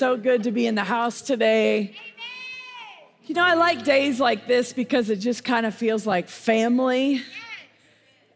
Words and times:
so 0.00 0.16
good 0.16 0.44
to 0.44 0.50
be 0.50 0.66
in 0.66 0.74
the 0.74 0.82
house 0.82 1.20
today. 1.20 1.94
You 3.26 3.34
know, 3.34 3.44
I 3.44 3.52
like 3.52 3.84
days 3.84 4.18
like 4.18 4.46
this 4.46 4.72
because 4.72 5.10
it 5.10 5.16
just 5.16 5.44
kind 5.44 5.66
of 5.66 5.74
feels 5.74 6.06
like 6.06 6.26
family. 6.26 7.20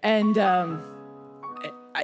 And, 0.03 0.37
um, 0.37 0.85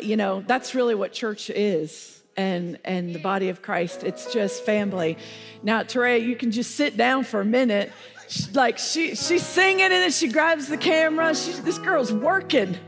you 0.01 0.17
know, 0.17 0.43
that's 0.47 0.75
really 0.75 0.95
what 0.95 1.13
church 1.13 1.51
is 1.51 2.23
and, 2.39 2.79
and 2.87 3.15
the 3.15 3.19
body 3.19 3.51
of 3.51 3.61
Christ. 3.61 4.03
It's 4.03 4.33
just 4.33 4.65
family. 4.65 5.19
Now, 5.63 5.83
Terea, 5.83 6.27
you 6.27 6.37
can 6.37 6.51
just 6.53 6.75
sit 6.75 6.97
down 6.97 7.25
for 7.25 7.43
a 7.43 7.45
minute. 7.45 7.93
She, 8.29 8.51
like 8.53 8.79
she, 8.79 9.15
she's 9.15 9.45
singing 9.45 9.83
and 9.83 9.93
then 9.93 10.11
she 10.11 10.29
grabs 10.29 10.69
the 10.69 10.79
camera. 10.79 11.35
She, 11.35 11.53
this 11.61 11.77
girl's 11.77 12.15
working. 12.15 12.79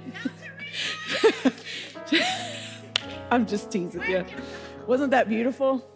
I'm 3.30 3.44
just 3.44 3.70
teasing 3.70 4.08
you. 4.08 4.24
Wasn't 4.86 5.10
that 5.10 5.28
beautiful? 5.28 5.91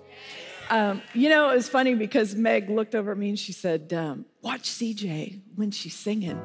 Um, 0.68 1.02
you 1.14 1.28
know, 1.28 1.50
it 1.50 1.56
was 1.56 1.68
funny 1.68 1.94
because 1.94 2.34
Meg 2.34 2.68
looked 2.68 2.94
over 2.94 3.12
at 3.12 3.18
me 3.18 3.28
and 3.28 3.38
she 3.38 3.52
said, 3.52 3.92
um, 3.92 4.24
Watch 4.42 4.70
CJ 4.70 5.40
when 5.54 5.70
she's 5.70 5.94
singing. 5.94 6.40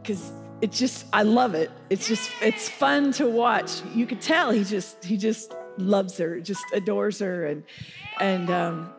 Because 0.00 0.32
it 0.60 0.72
just, 0.72 1.06
I 1.12 1.22
love 1.22 1.54
it. 1.54 1.70
It's 1.90 2.08
just, 2.08 2.30
it's 2.40 2.68
fun 2.68 3.12
to 3.12 3.28
watch. 3.28 3.82
You 3.94 4.06
could 4.06 4.20
tell 4.20 4.50
he 4.50 4.64
just, 4.64 5.04
he 5.04 5.16
just 5.16 5.54
loves 5.76 6.18
her, 6.18 6.40
just 6.40 6.64
adores 6.72 7.18
her. 7.20 7.46
And, 7.46 7.64
and 8.20 8.50
um, 8.50 8.92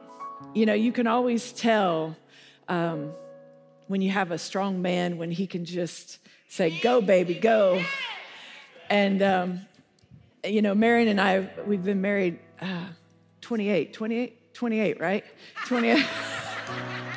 you 0.54 0.66
know, 0.66 0.74
you 0.74 0.92
can 0.92 1.08
always 1.08 1.52
tell 1.52 2.16
um, 2.68 3.14
when 3.88 4.02
you 4.02 4.12
have 4.12 4.32
a 4.32 4.38
strong 4.38 4.82
man, 4.82 5.18
when 5.18 5.32
he 5.32 5.48
can 5.48 5.66
just 5.66 6.20
say, 6.48 6.80
Go, 6.82 7.02
baby, 7.02 7.34
go. 7.34 7.82
And, 8.90 9.22
um, 9.22 9.62
you 10.46 10.62
know, 10.62 10.76
Marion 10.76 11.08
and 11.08 11.20
I, 11.20 11.50
we've 11.66 11.84
been 11.84 12.02
married 12.02 12.40
uh, 12.62 12.88
28, 13.42 13.94
28, 13.94 14.43
28, 14.54 15.00
right? 15.00 15.24
28. 15.66 16.06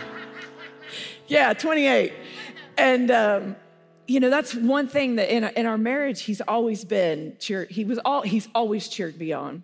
yeah, 1.29 1.53
28. 1.53 2.12
And, 2.78 3.11
um, 3.11 3.56
you 4.06 4.20
know, 4.20 4.31
that's 4.31 4.55
one 4.55 4.89
thing 4.89 5.17
that 5.17 5.34
in, 5.34 5.45
in 5.45 5.67
our 5.67 5.78
marriage, 5.78 6.23
he's 6.23 6.41
always 6.41 6.84
been 6.84 7.37
cheered. 7.39 7.70
He 7.70 7.84
was 7.84 7.98
all, 8.05 8.23
he's 8.23 8.48
always 8.55 8.89
cheered 8.89 9.19
me 9.19 9.33
on. 9.33 9.62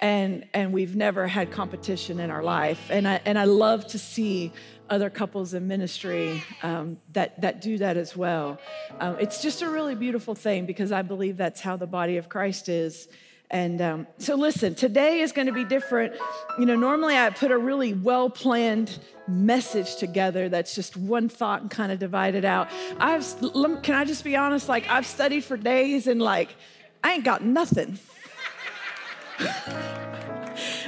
And, 0.00 0.46
and 0.52 0.72
we've 0.72 0.96
never 0.96 1.28
had 1.28 1.50
competition 1.52 2.18
in 2.18 2.30
our 2.30 2.42
life. 2.42 2.88
And 2.90 3.06
I, 3.06 3.20
and 3.24 3.38
I 3.38 3.44
love 3.44 3.86
to 3.88 3.98
see 3.98 4.52
other 4.90 5.08
couples 5.08 5.54
in 5.54 5.66
ministry 5.68 6.42
um, 6.62 6.98
that, 7.12 7.40
that 7.40 7.60
do 7.60 7.78
that 7.78 7.96
as 7.96 8.16
well. 8.16 8.58
Um, 9.00 9.16
it's 9.20 9.40
just 9.40 9.62
a 9.62 9.70
really 9.70 9.94
beautiful 9.94 10.34
thing 10.34 10.66
because 10.66 10.92
I 10.92 11.02
believe 11.02 11.36
that's 11.36 11.60
how 11.60 11.76
the 11.76 11.86
body 11.86 12.16
of 12.16 12.28
Christ 12.28 12.68
is. 12.68 13.08
And 13.52 13.82
um, 13.82 14.06
so, 14.16 14.34
listen, 14.34 14.74
today 14.74 15.20
is 15.20 15.30
going 15.30 15.46
to 15.46 15.52
be 15.52 15.64
different. 15.64 16.14
You 16.58 16.64
know, 16.64 16.74
normally 16.74 17.16
I 17.16 17.28
put 17.28 17.50
a 17.50 17.58
really 17.58 17.92
well 17.92 18.30
planned 18.30 18.98
message 19.28 19.96
together 19.96 20.48
that's 20.48 20.74
just 20.74 20.96
one 20.96 21.28
thought 21.28 21.60
and 21.60 21.70
kind 21.70 21.92
of 21.92 21.98
divided 21.98 22.46
out. 22.46 22.68
I've, 22.98 23.24
can 23.82 23.94
I 23.94 24.06
just 24.06 24.24
be 24.24 24.36
honest? 24.36 24.70
Like, 24.70 24.88
I've 24.88 25.06
studied 25.06 25.44
for 25.44 25.58
days 25.58 26.06
and, 26.06 26.20
like, 26.20 26.54
I 27.04 27.12
ain't 27.12 27.24
got 27.24 27.44
nothing. 27.44 27.98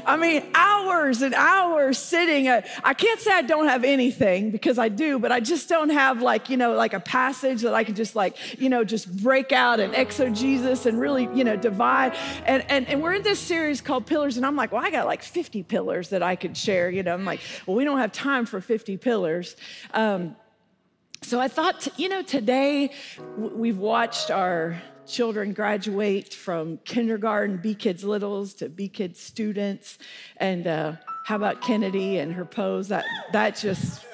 I 0.06 0.16
mean, 0.16 0.44
hours 0.54 1.22
and 1.22 1.34
hours 1.34 1.98
sitting. 1.98 2.48
I 2.48 2.94
can't 2.94 3.20
say 3.20 3.32
I 3.32 3.42
don't 3.42 3.68
have 3.68 3.84
anything 3.84 4.50
because 4.50 4.78
I 4.78 4.88
do, 4.88 5.18
but 5.18 5.32
I 5.32 5.40
just 5.40 5.68
don't 5.68 5.90
have 5.90 6.22
like, 6.22 6.50
you 6.50 6.56
know, 6.56 6.74
like 6.74 6.92
a 6.92 7.00
passage 7.00 7.62
that 7.62 7.74
I 7.74 7.84
can 7.84 7.94
just 7.94 8.14
like, 8.14 8.60
you 8.60 8.68
know, 8.68 8.84
just 8.84 9.22
break 9.22 9.52
out 9.52 9.80
and 9.80 9.94
exegesis 9.94 10.86
and 10.86 11.00
really, 11.00 11.28
you 11.34 11.44
know, 11.44 11.56
divide. 11.56 12.14
And, 12.44 12.64
and, 12.70 12.86
and 12.88 13.02
we're 13.02 13.14
in 13.14 13.22
this 13.22 13.40
series 13.40 13.80
called 13.80 14.06
Pillars, 14.06 14.36
and 14.36 14.46
I'm 14.46 14.56
like, 14.56 14.72
well, 14.72 14.84
I 14.84 14.90
got 14.90 15.06
like 15.06 15.22
50 15.22 15.62
pillars 15.62 16.10
that 16.10 16.22
I 16.22 16.36
could 16.36 16.56
share. 16.56 16.90
You 16.90 17.02
know, 17.02 17.14
I'm 17.14 17.24
like, 17.24 17.40
well, 17.66 17.76
we 17.76 17.84
don't 17.84 17.98
have 17.98 18.12
time 18.12 18.46
for 18.46 18.60
50 18.60 18.96
pillars. 18.98 19.56
Um, 19.92 20.36
so 21.22 21.40
I 21.40 21.48
thought, 21.48 21.88
you 21.98 22.10
know, 22.10 22.20
today 22.22 22.92
we've 23.38 23.78
watched 23.78 24.30
our 24.30 24.80
children 25.06 25.52
graduate 25.52 26.32
from 26.32 26.78
kindergarten, 26.84 27.58
B 27.58 27.74
Kids 27.74 28.04
Littles 28.04 28.54
to 28.54 28.68
B 28.68 28.88
Kids 28.88 29.20
students. 29.20 29.98
And 30.36 30.66
uh, 30.66 30.92
how 31.24 31.36
about 31.36 31.62
Kennedy 31.62 32.18
and 32.18 32.32
her 32.32 32.44
pose? 32.44 32.88
That, 32.88 33.04
that 33.32 33.56
just, 33.56 34.04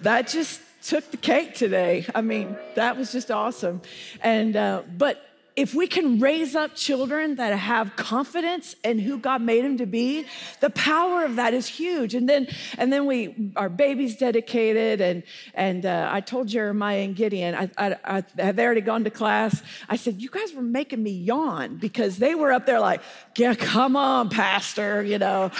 that 0.00 0.28
just 0.28 0.60
took 0.82 1.10
the 1.10 1.16
cake 1.16 1.54
today. 1.54 2.06
I 2.14 2.20
mean, 2.20 2.56
that 2.74 2.96
was 2.96 3.12
just 3.12 3.30
awesome. 3.30 3.82
And, 4.20 4.56
uh, 4.56 4.82
but 4.96 5.22
if 5.56 5.72
we 5.72 5.86
can 5.86 6.18
raise 6.18 6.56
up 6.56 6.74
children 6.74 7.36
that 7.36 7.56
have 7.56 7.94
confidence 7.94 8.74
in 8.82 8.98
who 8.98 9.18
God 9.18 9.40
made 9.40 9.64
them 9.64 9.78
to 9.78 9.86
be, 9.86 10.26
the 10.60 10.70
power 10.70 11.24
of 11.24 11.36
that 11.36 11.54
is 11.54 11.68
huge. 11.68 12.14
And 12.14 12.28
then, 12.28 12.48
and 12.76 12.92
then 12.92 13.06
we, 13.06 13.52
our 13.54 13.68
babies 13.68 14.16
dedicated, 14.16 15.00
and 15.00 15.22
and 15.54 15.86
uh, 15.86 16.08
I 16.10 16.20
told 16.20 16.48
Jeremiah 16.48 17.02
and 17.02 17.14
Gideon, 17.14 17.54
I, 17.54 17.70
I, 17.78 17.96
I 18.04 18.42
have 18.42 18.58
already 18.58 18.80
gone 18.80 19.04
to 19.04 19.10
class. 19.10 19.62
I 19.88 19.96
said, 19.96 20.20
you 20.20 20.28
guys 20.28 20.52
were 20.52 20.62
making 20.62 21.02
me 21.02 21.12
yawn 21.12 21.76
because 21.76 22.18
they 22.18 22.34
were 22.34 22.50
up 22.50 22.66
there 22.66 22.80
like, 22.80 23.00
yeah, 23.36 23.54
come 23.54 23.94
on, 23.94 24.30
pastor, 24.30 25.02
you 25.02 25.18
know, 25.18 25.52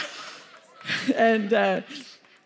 and. 1.14 1.52
Uh, 1.52 1.80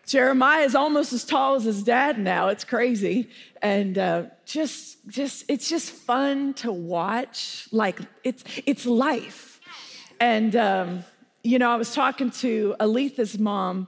Jeremiah 0.09 0.63
is 0.63 0.73
almost 0.73 1.13
as 1.13 1.23
tall 1.23 1.53
as 1.53 1.65
his 1.65 1.83
dad 1.83 2.17
now. 2.17 2.47
It's 2.47 2.63
crazy. 2.63 3.29
And 3.61 3.95
uh, 3.95 4.23
just, 4.43 4.97
just, 5.07 5.45
it's 5.47 5.69
just 5.69 5.91
fun 5.91 6.55
to 6.55 6.71
watch. 6.71 7.67
Like, 7.71 7.99
it's, 8.23 8.43
it's 8.65 8.87
life. 8.87 9.61
And, 10.19 10.55
um, 10.55 11.03
you 11.43 11.59
know, 11.59 11.69
I 11.69 11.75
was 11.75 11.93
talking 11.93 12.31
to 12.31 12.75
Aletha's 12.79 13.37
mom. 13.37 13.87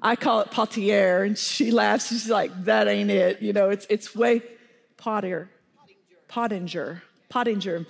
I 0.00 0.14
call 0.14 0.38
it 0.42 0.52
Potier, 0.52 1.26
and 1.26 1.36
she 1.36 1.72
laughs. 1.72 2.06
She's 2.06 2.30
like, 2.30 2.66
that 2.66 2.86
ain't 2.86 3.10
it. 3.10 3.42
You 3.42 3.52
know, 3.52 3.70
it's, 3.70 3.88
it's 3.90 4.14
way 4.14 4.40
Potter, 4.98 5.50
Pottinger, 6.28 7.02
Pottinger. 7.28 7.86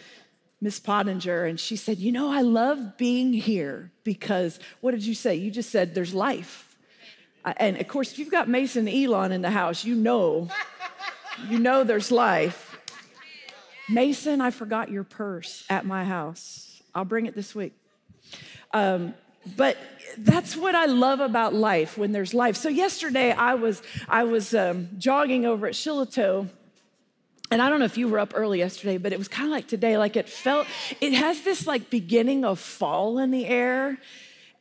Miss 0.63 0.79
Pottinger, 0.79 1.45
and 1.45 1.59
she 1.59 1.75
said, 1.75 1.99
You 1.99 2.13
know, 2.13 2.31
I 2.31 2.43
love 2.43 2.97
being 2.97 3.33
here 3.33 3.91
because 4.05 4.61
what 4.81 4.93
did 4.93 5.05
you 5.05 5.13
say? 5.13 5.35
You 5.35 5.51
just 5.51 5.71
said 5.71 5.93
there's 5.93 6.15
life 6.15 6.72
and 7.45 7.81
of 7.81 7.89
course, 7.89 8.13
if 8.13 8.19
you've 8.19 8.31
got 8.31 8.49
Mason 8.49 8.89
Elon 8.89 9.33
in 9.33 9.43
the 9.43 9.51
house, 9.51 9.85
you 9.85 9.95
know, 9.95 10.49
you 11.49 11.59
know 11.59 11.85
there's 11.85 12.11
life. 12.11 12.79
Mason, 13.89 14.41
I 14.41 14.51
forgot 14.51 14.91
your 14.91 15.05
purse 15.05 15.65
at 15.69 15.85
my 15.85 16.05
house. 16.05 16.83
I'll 16.95 17.05
bring 17.05 17.27
it 17.27 17.35
this 17.35 17.55
week. 17.55 17.75
Um, 18.73 19.15
but 19.57 19.77
that's 20.19 20.57
what 20.57 20.75
I 20.75 20.87
love 20.87 21.21
about 21.21 21.53
life 21.53 21.99
when 21.99 22.13
there's 22.13 22.33
life. 22.33 22.57
So 22.57 22.69
yesterday 22.69 23.33
I 23.33 23.55
was 23.55 23.83
I 24.09 24.25
was 24.25 24.55
um, 24.55 24.89
jogging 24.99 25.47
over 25.47 25.67
at 25.67 25.75
Shiloh, 25.75 26.49
and 27.51 27.61
I 27.61 27.69
don't 27.69 27.81
know 27.81 27.85
if 27.85 27.99
you 27.99 28.09
were 28.09 28.21
up 28.21 28.33
early 28.35 28.59
yesterday, 28.59 28.99
but 28.99 29.13
it 29.13 29.19
was 29.19 29.29
kind 29.29 29.47
of 29.49 29.53
like 29.53 29.67
today. 29.67 29.99
Like 29.99 30.17
it 30.17 30.29
felt 30.29 30.67
it 31.01 31.13
has 31.13 31.43
this 31.43 31.67
like 31.67 31.91
beginning 31.91 32.45
of 32.45 32.61
fall 32.61 33.19
in 33.19 33.31
the 33.31 33.47
air. 33.47 33.99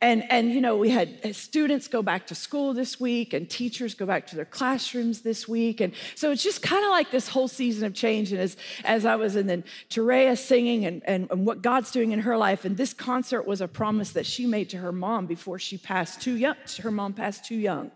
And, 0.04 0.24
and, 0.32 0.52
you 0.52 0.62
know, 0.62 0.78
we 0.78 0.90
had 0.90 1.20
uh, 1.24 1.32
students 1.32 1.88
go 1.88 2.02
back 2.02 2.26
to 2.28 2.36
school 2.36 2.74
this 2.74 3.00
week 3.00 3.34
and 3.34 3.48
teachers 3.48 3.94
go 3.94 4.08
back 4.08 4.26
to 4.28 4.36
their 4.36 4.46
classrooms 4.46 5.22
this 5.22 5.48
week. 5.48 5.80
And 5.80 5.94
so 6.16 6.32
it's 6.32 6.42
just 6.42 6.64
kind 6.64 6.84
of 6.84 6.90
like 6.90 7.12
this 7.12 7.28
whole 7.28 7.48
season 7.48 7.86
of 7.86 7.94
change. 7.94 8.32
And 8.32 8.42
as, 8.42 8.58
as 8.84 9.06
I 9.06 9.16
was 9.16 9.36
in 9.36 9.46
then 9.46 9.64
Terea 9.92 10.36
singing 10.36 10.86
and, 10.86 11.04
and, 11.06 11.30
and 11.30 11.46
what 11.46 11.62
God's 11.62 11.92
doing 11.92 12.14
in 12.14 12.20
her 12.22 12.36
life, 12.36 12.66
and 12.66 12.76
this 12.76 12.94
concert 12.94 13.46
was 13.46 13.62
a 13.62 13.68
promise 13.68 14.12
that 14.14 14.26
she 14.26 14.48
made 14.48 14.72
to 14.72 14.78
her 14.78 14.92
mom 14.92 15.28
before 15.28 15.60
she 15.60 15.78
passed 15.78 16.20
too 16.20 16.36
young. 16.36 16.56
Her 16.82 16.92
mom 16.92 17.14
passed 17.14 17.46
too 17.46 17.56
young. 17.56 17.92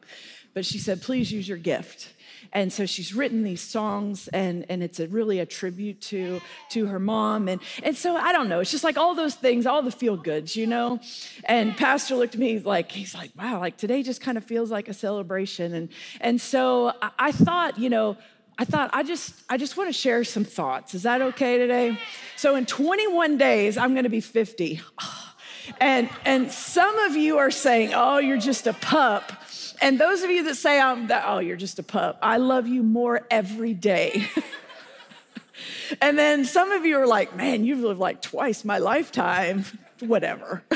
But 0.54 0.66
she 0.66 0.78
said, 0.78 1.02
please 1.02 1.32
use 1.32 1.50
your 1.50 1.58
gift. 1.58 2.14
And 2.56 2.72
so 2.72 2.86
she's 2.86 3.14
written 3.14 3.44
these 3.44 3.60
songs, 3.60 4.30
and, 4.30 4.66
and 4.70 4.82
it's 4.82 5.02
a, 5.02 5.10
really 5.10 5.40
a 5.40 5.46
tribute 5.46 6.00
to, 6.04 6.40
to 6.70 6.86
her 6.86 7.00
mom. 7.00 7.50
And, 7.50 7.62
and 7.84 7.98
so 7.98 8.16
I 8.16 8.32
don't 8.32 8.48
know, 8.48 8.62
it's 8.62 8.72
just 8.72 8.86
like 8.86 8.98
all 8.98 9.14
those 9.14 9.36
things, 9.36 9.66
all 9.66 9.82
the 9.82 9.92
feel 9.92 10.16
goods, 10.16 10.56
you 10.56 10.66
know? 10.66 11.02
And 11.44 11.76
Pastor 11.76 12.16
looked 12.16 12.36
at 12.36 12.40
me 12.40 12.60
like, 12.60 12.94
he's 12.94 13.14
like, 13.14 13.32
wow, 13.38 13.60
like 13.60 13.76
today 13.76 14.04
just 14.04 14.22
kind 14.22 14.38
of 14.38 14.46
feels 14.46 14.72
like 14.72 14.88
a 14.88 14.94
celebration. 14.94 15.74
And, 15.74 15.90
and 16.22 16.40
so 16.40 16.94
I, 17.02 17.12
I 17.20 17.32
thought, 17.34 17.78
you 17.78 17.90
know, 17.90 18.16
I 18.58 18.64
thought 18.64 18.90
I 18.94 19.04
just 19.04 19.34
I 19.50 19.58
just 19.58 19.76
want 19.76 19.90
to 19.90 19.94
share 19.94 20.24
some 20.24 20.46
thoughts. 20.46 20.96
Is 20.96 21.04
that 21.04 21.22
okay 21.22 21.58
today? 21.58 22.00
So 22.38 22.56
in 22.56 22.66
21 22.66 23.38
days 23.38 23.78
I'm 23.78 23.92
going 23.94 24.06
to 24.06 24.10
be 24.10 24.22
50. 24.22 24.80
And 25.80 26.12
and 26.26 26.52
some 26.52 26.96
of 27.00 27.16
you 27.16 27.40
are 27.40 27.50
saying, 27.50 27.94
"Oh, 27.96 28.20
you're 28.20 28.38
just 28.38 28.68
a 28.68 28.74
pup." 28.74 29.32
And 29.82 30.00
those 30.00 30.24
of 30.24 30.30
you 30.32 30.44
that 30.44 30.56
say, 30.56 30.80
I'm 30.80 31.08
that, 31.08 31.24
oh, 31.28 31.40
you're 31.40 31.58
just 31.58 31.80
a 31.80 31.84
pup, 31.84 32.18
I 32.22 32.38
love 32.38 32.68
you 32.68 32.84
more 32.84 33.26
every 33.30 33.74
day. 33.74 34.28
and 36.02 36.18
then 36.18 36.46
some 36.46 36.72
of 36.72 36.86
you 36.86 36.98
are 36.98 37.08
like, 37.08 37.36
man, 37.36 37.64
you've 37.64 37.80
lived 37.80 38.00
like 38.00 38.22
twice 38.22 38.66
my 38.66 38.78
lifetime, 38.78 39.66
whatever. 40.00 40.64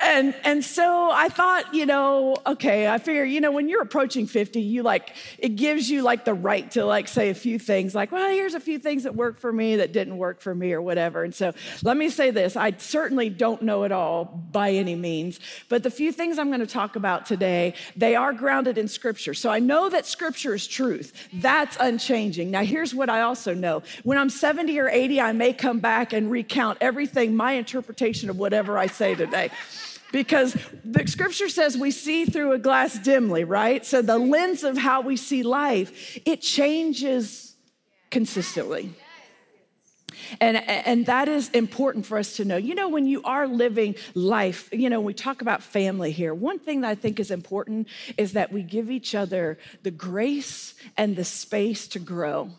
and 0.00 0.34
and 0.44 0.64
so 0.64 1.10
I 1.10 1.28
thought, 1.28 1.74
you 1.74 1.86
know, 1.86 2.36
okay, 2.46 2.88
I 2.88 2.98
figure, 2.98 3.24
you 3.24 3.40
know, 3.40 3.52
when 3.52 3.68
you're 3.68 3.82
approaching 3.82 4.26
50, 4.26 4.60
you 4.60 4.82
like 4.82 5.14
it 5.38 5.56
gives 5.56 5.90
you 5.90 6.02
like 6.02 6.24
the 6.24 6.34
right 6.34 6.70
to 6.72 6.84
like 6.84 7.08
say 7.08 7.30
a 7.30 7.34
few 7.34 7.58
things 7.58 7.94
like, 7.94 8.12
well, 8.12 8.30
here's 8.30 8.54
a 8.54 8.60
few 8.60 8.78
things 8.78 9.04
that 9.04 9.14
worked 9.14 9.40
for 9.40 9.52
me 9.52 9.76
that 9.76 9.92
didn't 9.92 10.16
work 10.16 10.40
for 10.40 10.54
me 10.54 10.72
or 10.72 10.82
whatever. 10.82 11.24
And 11.24 11.34
so 11.34 11.52
let 11.82 11.96
me 11.96 12.08
say 12.10 12.30
this, 12.30 12.56
I 12.56 12.72
certainly 12.78 13.30
don't 13.30 13.62
know 13.62 13.84
it 13.84 13.92
all 13.92 14.24
by 14.24 14.70
any 14.70 14.94
means, 14.94 15.40
but 15.68 15.82
the 15.82 15.90
few 15.90 16.12
things 16.12 16.38
I'm 16.38 16.48
going 16.48 16.60
to 16.60 16.66
talk 16.66 16.96
about 16.96 17.26
today, 17.26 17.74
they 17.96 18.14
are 18.14 18.32
grounded 18.32 18.78
in 18.78 18.88
scripture. 18.88 19.34
So 19.34 19.50
I 19.50 19.58
know 19.58 19.88
that 19.88 20.06
scripture 20.06 20.54
is 20.54 20.66
truth. 20.66 21.28
That's 21.32 21.76
unchanging. 21.80 22.50
Now 22.50 22.64
here's 22.64 22.94
what 22.94 23.10
I 23.10 23.22
also 23.22 23.54
know. 23.54 23.82
When 24.04 24.18
I'm 24.18 24.30
70 24.30 24.78
or 24.78 24.88
80, 24.88 25.20
I 25.20 25.32
may 25.32 25.52
come 25.52 25.80
back 25.80 26.12
and 26.12 26.30
recount 26.30 26.78
everything 26.80 27.36
my 27.36 27.52
interpretation 27.52 28.30
of 28.30 28.38
whatever 28.38 28.78
I 28.78 28.86
say 28.86 29.14
today 29.14 29.50
because 30.12 30.56
the 30.84 31.06
scripture 31.06 31.48
says 31.48 31.76
we 31.76 31.90
see 31.90 32.24
through 32.24 32.52
a 32.52 32.58
glass 32.58 32.98
dimly, 32.98 33.44
right? 33.44 33.84
So 33.84 34.02
the 34.02 34.18
lens 34.18 34.64
of 34.64 34.76
how 34.76 35.00
we 35.00 35.16
see 35.16 35.42
life, 35.42 36.18
it 36.24 36.40
changes 36.40 37.56
consistently. 38.10 38.94
And, 40.40 40.56
and 40.56 41.06
that 41.06 41.28
is 41.28 41.48
important 41.50 42.06
for 42.06 42.18
us 42.18 42.36
to 42.36 42.44
know. 42.44 42.56
You 42.56 42.74
know, 42.74 42.88
when 42.88 43.06
you 43.06 43.22
are 43.22 43.46
living 43.46 43.94
life, 44.14 44.68
you 44.72 44.90
know, 44.90 45.00
we 45.00 45.14
talk 45.14 45.42
about 45.42 45.62
family 45.62 46.10
here. 46.10 46.34
One 46.34 46.58
thing 46.58 46.80
that 46.82 46.88
I 46.88 46.94
think 46.94 47.20
is 47.20 47.30
important 47.30 47.88
is 48.16 48.32
that 48.32 48.52
we 48.52 48.62
give 48.62 48.90
each 48.90 49.14
other 49.14 49.58
the 49.82 49.90
grace 49.90 50.74
and 50.96 51.16
the 51.16 51.24
space 51.24 51.86
to 51.88 51.98
grow. 51.98 52.50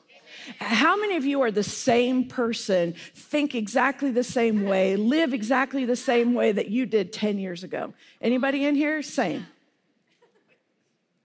How 0.58 0.98
many 0.98 1.16
of 1.16 1.26
you 1.26 1.42
are 1.42 1.52
the 1.52 1.64
same 1.64 2.28
person, 2.28 2.96
think 3.14 3.56
exactly 3.56 4.12
the 4.12 4.24
same 4.24 4.64
way, 4.64 4.96
live 4.96 5.34
exactly 5.34 5.86
the 5.86 5.96
same 5.96 6.34
way 6.34 6.52
that 6.52 6.70
you 6.70 6.86
did 6.86 7.14
10 7.14 7.38
years 7.38 7.64
ago? 7.64 7.94
Anybody 8.22 8.66
in 8.66 8.76
here? 8.76 9.02
Same. 9.02 9.46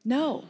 No 0.05 0.45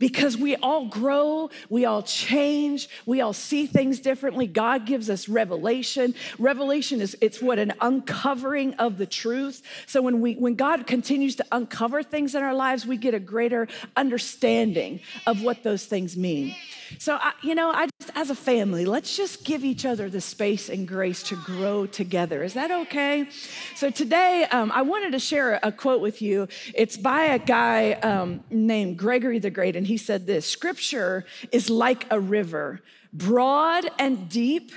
because 0.00 0.36
we 0.36 0.56
all 0.56 0.86
grow, 0.86 1.50
we 1.68 1.84
all 1.84 2.02
change, 2.02 2.88
we 3.06 3.20
all 3.20 3.34
see 3.34 3.66
things 3.66 4.00
differently. 4.00 4.48
God 4.48 4.86
gives 4.86 5.08
us 5.08 5.28
revelation. 5.28 6.14
Revelation 6.40 7.00
is 7.00 7.16
it's 7.20 7.40
what 7.40 7.60
an 7.60 7.74
uncovering 7.80 8.74
of 8.74 8.98
the 8.98 9.06
truth. 9.06 9.62
So 9.86 10.02
when 10.02 10.20
we 10.20 10.34
when 10.34 10.56
God 10.56 10.88
continues 10.88 11.36
to 11.36 11.44
uncover 11.52 12.02
things 12.02 12.34
in 12.34 12.42
our 12.42 12.54
lives, 12.54 12.84
we 12.84 12.96
get 12.96 13.14
a 13.14 13.20
greater 13.20 13.68
understanding 13.94 15.00
of 15.26 15.42
what 15.42 15.62
those 15.62 15.84
things 15.84 16.16
mean. 16.16 16.56
So, 16.98 17.16
I, 17.20 17.32
you 17.42 17.54
know, 17.54 17.70
I 17.70 17.88
just, 18.00 18.12
as 18.16 18.30
a 18.30 18.34
family, 18.34 18.84
let's 18.84 19.16
just 19.16 19.44
give 19.44 19.64
each 19.64 19.84
other 19.84 20.08
the 20.08 20.20
space 20.20 20.68
and 20.68 20.86
grace 20.86 21.22
to 21.24 21.36
grow 21.36 21.86
together. 21.86 22.42
Is 22.42 22.54
that 22.54 22.70
okay? 22.70 23.28
So, 23.76 23.90
today, 23.90 24.46
um, 24.50 24.72
I 24.72 24.82
wanted 24.82 25.12
to 25.12 25.18
share 25.18 25.60
a 25.62 25.72
quote 25.72 26.00
with 26.00 26.20
you. 26.20 26.48
It's 26.74 26.96
by 26.96 27.24
a 27.24 27.38
guy 27.38 27.92
um, 27.92 28.42
named 28.50 28.98
Gregory 28.98 29.38
the 29.38 29.50
Great, 29.50 29.76
and 29.76 29.86
he 29.86 29.96
said 29.96 30.26
this 30.26 30.46
Scripture 30.46 31.24
is 31.52 31.70
like 31.70 32.06
a 32.10 32.18
river, 32.18 32.80
broad 33.12 33.88
and 33.98 34.28
deep, 34.28 34.72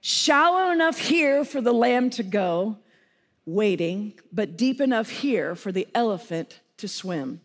shallow 0.00 0.70
enough 0.72 0.98
here 0.98 1.44
for 1.44 1.60
the 1.60 1.72
lamb 1.72 2.10
to 2.10 2.22
go, 2.22 2.78
waiting, 3.46 4.14
but 4.32 4.56
deep 4.56 4.80
enough 4.80 5.08
here 5.08 5.54
for 5.54 5.72
the 5.72 5.86
elephant 5.94 6.60
to 6.78 6.88
swim. 6.88 7.40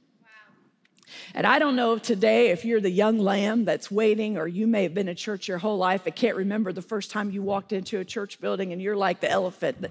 And 1.33 1.45
I 1.45 1.59
don't 1.59 1.75
know 1.75 1.97
today, 1.97 2.51
if 2.51 2.65
you're 2.65 2.81
the 2.81 2.89
young 2.89 3.19
lamb 3.19 3.65
that's 3.65 3.91
waiting, 3.91 4.37
or 4.37 4.47
you 4.47 4.67
may 4.67 4.83
have 4.83 4.93
been 4.93 5.07
in 5.07 5.15
church 5.15 5.47
your 5.47 5.57
whole 5.57 5.77
life 5.77 6.03
I 6.05 6.11
can't 6.11 6.35
remember 6.35 6.71
the 6.71 6.81
first 6.81 7.11
time 7.11 7.31
you 7.31 7.41
walked 7.41 7.73
into 7.73 7.99
a 7.99 8.05
church 8.05 8.39
building 8.39 8.71
and 8.71 8.81
you're 8.81 8.95
like 8.95 9.19
the 9.21 9.29
elephant. 9.29 9.87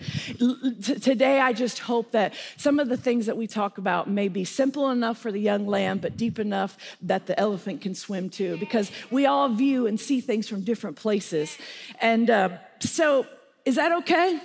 Today, 1.02 1.40
I 1.40 1.52
just 1.52 1.78
hope 1.78 2.12
that 2.12 2.34
some 2.56 2.78
of 2.78 2.88
the 2.88 2.96
things 2.96 3.26
that 3.26 3.36
we 3.36 3.46
talk 3.46 3.78
about 3.78 4.08
may 4.08 4.28
be 4.28 4.44
simple 4.44 4.90
enough 4.90 5.18
for 5.18 5.32
the 5.32 5.40
young 5.40 5.66
lamb, 5.66 5.98
but 5.98 6.16
deep 6.16 6.38
enough 6.38 6.76
that 7.02 7.26
the 7.26 7.38
elephant 7.38 7.80
can 7.80 7.94
swim 7.94 8.30
too, 8.30 8.56
because 8.58 8.90
we 9.10 9.26
all 9.26 9.48
view 9.48 9.86
and 9.86 9.98
see 9.98 10.20
things 10.20 10.48
from 10.48 10.62
different 10.62 10.96
places. 10.96 11.56
And 12.00 12.30
uh, 12.30 12.50
so, 12.80 13.26
is 13.64 13.76
that 13.76 13.92
okay? 13.92 14.40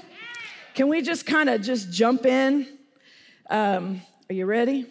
Can 0.75 0.87
we 0.87 1.01
just 1.01 1.25
kind 1.25 1.49
of 1.49 1.61
just 1.61 1.91
jump 1.91 2.25
in? 2.25 2.67
Um, 3.49 4.01
are 4.29 4.33
you 4.33 4.45
ready? 4.45 4.85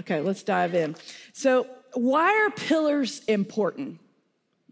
Okay, 0.00 0.20
let's 0.20 0.42
dive 0.42 0.74
in. 0.74 0.96
So, 1.32 1.66
why 1.94 2.28
are 2.44 2.50
pillars 2.50 3.22
important? 3.26 3.98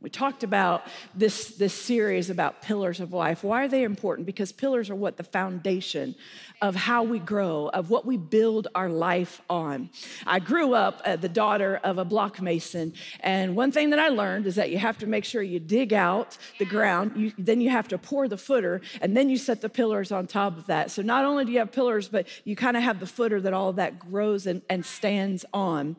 We 0.04 0.10
talked 0.10 0.44
about 0.44 0.82
this, 1.14 1.56
this 1.56 1.72
series 1.72 2.28
about 2.28 2.60
pillars 2.60 3.00
of 3.00 3.14
life. 3.14 3.42
Why 3.42 3.64
are 3.64 3.68
they 3.68 3.84
important? 3.84 4.26
Because 4.26 4.52
pillars 4.52 4.90
are 4.90 4.94
what 4.94 5.16
the 5.16 5.24
foundation 5.24 6.14
of 6.60 6.74
how 6.74 7.02
we 7.02 7.18
grow, 7.18 7.68
of 7.68 7.88
what 7.88 8.04
we 8.04 8.18
build 8.18 8.68
our 8.74 8.90
life 8.90 9.40
on. 9.48 9.88
I 10.26 10.40
grew 10.40 10.74
up 10.74 11.00
uh, 11.06 11.16
the 11.16 11.28
daughter 11.30 11.80
of 11.82 11.96
a 11.96 12.04
block 12.04 12.42
mason, 12.42 12.92
and 13.20 13.56
one 13.56 13.72
thing 13.72 13.88
that 13.90 13.98
I 13.98 14.08
learned 14.08 14.46
is 14.46 14.56
that 14.56 14.68
you 14.68 14.76
have 14.76 14.98
to 14.98 15.06
make 15.06 15.24
sure 15.24 15.42
you 15.42 15.58
dig 15.58 15.94
out 15.94 16.36
the 16.58 16.66
ground, 16.66 17.12
you, 17.16 17.32
then 17.38 17.62
you 17.62 17.70
have 17.70 17.88
to 17.88 17.96
pour 17.96 18.28
the 18.28 18.36
footer, 18.36 18.82
and 19.00 19.16
then 19.16 19.30
you 19.30 19.38
set 19.38 19.62
the 19.62 19.70
pillars 19.70 20.12
on 20.12 20.26
top 20.26 20.58
of 20.58 20.66
that. 20.66 20.90
So 20.90 21.00
not 21.00 21.24
only 21.24 21.46
do 21.46 21.52
you 21.52 21.60
have 21.60 21.72
pillars, 21.72 22.08
but 22.08 22.28
you 22.44 22.56
kind 22.56 22.76
of 22.76 22.82
have 22.82 23.00
the 23.00 23.06
footer 23.06 23.40
that 23.40 23.54
all 23.54 23.72
that 23.74 23.98
grows 23.98 24.46
and, 24.46 24.60
and 24.68 24.84
stands 24.84 25.46
on. 25.54 25.96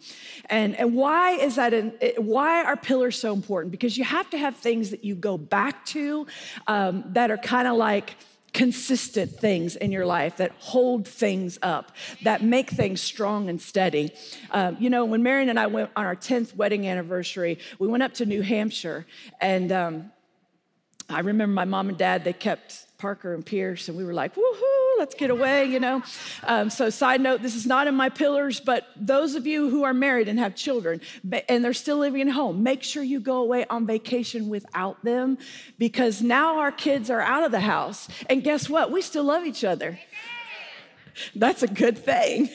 And, 0.52 0.76
and 0.76 0.94
why 0.94 1.32
is 1.32 1.56
that? 1.56 1.74
An, 1.74 1.94
why 2.18 2.64
are 2.64 2.78
pillars 2.78 3.18
so 3.18 3.34
important? 3.34 3.72
Because 3.72 3.95
you 3.98 4.04
have 4.04 4.30
to 4.32 4.38
have 4.38 4.56
things 4.56 4.92
that 4.92 5.04
you 5.04 5.16
go 5.16 5.38
back 5.38 5.86
to 5.88 6.28
um, 6.68 7.04
that 7.08 7.32
are 7.32 7.38
kind 7.38 7.68
of 7.68 7.76
like, 7.76 8.16
consistent 8.56 9.30
things 9.30 9.76
in 9.76 9.92
your 9.92 10.06
life 10.06 10.38
that 10.38 10.50
hold 10.60 11.06
things 11.06 11.60
up, 11.62 11.92
that 12.24 12.42
make 12.42 12.70
things 12.70 13.02
strong 13.02 13.50
and 13.50 13.62
steady. 13.62 14.12
Um, 14.50 14.78
you 14.80 14.90
know, 14.90 15.04
when 15.04 15.22
Marion 15.22 15.50
and 15.50 15.60
I 15.60 15.68
went 15.68 15.92
on 15.98 16.06
our 16.06 16.16
10th 16.16 16.56
wedding 16.56 16.88
anniversary, 16.88 17.60
we 17.80 17.88
went 17.90 18.02
up 18.02 18.14
to 18.14 18.26
New 18.26 18.42
Hampshire, 18.42 19.06
and 19.42 19.74
um, 19.74 20.12
I 21.10 21.20
remember 21.20 21.54
my 21.54 21.66
mom 21.66 21.90
and 21.90 21.98
dad, 21.98 22.24
they 22.24 22.32
kept 22.32 22.95
Parker 23.06 23.36
and 23.36 23.46
Pierce, 23.46 23.88
and 23.88 23.96
we 23.96 24.04
were 24.04 24.16
like, 24.16 24.34
woohoo! 24.34 24.98
let's 24.98 25.14
get 25.14 25.30
away, 25.30 25.66
you 25.66 25.80
know. 25.80 26.02
Um, 26.44 26.72
so, 26.72 26.90
side 26.90 27.22
note, 27.22 27.44
this 27.44 27.54
is 27.54 27.68
not 27.68 27.86
in 27.86 27.94
my 27.94 28.10
pillars, 28.10 28.60
but 28.60 28.88
those 28.96 29.36
of 29.36 29.46
you 29.46 29.70
who 29.70 29.84
are 29.84 29.94
married 29.94 30.28
and 30.28 30.40
have 30.40 30.56
children 30.56 31.02
and 31.48 31.64
they're 31.64 31.74
still 31.74 31.98
living 31.98 32.22
at 32.22 32.30
home, 32.30 32.64
make 32.64 32.82
sure 32.82 33.04
you 33.04 33.20
go 33.20 33.44
away 33.44 33.64
on 33.70 33.86
vacation 33.86 34.50
without 34.50 35.04
them 35.04 35.38
because 35.78 36.24
now 36.24 36.58
our 36.58 36.72
kids 36.72 37.12
are 37.12 37.22
out 37.22 37.44
of 37.44 37.52
the 37.52 37.60
house. 37.60 38.08
And 38.28 38.44
guess 38.44 38.68
what? 38.68 38.92
We 38.92 39.04
still 39.04 39.26
love 39.26 39.46
each 39.46 39.64
other. 39.64 40.00
That's 41.36 41.62
a 41.62 41.68
good 41.68 42.00
thing. 42.00 42.50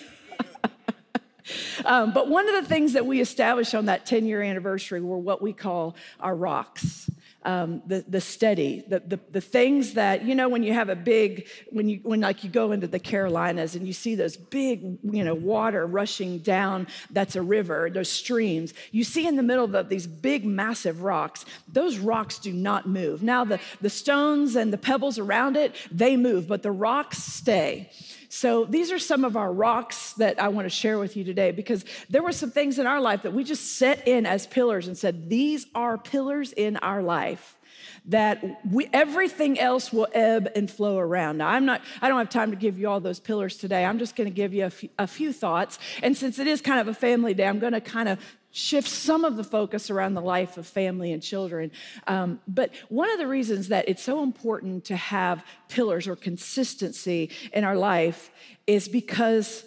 um, 1.84 2.12
but 2.12 2.28
one 2.28 2.52
of 2.52 2.60
the 2.60 2.68
things 2.68 2.94
that 2.94 3.06
we 3.06 3.20
established 3.20 3.72
on 3.76 3.84
that 3.84 4.04
10 4.04 4.26
year 4.26 4.42
anniversary 4.42 5.00
were 5.00 5.16
what 5.16 5.40
we 5.40 5.52
call 5.52 5.94
our 6.18 6.34
rocks 6.34 7.08
um, 7.44 7.82
the, 7.86 8.04
the 8.06 8.20
steady, 8.20 8.84
the, 8.86 9.00
the, 9.00 9.20
the 9.30 9.40
things 9.40 9.94
that, 9.94 10.24
you 10.24 10.34
know, 10.34 10.48
when 10.48 10.62
you 10.62 10.74
have 10.74 10.88
a 10.88 10.96
big, 10.96 11.48
when 11.70 11.88
you, 11.88 12.00
when 12.02 12.20
like 12.20 12.44
you 12.44 12.50
go 12.50 12.72
into 12.72 12.86
the 12.86 12.98
Carolinas 12.98 13.74
and 13.74 13.86
you 13.86 13.92
see 13.92 14.14
those 14.14 14.36
big, 14.36 14.98
you 15.02 15.24
know, 15.24 15.34
water 15.34 15.86
rushing 15.86 16.38
down, 16.38 16.86
that's 17.10 17.36
a 17.36 17.42
river, 17.42 17.88
those 17.90 18.10
streams, 18.10 18.74
you 18.92 19.04
see 19.04 19.26
in 19.26 19.36
the 19.36 19.42
middle 19.42 19.74
of 19.74 19.88
these 19.88 20.06
big, 20.06 20.44
massive 20.44 21.02
rocks, 21.02 21.44
those 21.66 21.98
rocks 21.98 22.38
do 22.38 22.52
not 22.52 22.86
move. 22.86 23.22
Now, 23.22 23.44
the, 23.44 23.58
the 23.80 23.90
stones 23.90 24.54
and 24.56 24.72
the 24.72 24.78
pebbles 24.78 25.18
around 25.18 25.56
it, 25.56 25.74
they 25.90 26.16
move, 26.16 26.46
but 26.46 26.62
the 26.62 26.72
rocks 26.72 27.18
stay. 27.18 27.90
So 28.32 28.64
these 28.64 28.92
are 28.92 28.98
some 29.00 29.24
of 29.24 29.36
our 29.36 29.52
rocks 29.52 30.12
that 30.14 30.40
I 30.40 30.48
want 30.48 30.64
to 30.64 30.70
share 30.70 31.00
with 31.00 31.16
you 31.16 31.24
today 31.24 31.50
because 31.50 31.84
there 32.08 32.22
were 32.22 32.30
some 32.30 32.52
things 32.52 32.78
in 32.78 32.86
our 32.86 33.00
life 33.00 33.22
that 33.22 33.32
we 33.32 33.42
just 33.42 33.76
set 33.76 34.06
in 34.06 34.24
as 34.24 34.46
pillars 34.46 34.86
and 34.86 34.96
said, 34.96 35.28
these 35.28 35.66
are 35.74 35.98
pillars 35.98 36.52
in 36.52 36.76
our 36.76 37.02
life 37.02 37.58
that 38.06 38.44
we, 38.70 38.88
everything 38.92 39.58
else 39.58 39.92
will 39.92 40.06
ebb 40.14 40.48
and 40.54 40.70
flow 40.70 40.98
around. 40.98 41.38
Now, 41.38 41.48
I'm 41.48 41.64
not, 41.66 41.82
I 42.00 42.08
don't 42.08 42.18
have 42.18 42.30
time 42.30 42.50
to 42.50 42.56
give 42.56 42.78
you 42.78 42.88
all 42.88 43.00
those 43.00 43.18
pillars 43.18 43.56
today. 43.56 43.84
I'm 43.84 43.98
just 43.98 44.14
going 44.14 44.28
to 44.30 44.34
give 44.34 44.54
you 44.54 44.66
a 44.66 44.70
few, 44.70 44.88
a 44.96 45.08
few 45.08 45.32
thoughts. 45.32 45.80
And 46.00 46.16
since 46.16 46.38
it 46.38 46.46
is 46.46 46.60
kind 46.60 46.80
of 46.80 46.86
a 46.86 46.94
family 46.94 47.34
day, 47.34 47.46
I'm 47.46 47.58
going 47.58 47.72
to 47.72 47.80
kind 47.80 48.08
of 48.08 48.18
shift 48.52 48.88
some 48.88 49.24
of 49.24 49.36
the 49.36 49.44
focus 49.44 49.90
around 49.90 50.14
the 50.14 50.20
life 50.20 50.56
of 50.56 50.66
family 50.66 51.12
and 51.12 51.22
children. 51.22 51.70
Um, 52.06 52.40
but 52.48 52.72
one 52.88 53.10
of 53.10 53.18
the 53.18 53.26
reasons 53.26 53.68
that 53.68 53.88
it's 53.88 54.02
so 54.02 54.22
important 54.22 54.84
to 54.86 54.96
have 54.96 55.44
pillars 55.68 56.08
or 56.08 56.16
consistency 56.16 57.30
in 57.52 57.64
our 57.64 57.76
life 57.76 58.30
is 58.66 58.88
because 58.88 59.64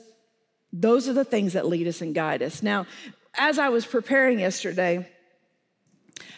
those 0.72 1.08
are 1.08 1.14
the 1.14 1.24
things 1.24 1.54
that 1.54 1.68
lead 1.68 1.88
us 1.88 2.02
and 2.02 2.14
guide 2.14 2.42
us. 2.42 2.64
Now, 2.64 2.88
as 3.36 3.58
I 3.58 3.70
was 3.70 3.86
preparing 3.86 4.40
yesterday, 4.40 5.08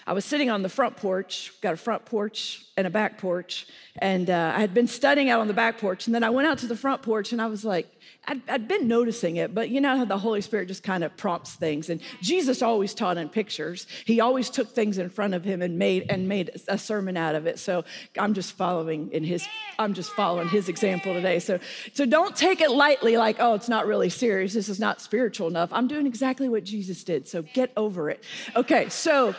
I 0.07 0.13
was 0.13 0.23
sitting 0.23 0.51
on 0.51 0.61
the 0.61 0.69
front 0.69 0.97
porch, 0.97 1.51
got 1.61 1.73
a 1.73 1.77
front 1.77 2.05
porch 2.05 2.63
and 2.77 2.85
a 2.85 2.91
back 2.91 3.17
porch, 3.17 3.65
and 3.97 4.29
uh, 4.29 4.53
I 4.55 4.59
had 4.59 4.71
been 4.71 4.87
studying 4.87 5.31
out 5.31 5.39
on 5.39 5.47
the 5.47 5.53
back 5.53 5.79
porch. 5.79 6.05
And 6.05 6.13
then 6.13 6.23
I 6.23 6.29
went 6.29 6.47
out 6.47 6.59
to 6.59 6.67
the 6.67 6.75
front 6.75 7.01
porch 7.01 7.31
and 7.31 7.41
I 7.41 7.47
was 7.47 7.65
like, 7.65 7.87
I'd, 8.27 8.41
I'd 8.47 8.67
been 8.67 8.87
noticing 8.87 9.37
it, 9.37 9.55
but 9.55 9.69
you 9.69 9.81
know 9.81 9.97
how 9.97 10.05
the 10.05 10.17
Holy 10.17 10.41
Spirit 10.41 10.67
just 10.67 10.83
kind 10.83 11.03
of 11.03 11.15
prompts 11.17 11.55
things. 11.55 11.89
And 11.89 12.01
Jesus 12.21 12.61
always 12.61 12.93
taught 12.93 13.17
in 13.17 13.29
pictures. 13.29 13.87
He 14.05 14.19
always 14.19 14.51
took 14.51 14.69
things 14.69 14.99
in 14.99 15.09
front 15.09 15.33
of 15.33 15.43
him 15.43 15.63
and 15.63 15.79
made 15.79 16.05
and 16.09 16.27
made 16.27 16.51
a 16.67 16.77
sermon 16.77 17.17
out 17.17 17.33
of 17.33 17.47
it. 17.47 17.57
So 17.57 17.83
I'm 18.17 18.35
just 18.35 18.53
following 18.53 19.11
in 19.11 19.23
his, 19.23 19.47
I'm 19.79 19.95
just 19.95 20.11
following 20.11 20.49
his 20.49 20.69
example 20.69 21.13
today. 21.13 21.39
So, 21.39 21.59
so 21.93 22.05
don't 22.05 22.35
take 22.35 22.61
it 22.61 22.69
lightly, 22.69 23.17
like, 23.17 23.37
oh, 23.39 23.55
it's 23.55 23.69
not 23.69 23.87
really 23.87 24.09
serious. 24.09 24.53
This 24.53 24.69
is 24.69 24.79
not 24.79 25.01
spiritual 25.01 25.47
enough. 25.47 25.69
I'm 25.71 25.87
doing 25.87 26.05
exactly 26.05 26.47
what 26.47 26.63
Jesus 26.63 27.03
did. 27.03 27.27
So 27.27 27.41
get 27.41 27.71
over 27.75 28.11
it. 28.11 28.23
Okay, 28.55 28.89
so 28.89 29.33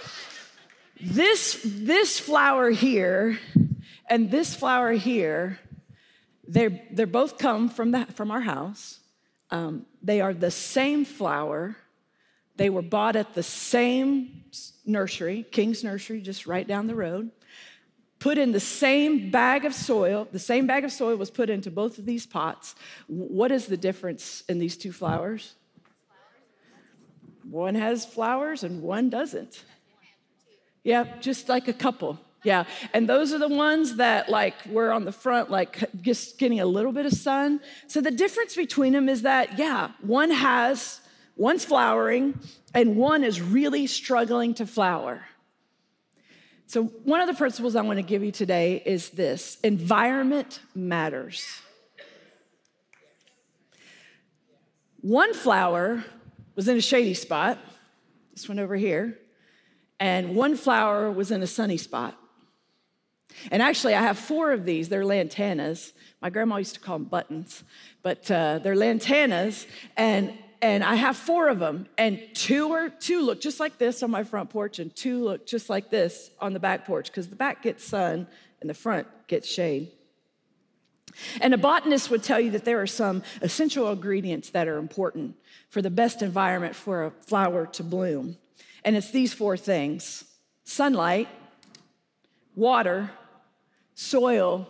this 1.00 1.61
this 1.65 2.19
flower 2.19 2.71
here 2.71 3.38
and 4.09 4.31
this 4.31 4.55
flower 4.55 4.93
here 4.93 5.59
they're, 6.49 6.81
they're 6.91 7.07
both 7.07 7.38
come 7.38 7.69
from, 7.69 7.91
the, 7.91 8.07
from 8.15 8.31
our 8.31 8.41
house. 8.41 9.00
Um, 9.50 9.87
they 10.03 10.21
are 10.21 10.35
the 10.35 10.50
same 10.50 11.05
flower. 11.05 11.76
They 12.57 12.71
were 12.71 12.83
bought 12.83 13.17
at 13.17 13.35
the 13.35 13.43
same 13.43 14.45
nursery, 14.85 15.45
King's 15.50 15.85
Nursery, 15.85 16.21
just 16.21 16.47
right 16.47 16.67
down 16.67 16.87
the 16.87 16.95
road. 16.95 17.31
Put 18.19 18.38
in 18.38 18.53
the 18.53 18.61
same 18.61 19.31
bag 19.31 19.65
of 19.65 19.75
soil. 19.75 20.26
The 20.33 20.38
same 20.38 20.67
bag 20.67 20.85
of 20.85 20.93
soil 20.93 21.17
was 21.17 21.31
put 21.31 21.50
into 21.50 21.71
both 21.71 21.99
of 21.99 22.07
these 22.07 22.25
pots. 22.25 22.75
What 23.09 23.53
is 23.53 23.67
the 23.67 23.76
difference 23.76 24.43
in 24.49 24.59
these 24.59 24.76
two 24.76 24.93
flowers? 24.93 25.55
One 27.49 27.75
has 27.75 28.07
flowers 28.07 28.65
and 28.65 28.83
one 28.83 29.11
doesn't. 29.11 29.62
Yeah, 30.87 31.05
just 31.19 31.49
like 31.49 31.66
a 31.66 31.73
couple. 31.73 32.16
Yeah, 32.45 32.62
and 32.95 33.09
those 33.09 33.33
are 33.33 33.38
the 33.38 33.49
ones 33.49 33.97
that 33.97 34.28
like 34.28 34.55
were 34.66 34.93
on 34.93 35.05
the 35.05 35.11
front, 35.11 35.50
like 35.50 35.83
just 36.00 36.38
getting 36.38 36.61
a 36.61 36.64
little 36.64 36.93
bit 36.93 37.07
of 37.07 37.12
sun. 37.12 37.59
So 37.88 38.00
the 38.00 38.12
difference 38.12 38.55
between 38.55 38.93
them 38.93 39.09
is 39.09 39.23
that, 39.23 39.59
yeah, 39.59 39.90
one 40.00 40.31
has, 40.31 41.00
one's 41.37 41.64
flowering, 41.64 42.38
and 42.73 42.95
one 42.95 43.25
is 43.25 43.43
really 43.43 43.88
struggling 43.88 44.55
to 44.55 44.64
flower. 44.64 45.23
So, 46.69 46.85
one 46.85 47.21
of 47.21 47.26
the 47.26 47.35
principles 47.35 47.75
I 47.75 47.83
want 47.83 47.99
to 47.99 48.05
give 48.05 48.23
you 48.23 48.31
today 48.31 48.81
is 48.87 49.11
this 49.11 49.59
environment 49.64 50.61
matters. 50.73 51.62
One 55.00 55.35
flower 55.35 56.05
was 56.55 56.69
in 56.69 56.76
a 56.76 56.81
shady 56.81 57.14
spot, 57.14 57.59
this 58.35 58.49
one 58.49 58.61
over 58.61 58.76
here, 58.76 59.19
and 59.99 60.35
one 60.35 60.57
flower 60.57 61.11
was 61.11 61.31
in 61.31 61.43
a 61.43 61.47
sunny 61.47 61.76
spot. 61.76 62.17
And 63.50 63.62
actually, 63.62 63.95
I 63.95 64.03
have 64.03 64.19
four 64.19 64.53
of 64.53 64.65
these. 64.65 64.88
They're 64.88 65.03
lantanas. 65.05 65.93
My 66.23 66.31
grandma 66.31 66.57
used 66.57 66.75
to 66.75 66.81
call 66.81 66.99
them 66.99 67.09
buttons, 67.09 67.65
but 68.03 68.31
uh, 68.31 68.61
they're 68.61 68.75
lantanas. 68.75 69.67
And 69.97 70.33
and 70.62 70.83
I 70.83 70.95
have 70.95 71.17
four 71.17 71.49
of 71.49 71.59
them, 71.59 71.87
and 71.99 72.19
two 72.33 72.73
are 72.73 72.88
two 72.88 73.21
look 73.21 73.43
just 73.43 73.61
like 73.61 73.76
this 73.76 74.03
on 74.03 74.11
my 74.11 74.25
front 74.25 74.49
porch, 74.50 74.79
and 74.79 74.95
two 74.95 75.23
look 75.23 75.47
just 75.47 75.69
like 75.69 75.91
this 75.91 76.31
on 76.41 76.55
the 76.55 76.61
back 76.61 76.87
porch, 76.87 77.09
because 77.09 77.29
the 77.29 77.37
back 77.37 77.62
gets 77.62 77.85
sun 77.85 78.26
and 78.61 78.71
the 78.71 78.75
front 78.75 79.07
gets 79.26 79.47
shade. 79.49 79.93
And 81.41 81.55
a 81.55 81.59
botanist 81.59 82.11
would 82.11 82.23
tell 82.23 82.41
you 82.41 82.50
that 82.53 82.65
there 82.65 82.81
are 82.81 82.87
some 82.87 83.23
essential 83.43 83.91
ingredients 83.91 84.50
that 84.50 84.67
are 84.67 84.79
important 84.79 85.37
for 85.69 85.83
the 85.83 85.91
best 85.91 86.23
environment 86.23 86.75
for 86.75 87.05
a 87.05 87.11
flower 87.11 87.67
to 87.67 87.83
bloom. 87.83 88.37
And 88.87 88.97
it's 88.97 89.11
these 89.11 89.35
four 89.35 89.57
things 89.59 90.25
sunlight, 90.64 91.28
water, 92.55 93.11
soil, 93.95 94.69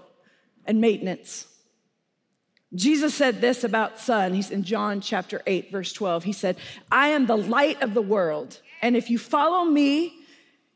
and 0.65 0.81
maintenance. 0.81 1.47
Jesus 2.75 3.15
said 3.15 3.41
this 3.41 3.63
about 3.63 4.01
sun. 4.01 4.35
He's 4.35 4.51
in 4.51 4.65
John 4.65 5.01
chapter 5.01 5.41
8, 5.47 5.71
verse 5.71 5.93
12. 5.93 6.25
He 6.25 6.33
said, 6.33 6.57
I 6.91 7.09
am 7.09 7.27
the 7.27 7.37
light 7.37 7.81
of 7.83 7.95
the 7.95 8.03
world. 8.03 8.61
And 8.83 8.97
if 8.97 9.09
you 9.09 9.19
follow 9.19 9.65
me, 9.65 10.15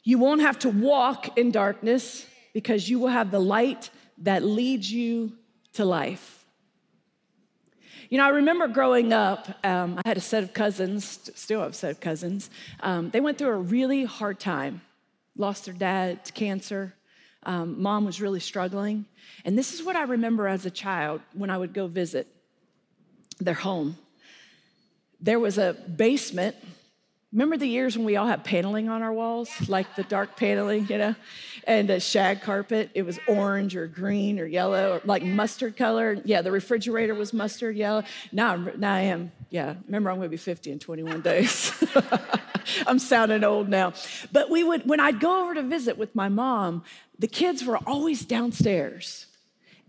you 0.05 0.19
won't 0.19 0.41
have 0.41 0.59
to 0.61 0.69
walk 0.69 1.37
in 1.37 1.51
darkness 1.51 2.27
because 2.55 2.89
you 2.89 2.99
will 2.99 3.09
have 3.09 3.31
the 3.31 3.41
light 3.41 3.91
that 4.19 4.45
leads 4.45 4.91
you 4.91 5.33
to 5.75 5.85
life. 5.85 6.40
You 8.11 8.19
know, 8.19 8.25
I 8.25 8.31
remember 8.31 8.67
growing 8.67 9.13
up, 9.13 9.47
um, 9.65 10.01
I 10.05 10.09
had 10.09 10.17
a 10.17 10.21
set 10.21 10.43
of 10.43 10.53
cousins, 10.53 11.31
still 11.37 11.61
have 11.61 11.71
a 11.71 11.75
set 11.75 11.93
of 11.93 12.01
cousins. 12.01 12.51
Um, 12.81 13.11
they 13.11 13.21
went 13.21 13.39
through 13.39 13.51
a 13.51 13.57
really 13.57 14.03
hard 14.03 14.41
time, 14.41 14.81
lost 15.37 15.67
their 15.67 15.75
dad 15.75 16.25
to 16.25 16.33
cancer. 16.33 16.93
Um, 17.45 17.81
mom 17.81 18.05
was 18.05 18.21
really 18.21 18.41
struggling. 18.41 19.05
And 19.45 19.57
this 19.57 19.73
is 19.73 19.85
what 19.85 19.95
I 19.95 20.03
remember 20.03 20.49
as 20.49 20.67
a 20.67 20.73
child 20.73 21.21
when 21.35 21.51
I 21.51 21.57
would 21.57 21.73
go 21.73 21.87
visit 21.87 22.27
their 23.39 23.55
home. 23.55 23.97
There 25.21 25.39
was 25.39 25.57
a 25.57 25.75
basement. 25.75 26.57
Remember 27.33 27.57
the 27.57 27.67
years 27.67 27.97
when 27.97 28.05
we 28.05 28.17
all 28.17 28.27
had 28.27 28.43
paneling 28.43 28.89
on 28.89 29.03
our 29.03 29.13
walls, 29.13 29.51
like 29.69 29.95
the 29.95 30.03
dark 30.03 30.37
paneling, 30.37 30.89
you 30.89 30.99
know, 30.99 31.15
and 31.65 31.89
a 31.89 32.01
shag 32.01 32.43
carpet? 32.43 32.91
It 32.93 33.03
was 33.03 33.21
orange 33.29 33.77
or 33.77 33.87
green 33.87 34.41
or 34.41 34.47
yellow 34.47 34.97
or 34.97 35.01
like 35.05 35.23
mustard 35.23 35.77
color. 35.77 36.21
Yeah, 36.25 36.43
the 36.43 36.51
refrigerator 36.51 37.15
was 37.15 37.33
mustard 37.33 37.77
yellow. 37.77 38.03
Now, 38.33 38.57
now 38.57 38.95
I 38.95 39.03
am, 39.03 39.31
yeah, 39.49 39.75
remember 39.87 40.11
I'm 40.11 40.17
going 40.17 40.27
to 40.27 40.31
be 40.31 40.39
50 40.39 40.73
in 40.73 40.79
21 40.81 41.21
days. 41.21 41.73
I'm 42.89 42.99
sounding 42.99 43.45
old 43.45 43.69
now. 43.69 43.93
But 44.33 44.51
we 44.51 44.65
would, 44.65 44.89
when 44.89 44.99
I'd 44.99 45.21
go 45.21 45.45
over 45.45 45.55
to 45.55 45.63
visit 45.63 45.97
with 45.97 46.13
my 46.17 46.29
mom, 46.29 46.83
the 47.21 47.29
kids 47.29 47.65
were 47.65 47.79
always 47.87 48.25
downstairs. 48.25 49.27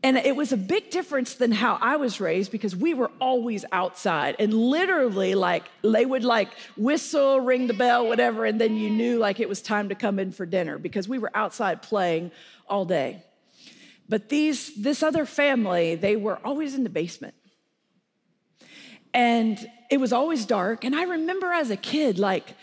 And 0.04 0.18
it 0.18 0.36
was 0.36 0.52
a 0.52 0.58
big 0.58 0.90
difference 0.90 1.36
than 1.36 1.52
how 1.52 1.78
I 1.80 1.98
was 1.98 2.20
raised 2.20 2.52
because 2.52 2.76
we 2.76 2.96
were 2.96 3.12
always 3.22 3.64
outside 3.72 4.36
and 4.40 4.52
literally 4.52 5.36
like 5.36 5.64
they 5.84 6.06
would 6.06 6.24
like 6.24 6.50
whistle, 6.76 7.40
ring 7.40 7.68
the 7.68 7.76
bell, 7.76 8.08
whatever, 8.08 8.46
and 8.46 8.60
then 8.60 8.76
you 8.76 8.90
knew 8.90 9.20
like 9.20 9.40
it 9.40 9.48
was 9.48 9.62
time 9.62 9.90
to 9.90 9.96
come 9.96 10.18
in 10.18 10.32
for 10.32 10.48
dinner 10.48 10.80
because 10.80 11.08
we 11.08 11.20
were 11.20 11.30
outside 11.36 11.84
playing 11.84 12.32
all 12.68 12.84
day. 12.84 13.24
But 14.10 14.30
these 14.30 14.74
this 14.76 15.04
other 15.04 15.26
family, 15.26 15.94
they 15.94 16.16
were 16.16 16.40
always 16.44 16.74
in 16.74 16.84
the 16.84 16.90
basement. 16.90 17.36
And 19.14 19.60
it 19.92 20.00
was 20.00 20.14
always 20.14 20.46
dark. 20.46 20.84
And 20.84 20.96
I 20.96 21.04
remember 21.04 21.52
as 21.52 21.70
a 21.70 21.78
kid, 21.78 22.18
like, 22.18 22.56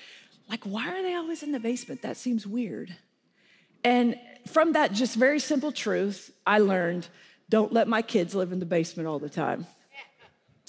like, 0.48 0.64
why 0.64 0.88
are 0.88 1.02
they 1.02 1.14
always 1.14 1.42
in 1.42 1.52
the 1.52 1.60
basement? 1.60 2.02
That 2.02 2.16
seems 2.16 2.46
weird. 2.46 2.96
And 3.84 4.16
from 4.46 4.72
that 4.72 4.92
just 4.92 5.14
very 5.14 5.38
simple 5.38 5.70
truth, 5.70 6.32
I 6.46 6.58
learned 6.58 7.06
don't 7.48 7.72
let 7.72 7.88
my 7.88 8.02
kids 8.02 8.34
live 8.34 8.52
in 8.52 8.60
the 8.60 8.66
basement 8.66 9.08
all 9.08 9.18
the 9.18 9.28
time. 9.28 9.66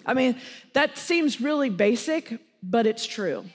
I 0.05 0.13
mean, 0.13 0.39
that 0.73 0.97
seems 0.97 1.41
really 1.41 1.69
basic, 1.69 2.39
but 2.63 2.87
it's 2.87 3.05
true. 3.05 3.45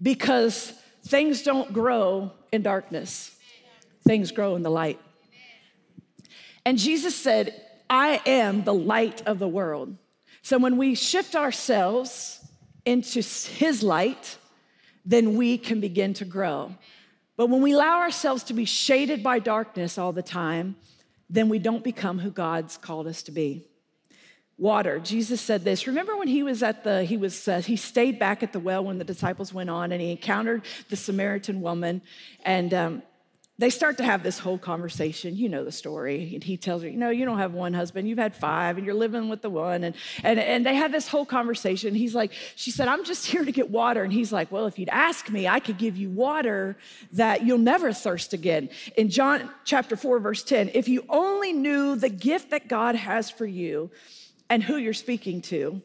Because 0.00 0.72
things 1.04 1.42
don't 1.42 1.72
grow 1.72 2.32
in 2.52 2.62
darkness, 2.62 3.34
things 4.06 4.30
grow 4.30 4.56
in 4.56 4.62
the 4.62 4.70
light. 4.70 5.00
And 6.64 6.78
Jesus 6.78 7.14
said, 7.14 7.54
I 7.88 8.20
am 8.26 8.64
the 8.64 8.74
light 8.74 9.26
of 9.26 9.38
the 9.38 9.48
world. 9.48 9.96
So 10.42 10.58
when 10.58 10.76
we 10.76 10.94
shift 10.94 11.34
ourselves 11.34 12.40
into 12.84 13.20
His 13.20 13.82
light, 13.82 14.38
then 15.04 15.36
we 15.36 15.58
can 15.58 15.80
begin 15.80 16.14
to 16.14 16.24
grow. 16.24 16.74
But 17.36 17.48
when 17.48 17.62
we 17.62 17.72
allow 17.72 18.00
ourselves 18.00 18.42
to 18.44 18.54
be 18.54 18.64
shaded 18.64 19.22
by 19.22 19.38
darkness 19.38 19.96
all 19.96 20.12
the 20.12 20.22
time, 20.22 20.76
then 21.30 21.48
we 21.48 21.58
don't 21.58 21.84
become 21.84 22.18
who 22.18 22.30
God's 22.30 22.76
called 22.76 23.06
us 23.06 23.22
to 23.22 23.32
be. 23.32 23.66
Water. 24.58 24.98
Jesus 24.98 25.40
said 25.40 25.64
this. 25.64 25.86
Remember 25.86 26.16
when 26.18 26.28
he 26.28 26.42
was 26.42 26.62
at 26.62 26.84
the 26.84 27.02
he 27.04 27.16
was 27.16 27.48
uh, 27.48 27.62
he 27.62 27.76
stayed 27.76 28.18
back 28.18 28.42
at 28.42 28.52
the 28.52 28.60
well 28.60 28.84
when 28.84 28.98
the 28.98 29.04
disciples 29.04 29.54
went 29.54 29.70
on 29.70 29.90
and 29.90 30.02
he 30.02 30.10
encountered 30.10 30.62
the 30.90 30.96
Samaritan 30.96 31.62
woman 31.62 32.02
and 32.44 32.74
um, 32.74 33.02
they 33.60 33.68
start 33.68 33.98
to 33.98 34.04
have 34.04 34.22
this 34.22 34.38
whole 34.38 34.56
conversation. 34.56 35.36
You 35.36 35.50
know 35.50 35.64
the 35.64 35.72
story. 35.72 36.32
And 36.32 36.42
he 36.42 36.56
tells 36.56 36.82
her, 36.82 36.88
you 36.88 36.96
know, 36.96 37.10
you 37.10 37.26
don't 37.26 37.36
have 37.36 37.52
one 37.52 37.74
husband, 37.74 38.08
you've 38.08 38.18
had 38.18 38.34
five, 38.34 38.78
and 38.78 38.86
you're 38.86 38.94
living 38.94 39.28
with 39.28 39.42
the 39.42 39.50
one. 39.50 39.84
And, 39.84 39.94
and, 40.22 40.40
and 40.40 40.64
they 40.64 40.74
have 40.76 40.92
this 40.92 41.06
whole 41.06 41.26
conversation. 41.26 41.94
He's 41.94 42.14
like, 42.14 42.32
she 42.56 42.70
said, 42.70 42.88
I'm 42.88 43.04
just 43.04 43.26
here 43.32 43.44
to 43.44 43.52
get 43.52 43.68
water. 43.68 44.02
And 44.02 44.10
he's 44.10 44.32
like, 44.32 44.50
well, 44.50 44.64
if 44.64 44.78
you'd 44.78 44.88
ask 44.88 45.28
me, 45.28 45.46
I 45.46 45.60
could 45.60 45.76
give 45.76 45.98
you 45.98 46.08
water 46.08 46.78
that 47.12 47.44
you'll 47.44 47.58
never 47.58 47.92
thirst 47.92 48.32
again. 48.32 48.70
In 48.96 49.10
John 49.10 49.50
chapter 49.66 49.94
4, 49.94 50.20
verse 50.20 50.42
10, 50.42 50.70
if 50.72 50.88
you 50.88 51.04
only 51.10 51.52
knew 51.52 51.96
the 51.96 52.08
gift 52.08 52.50
that 52.52 52.66
God 52.66 52.94
has 52.94 53.30
for 53.30 53.44
you 53.44 53.90
and 54.48 54.62
who 54.62 54.78
you're 54.78 54.94
speaking 54.94 55.42
to, 55.42 55.82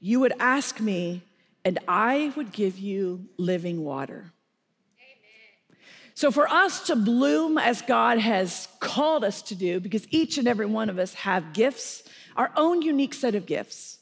you 0.00 0.20
would 0.20 0.34
ask 0.38 0.78
me, 0.80 1.22
and 1.64 1.78
I 1.88 2.34
would 2.36 2.52
give 2.52 2.78
you 2.78 3.26
living 3.38 3.84
water. 3.84 4.32
So, 6.14 6.30
for 6.30 6.48
us 6.48 6.86
to 6.86 6.96
bloom 6.96 7.58
as 7.58 7.82
God 7.82 8.18
has 8.18 8.68
called 8.80 9.24
us 9.24 9.42
to 9.42 9.54
do, 9.54 9.80
because 9.80 10.06
each 10.10 10.38
and 10.38 10.46
every 10.48 10.66
one 10.66 10.90
of 10.90 10.98
us 10.98 11.14
have 11.14 11.52
gifts, 11.52 12.02
our 12.36 12.50
own 12.56 12.82
unique 12.82 13.14
set 13.14 13.34
of 13.34 13.46
gifts. 13.46 13.98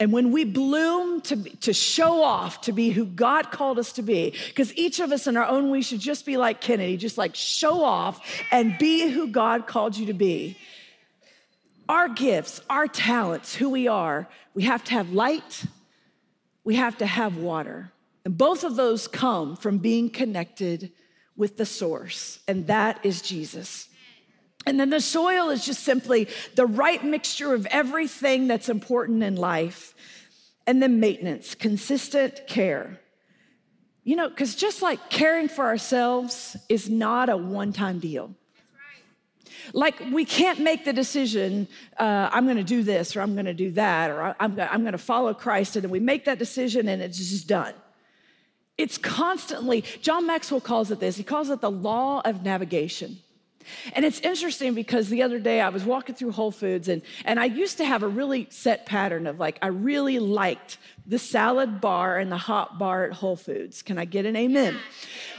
And 0.00 0.12
when 0.12 0.32
we 0.32 0.44
bloom 0.44 1.20
to, 1.22 1.36
to 1.36 1.72
show 1.72 2.24
off 2.24 2.62
to 2.62 2.72
be 2.72 2.90
who 2.90 3.04
God 3.04 3.52
called 3.52 3.78
us 3.78 3.92
to 3.92 4.02
be, 4.02 4.34
because 4.48 4.76
each 4.76 4.98
of 4.98 5.12
us 5.12 5.28
in 5.28 5.36
our 5.36 5.46
own 5.46 5.70
we 5.70 5.80
should 5.80 6.00
just 6.00 6.26
be 6.26 6.36
like 6.36 6.60
Kennedy, 6.60 6.96
just 6.96 7.18
like 7.18 7.36
show 7.36 7.84
off 7.84 8.20
and 8.50 8.76
be 8.78 9.08
who 9.08 9.28
God 9.28 9.68
called 9.68 9.96
you 9.96 10.06
to 10.06 10.12
be. 10.12 10.56
Our 11.88 12.08
gifts, 12.08 12.60
our 12.68 12.88
talents, 12.88 13.54
who 13.54 13.68
we 13.68 13.86
are, 13.86 14.28
we 14.54 14.64
have 14.64 14.82
to 14.84 14.92
have 14.92 15.12
light, 15.12 15.66
we 16.64 16.74
have 16.74 16.98
to 16.98 17.06
have 17.06 17.36
water. 17.36 17.92
And 18.24 18.36
both 18.36 18.64
of 18.64 18.74
those 18.74 19.06
come 19.06 19.54
from 19.54 19.78
being 19.78 20.10
connected 20.10 20.90
with 21.42 21.56
the 21.56 21.66
source, 21.66 22.38
and 22.46 22.68
that 22.68 23.04
is 23.04 23.20
Jesus. 23.20 23.88
And 24.64 24.78
then 24.78 24.90
the 24.90 25.00
soil 25.00 25.50
is 25.50 25.66
just 25.66 25.82
simply 25.82 26.28
the 26.54 26.66
right 26.66 27.02
mixture 27.02 27.52
of 27.52 27.66
everything 27.66 28.46
that's 28.46 28.68
important 28.68 29.24
in 29.24 29.34
life. 29.34 29.92
And 30.68 30.80
then 30.80 31.00
maintenance, 31.00 31.56
consistent 31.56 32.46
care. 32.46 33.00
You 34.04 34.14
know, 34.14 34.28
because 34.28 34.54
just 34.54 34.82
like 34.82 35.10
caring 35.10 35.48
for 35.48 35.64
ourselves 35.64 36.56
is 36.68 36.88
not 36.88 37.28
a 37.28 37.36
one 37.36 37.72
time 37.72 37.98
deal. 37.98 38.36
Like, 39.72 39.98
we 40.12 40.24
can't 40.24 40.60
make 40.60 40.84
the 40.84 40.92
decision, 40.92 41.66
uh, 41.98 42.30
I'm 42.32 42.46
gonna 42.46 42.62
do 42.62 42.84
this 42.84 43.16
or 43.16 43.20
I'm 43.20 43.34
gonna 43.34 43.52
do 43.52 43.72
that 43.72 44.12
or 44.12 44.36
I'm, 44.38 44.60
I'm 44.60 44.84
gonna 44.84 44.96
follow 44.96 45.34
Christ, 45.34 45.74
and 45.74 45.82
then 45.82 45.90
we 45.90 45.98
make 45.98 46.24
that 46.26 46.38
decision 46.38 46.86
and 46.86 47.02
it's 47.02 47.18
just 47.18 47.48
done. 47.48 47.74
It's 48.78 48.98
constantly, 48.98 49.82
John 50.00 50.26
Maxwell 50.26 50.60
calls 50.60 50.90
it 50.90 51.00
this, 51.00 51.16
he 51.16 51.22
calls 51.22 51.50
it 51.50 51.60
the 51.60 51.70
law 51.70 52.22
of 52.24 52.42
navigation. 52.42 53.18
And 53.92 54.04
it's 54.04 54.20
interesting 54.20 54.74
because 54.74 55.08
the 55.08 55.22
other 55.22 55.38
day 55.38 55.60
I 55.60 55.68
was 55.68 55.84
walking 55.84 56.14
through 56.14 56.32
Whole 56.32 56.50
Foods 56.50 56.88
and, 56.88 57.02
and 57.24 57.38
I 57.38 57.44
used 57.44 57.78
to 57.78 57.84
have 57.84 58.02
a 58.02 58.08
really 58.08 58.48
set 58.50 58.86
pattern 58.86 59.26
of 59.26 59.38
like, 59.38 59.58
I 59.62 59.68
really 59.68 60.18
liked 60.18 60.78
the 61.06 61.18
salad 61.18 61.80
bar 61.80 62.18
and 62.18 62.30
the 62.30 62.36
hot 62.36 62.78
bar 62.78 63.04
at 63.04 63.12
Whole 63.12 63.36
Foods. 63.36 63.82
Can 63.82 63.98
I 63.98 64.04
get 64.04 64.26
an 64.26 64.36
amen? 64.36 64.76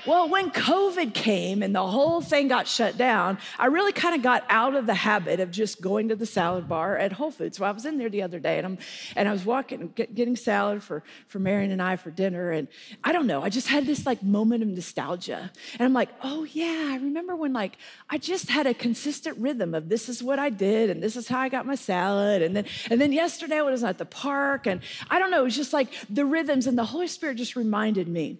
Well, 0.05 0.27
when 0.27 0.51
COVID 0.51 1.13
came 1.13 1.63
and 1.63 1.73
the 1.73 1.87
whole 1.87 2.19
thing 2.19 2.49
got 2.49 2.67
shut 2.67 2.97
down, 2.97 3.37
I 3.57 3.67
really 3.67 3.93
kind 3.93 4.13
of 4.13 4.21
got 4.21 4.43
out 4.49 4.75
of 4.75 4.85
the 4.85 4.93
habit 4.93 5.39
of 5.39 5.49
just 5.49 5.79
going 5.79 6.09
to 6.09 6.15
the 6.17 6.25
salad 6.25 6.67
bar 6.67 6.97
at 6.97 7.13
Whole 7.13 7.31
Foods. 7.31 7.57
So 7.57 7.63
I 7.63 7.71
was 7.71 7.85
in 7.85 7.97
there 7.97 8.09
the 8.09 8.21
other 8.21 8.39
day 8.39 8.57
and 8.57 8.67
I'm 8.67 8.77
and 9.15 9.29
I 9.29 9.31
was 9.31 9.45
walking 9.45 9.93
get, 9.95 10.13
getting 10.13 10.35
salad 10.35 10.83
for 10.83 11.03
for 11.27 11.39
Marion 11.39 11.71
and 11.71 11.81
I 11.81 11.95
for 11.95 12.11
dinner 12.11 12.51
and 12.51 12.67
I 13.01 13.13
don't 13.13 13.27
know, 13.27 13.43
I 13.43 13.49
just 13.49 13.69
had 13.69 13.85
this 13.85 14.05
like 14.05 14.21
moment 14.21 14.61
of 14.61 14.69
nostalgia. 14.69 15.51
And 15.79 15.85
I'm 15.85 15.93
like, 15.93 16.09
"Oh 16.21 16.43
yeah, 16.43 16.89
I 16.91 16.95
remember 16.95 17.35
when 17.37 17.53
like 17.53 17.77
I 18.09 18.17
just 18.17 18.49
had 18.49 18.67
a 18.67 18.73
consistent 18.73 19.37
rhythm 19.37 19.73
of 19.73 19.87
this 19.87 20.09
is 20.09 20.21
what 20.21 20.37
I 20.37 20.49
did 20.49 20.89
and 20.89 21.01
this 21.01 21.15
is 21.15 21.29
how 21.29 21.39
I 21.39 21.47
got 21.47 21.65
my 21.65 21.75
salad." 21.75 22.41
And 22.41 22.57
then 22.57 22.65
and 22.89 22.99
then 22.99 23.13
yesterday 23.13 23.59
I 23.59 23.61
was 23.61 23.85
at 23.85 23.99
the 23.99 24.05
park 24.05 24.67
and 24.67 24.81
I 25.09 25.17
don't 25.17 25.31
know, 25.31 25.41
it 25.41 25.45
was 25.45 25.55
just 25.55 25.71
like 25.71 25.87
the 26.09 26.25
rhythms 26.25 26.67
and 26.67 26.77
the 26.77 26.85
Holy 26.85 27.07
Spirit 27.07 27.37
just 27.37 27.55
reminded 27.55 28.09
me 28.09 28.39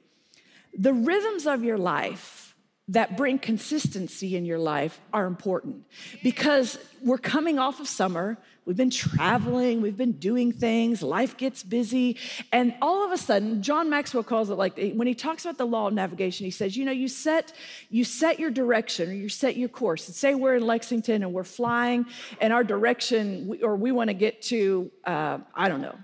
the 0.78 0.94
rhythms 0.94 1.46
of 1.46 1.64
your 1.64 1.78
life 1.78 2.44
that 2.90 3.16
bring 3.16 3.40
consistency 3.40 4.36
in 4.36 4.46
your 4.46 4.60
life 4.60 5.00
are 5.14 5.26
important 5.26 5.86
because 6.22 6.78
we're 7.02 7.18
coming 7.18 7.58
off 7.58 7.80
of 7.80 7.88
summer. 7.88 8.38
We've 8.66 8.78
been 8.78 8.90
traveling, 8.90 9.82
we've 9.82 9.98
been 9.98 10.14
doing 10.14 10.52
things, 10.52 11.02
life 11.02 11.38
gets 11.38 11.64
busy. 11.64 12.18
And 12.52 12.74
all 12.82 13.06
of 13.06 13.12
a 13.12 13.18
sudden, 13.18 13.62
John 13.62 13.90
Maxwell 13.90 14.24
calls 14.24 14.50
it 14.50 14.56
like 14.56 14.78
when 14.96 15.08
he 15.08 15.16
talks 15.16 15.46
about 15.46 15.58
the 15.58 15.66
law 15.66 15.88
of 15.88 15.94
navigation, 15.94 16.46
he 16.46 16.52
says, 16.52 16.76
you 16.76 16.86
know, 16.86 16.92
you 16.92 17.08
set 17.08 17.54
you 17.90 18.04
set 18.04 18.40
your 18.40 18.52
direction 18.52 19.10
or 19.10 19.14
you 19.14 19.30
set 19.30 19.56
your 19.58 19.70
course. 19.70 20.08
And 20.08 20.16
say 20.16 20.36
we're 20.36 20.56
in 20.56 20.66
Lexington 20.66 21.24
and 21.24 21.34
we're 21.34 21.44
flying, 21.44 22.06
and 22.40 22.52
our 22.54 22.64
direction, 22.64 23.60
or 23.64 23.76
we 23.76 23.92
want 23.92 24.10
to 24.10 24.14
get 24.14 24.42
to, 24.44 24.92
uh, 25.06 25.40
I 25.54 25.68
don't 25.68 25.82
know, 25.82 25.98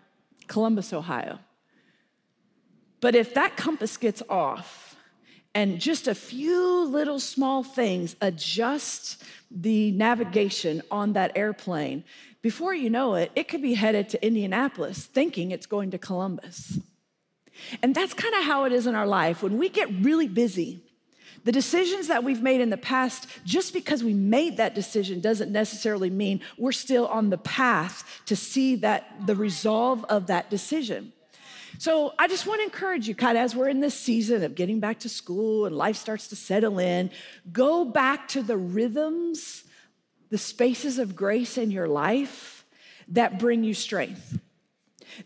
Columbus, 0.47 0.91
Ohio. 0.93 1.39
But 3.01 3.15
if 3.15 3.33
that 3.33 3.55
compass 3.55 3.97
gets 3.97 4.21
off 4.29 4.95
and 5.55 5.79
just 5.79 6.07
a 6.07 6.15
few 6.15 6.85
little 6.85 7.19
small 7.19 7.63
things 7.63 8.15
adjust 8.21 9.23
the 9.49 9.91
navigation 9.91 10.81
on 10.91 11.13
that 11.13 11.31
airplane, 11.35 12.03
before 12.41 12.73
you 12.73 12.89
know 12.89 13.15
it, 13.15 13.31
it 13.35 13.47
could 13.47 13.61
be 13.61 13.73
headed 13.73 14.09
to 14.09 14.25
Indianapolis 14.25 15.05
thinking 15.05 15.51
it's 15.51 15.65
going 15.65 15.91
to 15.91 15.97
Columbus. 15.97 16.79
And 17.81 17.93
that's 17.93 18.13
kind 18.13 18.33
of 18.35 18.43
how 18.43 18.63
it 18.65 18.71
is 18.71 18.87
in 18.87 18.95
our 18.95 19.07
life. 19.07 19.43
When 19.43 19.57
we 19.57 19.69
get 19.69 19.89
really 20.01 20.27
busy, 20.27 20.81
the 21.43 21.51
decisions 21.51 22.07
that 22.07 22.23
we've 22.23 22.41
made 22.41 22.61
in 22.61 22.69
the 22.69 22.77
past, 22.77 23.27
just 23.45 23.73
because 23.73 24.03
we 24.03 24.13
made 24.13 24.57
that 24.57 24.75
decision 24.75 25.19
doesn't 25.19 25.51
necessarily 25.51 26.09
mean 26.09 26.41
we're 26.57 26.71
still 26.71 27.07
on 27.07 27.29
the 27.29 27.37
path 27.37 28.21
to 28.25 28.35
see 28.35 28.75
that 28.77 29.25
the 29.25 29.35
resolve 29.35 30.05
of 30.05 30.27
that 30.27 30.49
decision. 30.49 31.13
So 31.79 32.13
I 32.19 32.27
just 32.27 32.45
want 32.45 32.59
to 32.59 32.65
encourage 32.65 33.07
you, 33.07 33.15
kind 33.15 33.37
of 33.37 33.43
as 33.45 33.55
we're 33.55 33.69
in 33.69 33.79
this 33.79 33.97
season 33.97 34.43
of 34.43 34.53
getting 34.53 34.81
back 34.81 34.99
to 34.99 35.09
school 35.09 35.65
and 35.65 35.73
life 35.73 35.95
starts 35.95 36.27
to 36.27 36.35
settle 36.35 36.77
in, 36.77 37.09
go 37.53 37.85
back 37.85 38.27
to 38.29 38.43
the 38.43 38.57
rhythms, 38.57 39.63
the 40.29 40.37
spaces 40.37 40.99
of 40.99 41.15
grace 41.15 41.57
in 41.57 41.71
your 41.71 41.87
life 41.87 42.65
that 43.07 43.39
bring 43.39 43.63
you 43.63 43.73
strength, 43.73 44.37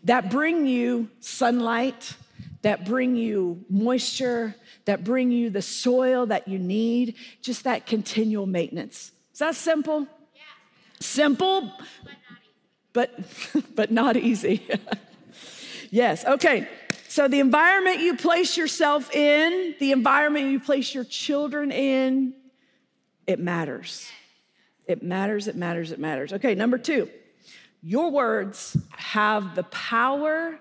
that 0.04 0.30
bring 0.30 0.64
you 0.64 1.08
sunlight, 1.18 2.14
that 2.62 2.84
bring 2.84 3.16
you 3.16 3.64
moisture, 3.68 4.54
that 4.84 5.02
bring 5.02 5.32
you 5.32 5.50
the 5.50 5.60
soil 5.60 6.26
that 6.26 6.46
you 6.46 6.60
need, 6.60 7.16
just 7.42 7.64
that 7.64 7.84
continual 7.84 8.46
maintenance. 8.46 9.10
Is 9.32 9.40
that 9.40 9.56
simple? 9.56 10.06
Yeah. 10.32 10.42
Simple, 11.00 11.72
but 12.04 12.12
not 12.30 12.46
easy. 12.46 12.54
But, 12.92 13.74
but 13.74 13.90
not 13.90 14.16
easy. 14.16 14.68
Yes, 15.94 16.24
okay. 16.24 16.66
So 17.06 17.28
the 17.28 17.38
environment 17.38 18.00
you 18.00 18.16
place 18.16 18.56
yourself 18.56 19.14
in, 19.14 19.76
the 19.78 19.92
environment 19.92 20.50
you 20.50 20.58
place 20.58 20.92
your 20.92 21.04
children 21.04 21.70
in, 21.70 22.34
it 23.28 23.38
matters. 23.38 24.10
It 24.88 25.04
matters, 25.04 25.46
it 25.46 25.54
matters, 25.54 25.92
it 25.92 26.00
matters. 26.00 26.32
Okay, 26.32 26.56
number 26.56 26.78
two, 26.78 27.08
your 27.80 28.10
words 28.10 28.76
have 28.90 29.54
the 29.54 29.62
power 29.62 30.58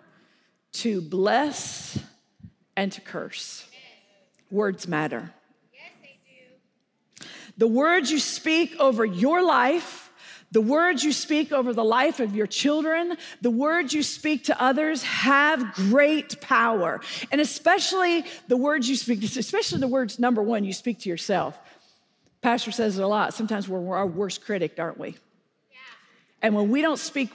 to 0.74 1.02
bless 1.02 1.98
and 2.78 2.92
to 2.92 3.02
curse. 3.02 3.68
Words 4.52 4.88
matter. 4.88 5.34
Yes, 5.74 5.90
they 6.00 6.20
do. 6.28 7.26
The 7.58 7.68
words 7.68 8.12
you 8.12 8.20
speak 8.20 8.76
over 8.78 9.04
your 9.04 9.44
life 9.44 10.03
the 10.54 10.62
words 10.62 11.04
you 11.04 11.12
speak 11.12 11.52
over 11.52 11.74
the 11.74 11.84
life 11.84 12.20
of 12.20 12.36
your 12.36 12.46
children, 12.46 13.18
the 13.42 13.50
words 13.50 13.92
you 13.92 14.04
speak 14.04 14.46
to 14.46 14.64
others 14.64 15.02
have 15.02 15.74
great 15.74 16.40
power. 16.42 17.02
And 17.32 17.42
especially 17.42 18.24
the 18.48 18.56
words 18.56 18.88
you 18.88 18.96
speak, 18.96 19.24
especially 19.24 19.80
the 19.80 19.88
words 19.88 20.20
number 20.20 20.44
one, 20.44 20.64
you 20.64 20.72
speak 20.72 21.00
to 21.00 21.10
yourself. 21.10 21.58
Pastor 22.42 22.72
says 22.72 23.00
it 23.00 23.02
a 23.02 23.08
lot. 23.08 23.34
Sometimes 23.34 23.68
we're, 23.68 23.98
our 23.98 24.06
worst 24.06 24.46
critic, 24.46 24.76
aren't 24.78 25.00
we? 25.00 25.10
Yeah. 25.10 25.78
And 26.44 26.54
when 26.54 26.70
we 26.70 26.84
don't 26.84 27.00
speak 27.00 27.32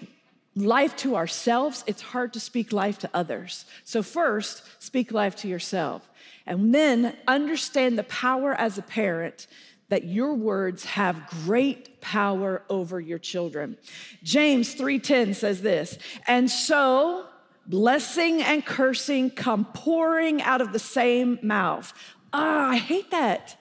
life 0.55 0.95
to 0.99 1.17
ourselves, 1.17 1.83
it's 1.89 2.03
hard 2.03 2.33
to 2.35 2.41
speak 2.41 2.73
life 2.73 3.01
to 3.01 3.11
others. 3.13 3.65
So, 3.83 4.05
first, 4.05 4.63
speak 4.79 5.11
life 5.11 5.35
to 5.37 5.49
yourself. 5.49 6.09
And 6.47 6.73
then 6.73 7.17
understand 7.27 7.99
the 7.99 8.05
power 8.05 8.55
as 8.55 8.79
a 8.79 8.83
parent 8.83 9.49
that 9.89 10.05
your 10.05 10.35
words 10.35 10.85
have 10.85 11.29
great 11.45 12.01
power 12.01 12.63
over 12.69 13.01
your 13.01 13.19
children. 13.19 13.77
James 14.23 14.75
3:10 14.75 15.35
says 15.35 15.63
this, 15.63 15.99
and 16.27 16.51
so 16.51 17.27
blessing 17.67 18.43
and 18.43 18.65
cursing 18.65 19.31
come 19.31 19.65
pouring 19.75 20.43
out 20.43 20.61
of 20.61 20.73
the 20.73 20.79
same 20.79 21.39
mouth. 21.43 21.93
Ah, 22.33 22.71
I 22.71 22.77
hate 22.77 23.11
that. 23.11 23.57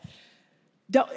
Don't, 0.90 1.10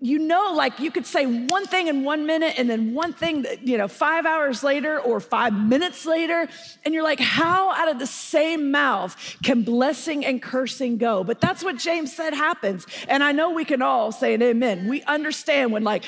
you 0.00 0.20
know, 0.20 0.52
like 0.54 0.78
you 0.78 0.92
could 0.92 1.06
say 1.06 1.26
one 1.26 1.66
thing 1.66 1.88
in 1.88 2.04
one 2.04 2.24
minute 2.24 2.54
and 2.56 2.70
then 2.70 2.94
one 2.94 3.12
thing, 3.12 3.44
you 3.62 3.76
know, 3.76 3.88
five 3.88 4.26
hours 4.26 4.62
later 4.62 5.00
or 5.00 5.18
five 5.18 5.52
minutes 5.52 6.06
later. 6.06 6.46
And 6.84 6.94
you're 6.94 7.02
like, 7.02 7.18
how 7.18 7.72
out 7.72 7.88
of 7.88 7.98
the 7.98 8.06
same 8.06 8.70
mouth 8.70 9.16
can 9.42 9.62
blessing 9.62 10.24
and 10.24 10.40
cursing 10.40 10.98
go? 10.98 11.24
But 11.24 11.40
that's 11.40 11.64
what 11.64 11.78
James 11.78 12.14
said 12.14 12.32
happens. 12.32 12.86
And 13.08 13.24
I 13.24 13.32
know 13.32 13.50
we 13.50 13.64
can 13.64 13.82
all 13.82 14.12
say 14.12 14.34
an 14.34 14.42
amen. 14.42 14.86
We 14.86 15.02
understand 15.02 15.72
when 15.72 15.82
like 15.82 16.04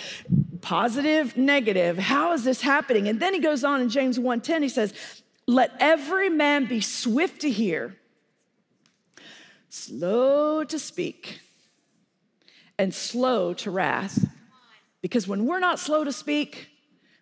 positive, 0.61 1.37
negative, 1.37 1.99
how 1.99 2.33
is 2.33 2.45
this 2.45 2.61
happening? 2.61 3.09
And 3.09 3.19
then 3.19 3.35
he 3.35 3.41
goes 3.41 3.65
on 3.65 3.81
in 3.81 3.89
James 3.89 4.19
1:10, 4.19 4.63
he 4.63 4.69
says, 4.69 4.95
let 5.47 5.73
every 5.81 6.29
man 6.29 6.67
be 6.67 6.81
swift 6.81 7.41
to 7.41 7.51
hear, 7.51 7.97
slow 9.69 10.63
to 10.63 10.79
speak 10.79 11.41
and 12.81 12.95
slow 12.95 13.53
to 13.53 13.71
wrath. 13.71 14.27
Because 15.03 15.29
when 15.29 15.45
we're 15.45 15.61
not 15.61 15.79
slow 15.79 16.03
to 16.03 16.13
speak, 16.13 16.69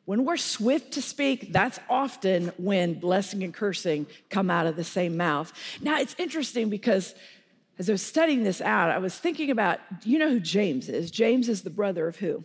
when 0.04 0.24
we're 0.24 0.36
swift 0.36 0.92
to 0.92 1.02
speak, 1.02 1.52
that's 1.52 1.80
often 1.90 2.52
when 2.58 2.94
blessing 2.94 3.42
and 3.42 3.52
cursing 3.52 4.06
come 4.30 4.50
out 4.50 4.66
of 4.66 4.76
the 4.76 4.84
same 4.84 5.16
mouth. 5.16 5.52
Now, 5.82 5.98
it's 5.98 6.14
interesting 6.16 6.70
because 6.70 7.12
as 7.76 7.90
I 7.90 7.92
was 7.92 8.02
studying 8.02 8.44
this 8.44 8.60
out, 8.60 8.90
I 8.90 8.98
was 8.98 9.18
thinking 9.18 9.50
about 9.50 9.80
you 10.04 10.18
know 10.20 10.28
who 10.28 10.40
James 10.40 10.88
is? 10.88 11.10
James 11.10 11.48
is 11.48 11.62
the 11.62 11.70
brother 11.70 12.06
of 12.06 12.16
who? 12.16 12.44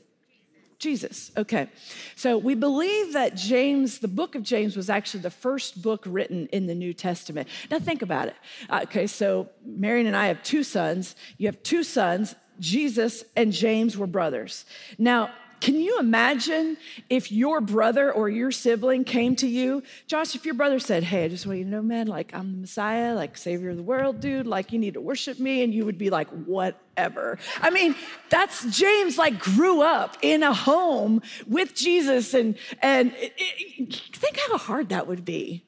Jesus. 0.79 1.31
Okay. 1.37 1.69
So 2.15 2.37
we 2.37 2.55
believe 2.55 3.13
that 3.13 3.35
James, 3.35 3.99
the 3.99 4.07
book 4.09 4.35
of 4.35 4.43
James, 4.43 4.75
was 4.75 4.89
actually 4.89 5.21
the 5.21 5.29
first 5.29 5.81
book 5.81 6.03
written 6.05 6.47
in 6.47 6.65
the 6.65 6.75
New 6.75 6.93
Testament. 6.93 7.47
Now 7.71 7.79
think 7.79 8.01
about 8.01 8.27
it. 8.27 8.35
Uh, 8.69 8.81
okay, 8.83 9.07
so 9.07 9.49
Marion 9.65 10.07
and 10.07 10.15
I 10.15 10.27
have 10.27 10.43
two 10.43 10.63
sons. 10.63 11.15
You 11.37 11.47
have 11.47 11.61
two 11.63 11.83
sons. 11.83 12.35
Jesus 12.63 13.25
and 13.35 13.51
James 13.51 13.97
were 13.97 14.07
brothers. 14.07 14.65
Now, 14.97 15.31
can 15.59 15.75
you 15.75 15.99
imagine 15.99 16.75
if 17.09 17.31
your 17.31 17.61
brother 17.61 18.11
or 18.11 18.27
your 18.27 18.51
sibling 18.51 19.03
came 19.03 19.35
to 19.37 19.47
you? 19.47 19.83
Josh, 20.07 20.35
if 20.35 20.45
your 20.45 20.55
brother 20.55 20.79
said, 20.79 21.03
Hey, 21.03 21.25
I 21.25 21.27
just 21.27 21.45
want 21.45 21.59
you 21.59 21.65
to 21.65 21.69
know, 21.69 21.81
man, 21.81 22.07
like 22.07 22.33
I'm 22.33 22.51
the 22.51 22.57
Messiah, 22.59 23.15
like 23.15 23.37
Savior 23.37 23.69
of 23.69 23.77
the 23.77 23.83
world, 23.83 24.19
dude, 24.19 24.47
like 24.47 24.71
you 24.71 24.79
need 24.79 24.95
to 24.95 25.01
worship 25.01 25.39
me, 25.39 25.63
and 25.63 25.73
you 25.73 25.85
would 25.85 25.97
be 25.97 26.09
like, 26.09 26.27
Whatever. 26.29 27.37
I 27.61 27.69
mean, 27.69 27.95
that's 28.29 28.65
James, 28.77 29.17
like 29.17 29.39
grew 29.39 29.81
up 29.81 30.17
in 30.21 30.43
a 30.43 30.53
home 30.53 31.21
with 31.47 31.75
Jesus, 31.75 32.33
and, 32.33 32.55
and 32.81 33.13
it, 33.15 33.33
it, 33.37 33.95
think 34.13 34.39
how 34.49 34.57
hard 34.57 34.89
that 34.89 35.07
would 35.07 35.23
be. 35.23 35.63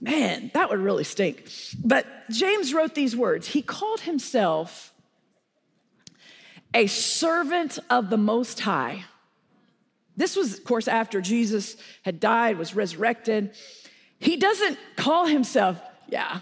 Man, 0.00 0.50
that 0.54 0.70
would 0.70 0.80
really 0.80 1.04
stink. 1.04 1.50
But 1.82 2.06
James 2.30 2.72
wrote 2.72 2.94
these 2.94 3.14
words. 3.14 3.48
He 3.48 3.60
called 3.60 4.00
himself 4.00 4.94
a 6.76 6.86
servant 6.86 7.78
of 7.88 8.10
the 8.10 8.18
Most 8.18 8.60
High. 8.60 9.04
This 10.14 10.36
was, 10.36 10.58
of 10.58 10.64
course, 10.64 10.88
after 10.88 11.22
Jesus 11.22 11.76
had 12.02 12.20
died, 12.20 12.58
was 12.58 12.76
resurrected. 12.76 13.52
He 14.18 14.36
doesn't 14.36 14.78
call 14.94 15.26
himself, 15.26 15.80
yeah, 16.08 16.40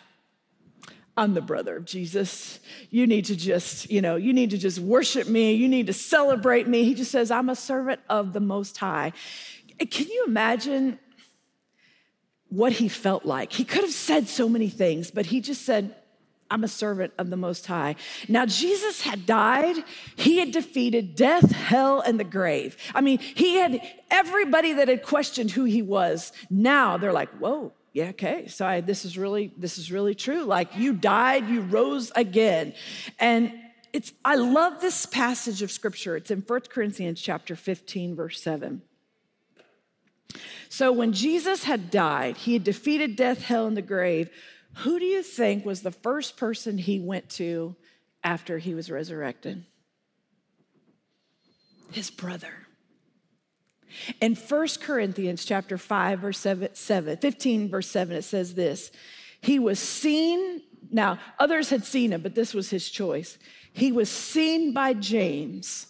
I'm 1.16 1.34
the 1.34 1.40
brother 1.40 1.76
of 1.76 1.84
Jesus. 1.84 2.58
You 2.90 3.06
need 3.06 3.26
to 3.26 3.36
just, 3.36 3.90
you 3.90 4.02
know, 4.02 4.16
you 4.16 4.32
need 4.32 4.50
to 4.50 4.58
just 4.58 4.80
worship 4.80 5.28
me. 5.28 5.52
You 5.52 5.68
need 5.68 5.86
to 5.86 5.92
celebrate 5.92 6.66
me. 6.66 6.82
He 6.82 6.94
just 6.94 7.12
says, 7.12 7.30
I'm 7.30 7.48
a 7.48 7.54
servant 7.54 8.00
of 8.10 8.32
the 8.32 8.40
Most 8.40 8.76
High. 8.76 9.12
Can 9.78 10.08
you 10.08 10.24
imagine 10.26 10.98
what 12.48 12.72
he 12.72 12.88
felt 12.88 13.24
like? 13.24 13.52
He 13.52 13.64
could 13.64 13.82
have 13.82 13.92
said 13.92 14.28
so 14.28 14.48
many 14.48 14.68
things, 14.68 15.12
but 15.12 15.26
he 15.26 15.40
just 15.40 15.62
said, 15.62 15.94
I'm 16.54 16.62
a 16.62 16.68
servant 16.68 17.12
of 17.18 17.30
the 17.30 17.36
Most 17.36 17.66
High. 17.66 17.96
Now, 18.28 18.46
Jesus 18.46 19.00
had 19.00 19.26
died. 19.26 19.74
He 20.14 20.38
had 20.38 20.52
defeated 20.52 21.16
death, 21.16 21.50
hell, 21.50 22.00
and 22.00 22.20
the 22.20 22.24
grave. 22.24 22.76
I 22.94 23.00
mean, 23.00 23.18
he 23.18 23.56
had 23.56 23.82
everybody 24.08 24.74
that 24.74 24.86
had 24.86 25.02
questioned 25.02 25.50
who 25.50 25.64
he 25.64 25.82
was. 25.82 26.30
Now 26.50 26.96
they're 26.96 27.12
like, 27.12 27.30
whoa, 27.38 27.72
yeah, 27.92 28.10
okay. 28.10 28.46
So 28.46 28.64
I, 28.64 28.82
this 28.82 29.04
is 29.04 29.18
really, 29.18 29.52
this 29.56 29.78
is 29.78 29.90
really 29.90 30.14
true. 30.14 30.44
Like 30.44 30.76
you 30.76 30.92
died, 30.92 31.48
you 31.48 31.62
rose 31.62 32.12
again. 32.14 32.72
And 33.18 33.52
it's, 33.92 34.12
I 34.24 34.36
love 34.36 34.80
this 34.80 35.06
passage 35.06 35.60
of 35.60 35.72
scripture. 35.72 36.16
It's 36.16 36.30
in 36.30 36.44
1 36.46 36.60
Corinthians 36.70 37.20
chapter 37.20 37.56
15, 37.56 38.14
verse 38.14 38.40
7. 38.40 38.80
So 40.68 40.92
when 40.92 41.12
Jesus 41.12 41.64
had 41.64 41.90
died, 41.90 42.36
he 42.36 42.52
had 42.52 42.62
defeated 42.62 43.16
death, 43.16 43.42
hell, 43.42 43.66
and 43.66 43.76
the 43.76 43.82
grave. 43.82 44.30
Who 44.78 44.98
do 44.98 45.04
you 45.04 45.22
think 45.22 45.64
was 45.64 45.82
the 45.82 45.90
first 45.90 46.36
person 46.36 46.78
he 46.78 46.98
went 47.00 47.28
to 47.30 47.76
after 48.22 48.58
he 48.58 48.74
was 48.74 48.90
resurrected? 48.90 49.64
His 51.92 52.10
brother. 52.10 52.52
In 54.20 54.34
1 54.34 54.68
Corinthians 54.80 55.44
chapter 55.44 55.78
5 55.78 56.18
verse 56.18 56.38
7, 56.38 56.74
7 56.74 57.16
15 57.18 57.70
verse 57.70 57.88
7 57.88 58.16
it 58.16 58.22
says 58.22 58.54
this. 58.54 58.90
He 59.40 59.58
was 59.58 59.78
seen, 59.78 60.62
now 60.90 61.18
others 61.38 61.70
had 61.70 61.84
seen 61.84 62.12
him, 62.12 62.22
but 62.22 62.34
this 62.34 62.54
was 62.54 62.70
his 62.70 62.90
choice. 62.90 63.38
He 63.72 63.92
was 63.92 64.10
seen 64.10 64.72
by 64.72 64.94
James 64.94 65.86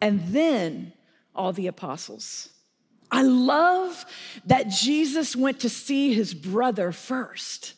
and 0.00 0.22
then 0.28 0.92
all 1.34 1.52
the 1.52 1.66
apostles. 1.66 2.48
I 3.10 3.22
love 3.22 4.04
that 4.46 4.68
Jesus 4.68 5.36
went 5.36 5.60
to 5.60 5.68
see 5.68 6.12
his 6.14 6.34
brother 6.34 6.92
first. 6.92 7.74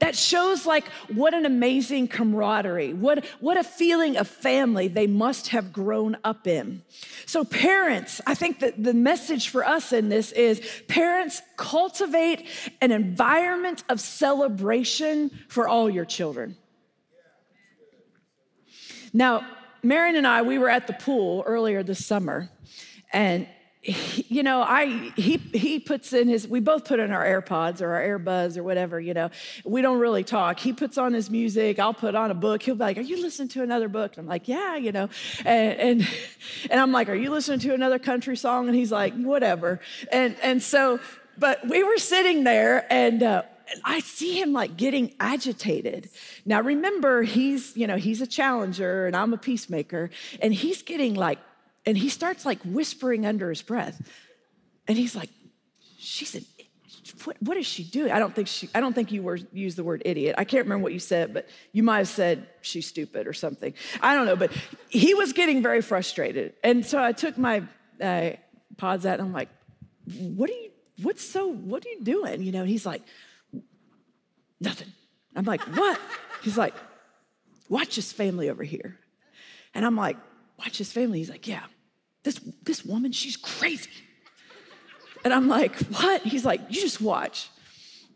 That 0.00 0.14
shows 0.14 0.64
like 0.64 0.86
what 1.12 1.34
an 1.34 1.44
amazing 1.44 2.06
camaraderie, 2.06 2.92
what, 2.92 3.24
what 3.40 3.56
a 3.56 3.64
feeling 3.64 4.16
of 4.16 4.28
family 4.28 4.86
they 4.86 5.08
must 5.08 5.48
have 5.48 5.72
grown 5.72 6.16
up 6.22 6.46
in. 6.46 6.82
So, 7.26 7.44
parents, 7.44 8.20
I 8.24 8.34
think 8.34 8.60
that 8.60 8.82
the 8.82 8.94
message 8.94 9.48
for 9.48 9.64
us 9.64 9.92
in 9.92 10.08
this 10.08 10.30
is 10.32 10.62
parents 10.86 11.42
cultivate 11.56 12.46
an 12.80 12.92
environment 12.92 13.82
of 13.88 14.00
celebration 14.00 15.30
for 15.48 15.66
all 15.66 15.90
your 15.90 16.04
children. 16.04 16.56
Now, 19.12 19.44
Marion 19.82 20.14
and 20.14 20.26
I, 20.26 20.42
we 20.42 20.58
were 20.58 20.68
at 20.68 20.86
the 20.86 20.92
pool 20.92 21.42
earlier 21.44 21.82
this 21.82 22.06
summer, 22.06 22.50
and 23.12 23.48
you 23.82 24.42
know, 24.42 24.62
I 24.62 25.12
he 25.16 25.36
he 25.36 25.78
puts 25.78 26.12
in 26.12 26.26
his. 26.26 26.48
We 26.48 26.58
both 26.58 26.84
put 26.84 26.98
in 26.98 27.12
our 27.12 27.24
AirPods 27.24 27.80
or 27.80 27.94
our 27.94 28.18
AirBuds 28.18 28.56
or 28.56 28.64
whatever. 28.64 28.98
You 28.98 29.14
know, 29.14 29.30
we 29.64 29.82
don't 29.82 30.00
really 30.00 30.24
talk. 30.24 30.58
He 30.58 30.72
puts 30.72 30.98
on 30.98 31.12
his 31.12 31.30
music. 31.30 31.78
I'll 31.78 31.94
put 31.94 32.16
on 32.16 32.32
a 32.32 32.34
book. 32.34 32.62
He'll 32.62 32.74
be 32.74 32.80
like, 32.80 32.98
"Are 32.98 33.02
you 33.02 33.22
listening 33.22 33.48
to 33.50 33.62
another 33.62 33.88
book?" 33.88 34.16
And 34.16 34.24
I'm 34.24 34.28
like, 34.28 34.48
"Yeah," 34.48 34.76
you 34.76 34.90
know, 34.90 35.08
and 35.44 35.78
and 35.78 36.08
and 36.70 36.80
I'm 36.80 36.90
like, 36.90 37.08
"Are 37.08 37.14
you 37.14 37.30
listening 37.30 37.60
to 37.60 37.74
another 37.74 38.00
country 38.00 38.36
song?" 38.36 38.66
And 38.66 38.74
he's 38.74 38.90
like, 38.90 39.14
"Whatever." 39.14 39.80
And 40.10 40.36
and 40.42 40.60
so, 40.60 40.98
but 41.38 41.66
we 41.68 41.84
were 41.84 41.98
sitting 41.98 42.44
there 42.44 42.86
and. 42.92 43.22
Uh, 43.22 43.42
I 43.84 44.00
see 44.00 44.40
him 44.40 44.54
like 44.54 44.78
getting 44.78 45.12
agitated. 45.20 46.08
Now 46.46 46.62
remember, 46.62 47.22
he's, 47.22 47.76
you 47.76 47.86
know, 47.86 47.96
he's 47.96 48.22
a 48.22 48.26
challenger 48.26 49.06
and 49.06 49.14
I'm 49.14 49.34
a 49.34 49.36
peacemaker, 49.36 50.08
and 50.40 50.54
he's 50.54 50.80
getting 50.80 51.12
like 51.12 51.38
and 51.88 51.96
he 51.96 52.10
starts 52.10 52.44
like 52.44 52.60
whispering 52.66 53.24
under 53.24 53.48
his 53.48 53.62
breath. 53.62 53.98
And 54.86 54.98
he's 54.98 55.16
like, 55.16 55.30
she's 55.98 56.34
an 56.34 56.44
what, 57.24 57.36
what 57.40 57.56
is 57.56 57.64
she 57.64 57.82
doing? 57.82 58.12
I 58.12 58.18
don't 58.18 58.34
think 58.34 58.46
she, 58.46 58.68
I 58.74 58.80
don't 58.80 58.92
think 58.92 59.10
you 59.10 59.22
were 59.22 59.38
used 59.52 59.78
the 59.78 59.84
word 59.84 60.02
idiot. 60.04 60.34
I 60.36 60.44
can't 60.44 60.66
remember 60.66 60.82
what 60.82 60.92
you 60.92 60.98
said, 60.98 61.32
but 61.32 61.48
you 61.72 61.82
might 61.82 61.98
have 61.98 62.08
said 62.08 62.46
she's 62.60 62.86
stupid 62.86 63.26
or 63.26 63.32
something. 63.32 63.72
I 64.02 64.14
don't 64.14 64.26
know, 64.26 64.36
but 64.36 64.52
he 64.90 65.14
was 65.14 65.32
getting 65.32 65.62
very 65.62 65.80
frustrated. 65.80 66.52
And 66.62 66.84
so 66.84 67.02
I 67.02 67.12
took 67.12 67.38
my 67.38 67.62
uh, 68.02 68.32
pods 68.76 69.06
out 69.06 69.14
and 69.14 69.22
I'm 69.22 69.32
like, 69.32 69.48
what 70.18 70.50
are 70.50 70.52
you, 70.52 70.70
what's 71.00 71.24
so, 71.24 71.48
what 71.48 71.86
are 71.86 71.88
you 71.88 72.04
doing? 72.04 72.42
You 72.42 72.52
know, 72.52 72.64
he's 72.64 72.84
like, 72.84 73.00
nothing. 74.60 74.92
I'm 75.34 75.46
like, 75.46 75.62
what? 75.62 75.98
He's 76.42 76.58
like, 76.58 76.74
watch 77.70 77.96
this 77.96 78.12
family 78.12 78.50
over 78.50 78.62
here. 78.62 78.98
And 79.74 79.86
I'm 79.86 79.96
like, 79.96 80.18
watch 80.58 80.78
his 80.78 80.92
family. 80.92 81.18
He's 81.18 81.30
like, 81.30 81.46
yeah, 81.46 81.64
this, 82.28 82.40
this 82.62 82.84
woman, 82.84 83.10
she's 83.10 83.38
crazy. 83.38 83.88
And 85.24 85.32
I'm 85.32 85.48
like, 85.48 85.74
what? 85.86 86.20
He's 86.22 86.44
like, 86.44 86.60
you 86.68 86.78
just 86.78 87.00
watch. 87.00 87.48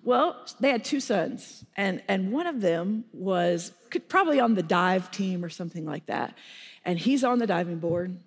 Well, 0.04 0.44
they 0.60 0.68
had 0.70 0.84
two 0.84 1.00
sons, 1.00 1.64
and, 1.76 2.02
and 2.08 2.30
one 2.32 2.46
of 2.46 2.60
them 2.60 3.04
was 3.12 3.72
could, 3.88 4.08
probably 4.08 4.38
on 4.38 4.54
the 4.54 4.62
dive 4.62 5.10
team 5.10 5.44
or 5.44 5.48
something 5.48 5.86
like 5.86 6.06
that. 6.06 6.36
And 6.84 6.98
he's 6.98 7.24
on 7.24 7.38
the 7.38 7.46
diving 7.46 7.78
board. 7.78 8.18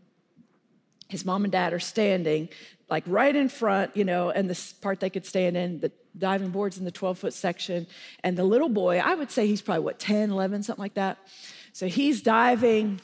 His 1.09 1.23
mom 1.23 1.43
and 1.43 1.51
dad 1.51 1.73
are 1.73 1.79
standing, 1.79 2.49
like 2.89 3.03
right 3.05 3.35
in 3.35 3.49
front, 3.49 3.95
you 3.95 4.05
know, 4.05 4.31
and 4.31 4.49
this 4.49 4.73
part 4.73 4.99
they 5.01 5.09
could 5.09 5.25
stand 5.25 5.55
in, 5.55 5.81
the 5.81 5.91
diving 6.17 6.49
board's 6.49 6.79
in 6.79 6.85
the 6.85 6.91
12 6.91 7.19
foot 7.19 7.33
section. 7.33 7.85
And 8.23 8.35
the 8.35 8.45
little 8.45 8.69
boy, 8.69 8.99
I 8.99 9.13
would 9.13 9.29
say 9.29 9.45
he's 9.45 9.61
probably 9.61 9.83
what, 9.83 9.99
10, 9.99 10.31
11, 10.31 10.63
something 10.63 10.81
like 10.81 10.95
that. 10.95 11.19
So 11.73 11.87
he's 11.87 12.21
diving, 12.21 13.01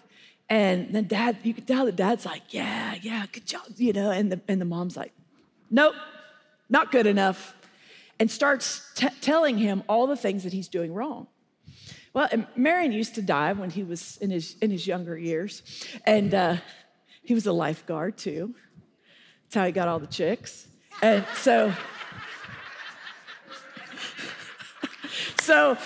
and 0.52 0.94
then 0.94 1.08
dad, 1.08 1.38
you 1.44 1.54
could 1.54 1.66
tell 1.66 1.86
that 1.86 1.96
dad's 1.96 2.26
like, 2.26 2.54
yeah, 2.54 2.96
yeah, 3.02 3.26
good 3.32 3.46
job, 3.46 3.62
you 3.78 3.94
know, 3.94 4.12
and 4.12 4.34
the, 4.34 4.42
and 4.50 4.60
the 4.60 4.66
mom's 4.66 4.98
like, 4.98 5.14
nope, 5.70 5.96
not 6.68 6.92
good 6.92 7.08
enough, 7.08 7.56
and 8.20 8.30
starts 8.30 8.92
t- 8.96 9.08
telling 9.22 9.58
him 9.58 9.82
all 9.88 10.08
the 10.08 10.18
things 10.18 10.44
that 10.44 10.52
he's 10.52 10.68
doing 10.68 10.94
wrong. 10.94 11.28
Well, 12.14 12.28
Marion 12.58 12.92
used 12.92 13.16
to 13.16 13.22
dive 13.22 13.60
when 13.60 13.70
he 13.70 13.84
was 13.84 14.18
in 14.18 14.30
his, 14.30 14.58
in 14.62 14.72
his 14.72 14.86
younger 14.86 15.18
years, 15.18 15.64
and 16.06 16.34
uh, 16.34 16.58
he 17.24 17.34
was 17.34 17.46
a 17.46 17.54
lifeguard 17.54 18.18
too. 18.18 18.54
That's 19.44 19.56
how 19.56 19.66
he 19.66 19.72
got 19.72 19.88
all 19.88 20.00
the 20.00 20.08
chicks. 20.08 20.68
And 21.02 21.26
so, 21.36 21.74
so, 25.40 25.78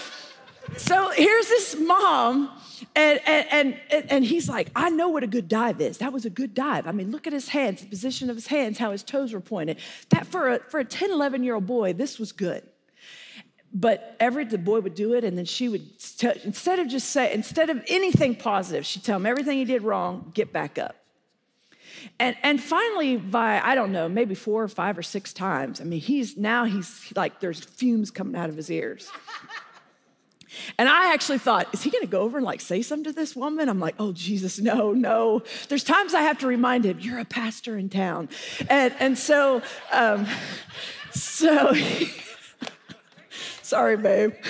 so 0.75 1.11
here's 1.11 1.49
this 1.49 1.75
mom 1.79 2.49
and, 2.95 3.19
and, 3.27 3.79
and, 3.91 4.11
and 4.11 4.25
he's 4.25 4.47
like, 4.47 4.69
I 4.75 4.89
know 4.89 5.09
what 5.09 5.23
a 5.23 5.27
good 5.27 5.47
dive 5.49 5.81
is. 5.81 5.97
That 5.97 6.13
was 6.13 6.25
a 6.25 6.29
good 6.29 6.53
dive. 6.53 6.87
I 6.87 6.91
mean, 6.91 7.11
look 7.11 7.27
at 7.27 7.33
his 7.33 7.49
hands, 7.49 7.81
the 7.81 7.87
position 7.87 8.29
of 8.29 8.35
his 8.35 8.47
hands, 8.47 8.77
how 8.77 8.91
his 8.91 9.03
toes 9.03 9.33
were 9.33 9.41
pointed. 9.41 9.77
That 10.09 10.25
for 10.25 10.49
a, 10.49 10.59
for 10.69 10.79
a 10.79 10.85
10, 10.85 11.11
11 11.11 11.43
year 11.43 11.55
old 11.55 11.65
boy, 11.65 11.93
this 11.93 12.17
was 12.17 12.31
good. 12.31 12.63
But 13.73 14.15
every 14.21 14.45
the 14.45 14.57
boy 14.57 14.79
would 14.79 14.95
do 14.95 15.13
it, 15.13 15.25
and 15.25 15.37
then 15.37 15.43
she 15.43 15.67
would 15.67 15.81
instead 16.45 16.79
of 16.79 16.87
just 16.87 17.09
say 17.09 17.33
instead 17.33 17.69
of 17.69 17.83
anything 17.87 18.35
positive, 18.35 18.85
she'd 18.85 19.03
tell 19.03 19.17
him 19.17 19.25
everything 19.25 19.57
he 19.57 19.65
did 19.65 19.81
wrong, 19.81 20.31
get 20.33 20.53
back 20.53 20.77
up. 20.77 20.95
And 22.17 22.37
and 22.41 22.63
finally, 22.63 23.17
by 23.17 23.59
I 23.61 23.75
don't 23.75 23.91
know, 23.91 24.07
maybe 24.07 24.33
four 24.33 24.63
or 24.63 24.69
five 24.69 24.97
or 24.97 25.03
six 25.03 25.33
times. 25.33 25.81
I 25.81 25.83
mean, 25.83 25.99
he's 25.99 26.37
now 26.37 26.63
he's 26.63 27.11
like 27.17 27.41
there's 27.41 27.59
fumes 27.59 28.11
coming 28.11 28.37
out 28.37 28.49
of 28.49 28.55
his 28.55 28.71
ears. 28.71 29.09
And 30.77 30.89
I 30.89 31.13
actually 31.13 31.37
thought, 31.37 31.67
is 31.73 31.83
he 31.83 31.89
gonna 31.89 32.05
go 32.05 32.21
over 32.21 32.37
and 32.37 32.45
like 32.45 32.61
say 32.61 32.81
something 32.81 33.05
to 33.05 33.13
this 33.13 33.35
woman? 33.35 33.69
I'm 33.69 33.79
like, 33.79 33.95
oh, 33.99 34.11
Jesus, 34.11 34.59
no, 34.59 34.91
no. 34.91 35.43
There's 35.69 35.83
times 35.83 36.13
I 36.13 36.21
have 36.21 36.39
to 36.39 36.47
remind 36.47 36.85
him, 36.85 36.99
you're 36.99 37.19
a 37.19 37.25
pastor 37.25 37.77
in 37.77 37.89
town. 37.89 38.29
And, 38.69 38.93
and 38.99 39.17
so, 39.17 39.61
um, 39.91 40.27
so, 41.11 41.73
sorry, 43.61 43.97
babe. 43.97 44.33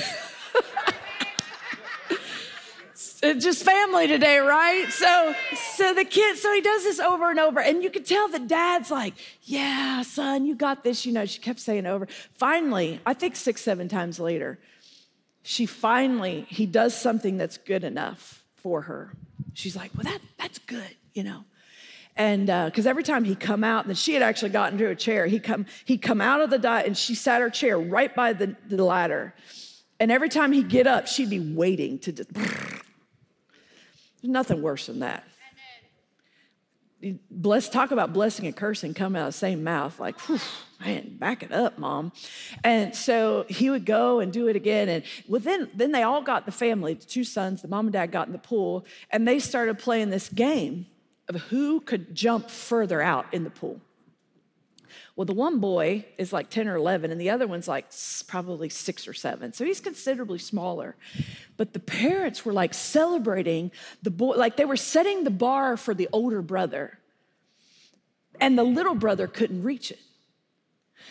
it's 3.25 3.43
just 3.43 3.63
family 3.63 4.07
today, 4.07 4.37
right? 4.39 4.89
So, 4.89 5.35
so 5.75 5.93
the 5.93 6.05
kid, 6.05 6.37
so 6.37 6.53
he 6.53 6.61
does 6.61 6.83
this 6.83 6.99
over 6.99 7.29
and 7.29 7.39
over, 7.39 7.59
and 7.59 7.83
you 7.83 7.89
can 7.89 8.03
tell 8.03 8.27
the 8.27 8.39
dad's 8.39 8.91
like, 8.91 9.13
"Yeah, 9.43 10.01
son, 10.03 10.45
you 10.45 10.55
got 10.55 10.83
this." 10.83 11.05
You 11.05 11.13
know, 11.13 11.25
she 11.25 11.39
kept 11.39 11.59
saying 11.59 11.85
over. 11.85 12.07
Finally, 12.37 12.99
I 13.05 13.13
think 13.13 13.35
six, 13.35 13.61
seven 13.61 13.87
times 13.87 14.19
later, 14.19 14.59
she 15.45 15.67
finally 15.67 16.45
he 16.49 16.65
does 16.65 16.95
something 16.95 17.37
that's 17.37 17.57
good 17.57 17.83
enough 17.83 18.43
for 18.55 18.81
her. 18.81 19.13
She's 19.53 19.75
like, 19.75 19.91
"Well, 19.95 20.03
that 20.03 20.19
that's 20.37 20.57
good," 20.59 20.95
you 21.13 21.23
know. 21.23 21.45
And 22.17 22.47
because 22.47 22.87
uh, 22.87 22.89
every 22.89 23.03
time 23.03 23.23
he 23.23 23.35
come 23.35 23.63
out, 23.63 23.85
and 23.85 23.97
she 23.97 24.13
had 24.13 24.23
actually 24.23 24.49
gotten 24.49 24.77
to 24.79 24.89
a 24.89 24.95
chair, 24.95 25.27
he 25.27 25.39
come 25.39 25.67
he 25.85 25.97
come 25.97 26.19
out 26.19 26.41
of 26.41 26.49
the 26.49 26.57
diet, 26.57 26.87
and 26.87 26.97
she 26.97 27.13
sat 27.13 27.41
her 27.41 27.49
chair 27.51 27.77
right 27.77 28.13
by 28.13 28.33
the, 28.33 28.55
the 28.67 28.83
ladder. 28.83 29.35
And 29.99 30.11
every 30.11 30.29
time 30.29 30.51
he'd 30.51 30.67
get 30.67 30.87
up, 30.87 31.07
she'd 31.07 31.29
be 31.29 31.39
waiting 31.39 31.99
to. 31.99 32.11
Just, 32.11 32.33
There's 32.33 32.81
nothing 34.23 34.61
worse 34.63 34.87
than 34.87 34.99
that. 34.99 35.25
Bless, 37.29 37.69
talk 37.69 37.91
about 37.91 38.13
blessing 38.13 38.45
and 38.45 38.55
cursing 38.55 38.93
coming 38.93 39.21
out 39.21 39.27
of 39.27 39.33
the 39.33 39.37
same 39.37 39.63
mouth. 39.63 39.99
Like, 39.99 40.19
whew, 40.21 40.39
man, 40.79 41.17
back 41.17 41.43
it 41.43 41.51
up, 41.51 41.77
mom. 41.77 42.11
And 42.63 42.95
so 42.95 43.45
he 43.47 43.69
would 43.69 43.85
go 43.85 44.19
and 44.19 44.33
do 44.33 44.47
it 44.47 44.55
again. 44.55 44.89
And 44.89 45.03
well 45.27 45.41
then 45.41 45.69
then 45.75 45.91
they 45.91 46.03
all 46.03 46.21
got 46.21 46.45
the 46.45 46.51
family, 46.51 46.95
the 46.95 47.05
two 47.05 47.23
sons, 47.23 47.61
the 47.61 47.67
mom 47.67 47.85
and 47.85 47.93
dad 47.93 48.11
got 48.11 48.27
in 48.27 48.33
the 48.33 48.39
pool, 48.39 48.85
and 49.11 49.27
they 49.27 49.39
started 49.39 49.77
playing 49.77 50.09
this 50.09 50.29
game 50.29 50.87
of 51.27 51.35
who 51.35 51.79
could 51.79 52.15
jump 52.15 52.49
further 52.49 53.01
out 53.01 53.25
in 53.33 53.43
the 53.43 53.49
pool. 53.49 53.79
Well, 55.15 55.25
the 55.25 55.33
one 55.33 55.59
boy 55.59 56.05
is 56.17 56.33
like 56.33 56.49
10 56.49 56.67
or 56.67 56.75
11, 56.75 57.11
and 57.11 57.19
the 57.19 57.29
other 57.29 57.47
one's 57.47 57.67
like 57.67 57.85
probably 58.27 58.69
six 58.69 59.07
or 59.07 59.13
seven. 59.13 59.53
So 59.53 59.65
he's 59.65 59.79
considerably 59.79 60.39
smaller. 60.39 60.95
But 61.57 61.73
the 61.73 61.79
parents 61.79 62.45
were 62.45 62.53
like 62.53 62.73
celebrating 62.73 63.71
the 64.03 64.11
boy, 64.11 64.35
like 64.35 64.57
they 64.57 64.65
were 64.65 64.77
setting 64.77 65.23
the 65.23 65.31
bar 65.31 65.77
for 65.77 65.93
the 65.93 66.09
older 66.11 66.41
brother. 66.41 66.99
And 68.41 68.57
the 68.57 68.63
little 68.63 68.95
brother 68.95 69.27
couldn't 69.27 69.63
reach 69.63 69.91
it. 69.91 69.99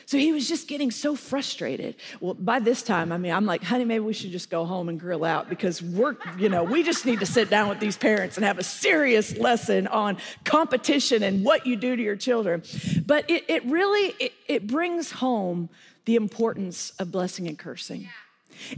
So 0.07 0.19
he 0.19 0.33
was 0.33 0.49
just 0.49 0.69
getting 0.69 0.91
so 0.91 1.15
frustrated. 1.15 1.97
Well, 2.21 2.35
by 2.35 2.59
this 2.59 2.83
time, 2.83 3.13
I 3.13 3.17
mean, 3.17 3.33
I'm 3.33 3.47
like, 3.47 3.63
honey, 3.63 3.85
maybe 3.85 4.05
we 4.05 4.13
should 4.13 4.33
just 4.33 4.51
go 4.51 4.65
home 4.65 4.89
and 4.89 4.99
grill 4.99 5.25
out 5.25 5.49
because 5.49 5.81
we're, 5.81 6.17
you 6.39 6.49
know, 6.49 6.65
we 6.65 6.83
just 6.83 7.07
need 7.07 7.21
to 7.21 7.27
sit 7.27 7.49
down 7.49 7.69
with 7.69 7.81
these 7.81 7.97
parents 7.97 8.37
and 8.37 8.45
have 8.45 8.59
a 8.59 8.63
serious 8.63 9.37
lesson 9.39 9.87
on 9.87 10.19
competition 10.45 11.23
and 11.23 11.45
what 11.45 11.67
you 11.67 11.77
do 11.77 11.97
to 11.97 12.03
your 12.03 12.17
children. 12.17 12.63
But 13.07 13.31
it, 13.31 13.45
it 13.49 13.65
really, 13.67 14.15
it, 14.19 14.33
it 14.47 14.67
brings 14.67 15.13
home 15.13 15.71
the 16.05 16.17
importance 16.17 16.91
of 16.99 17.11
blessing 17.11 17.49
and 17.49 17.59
cursing. 17.59 18.09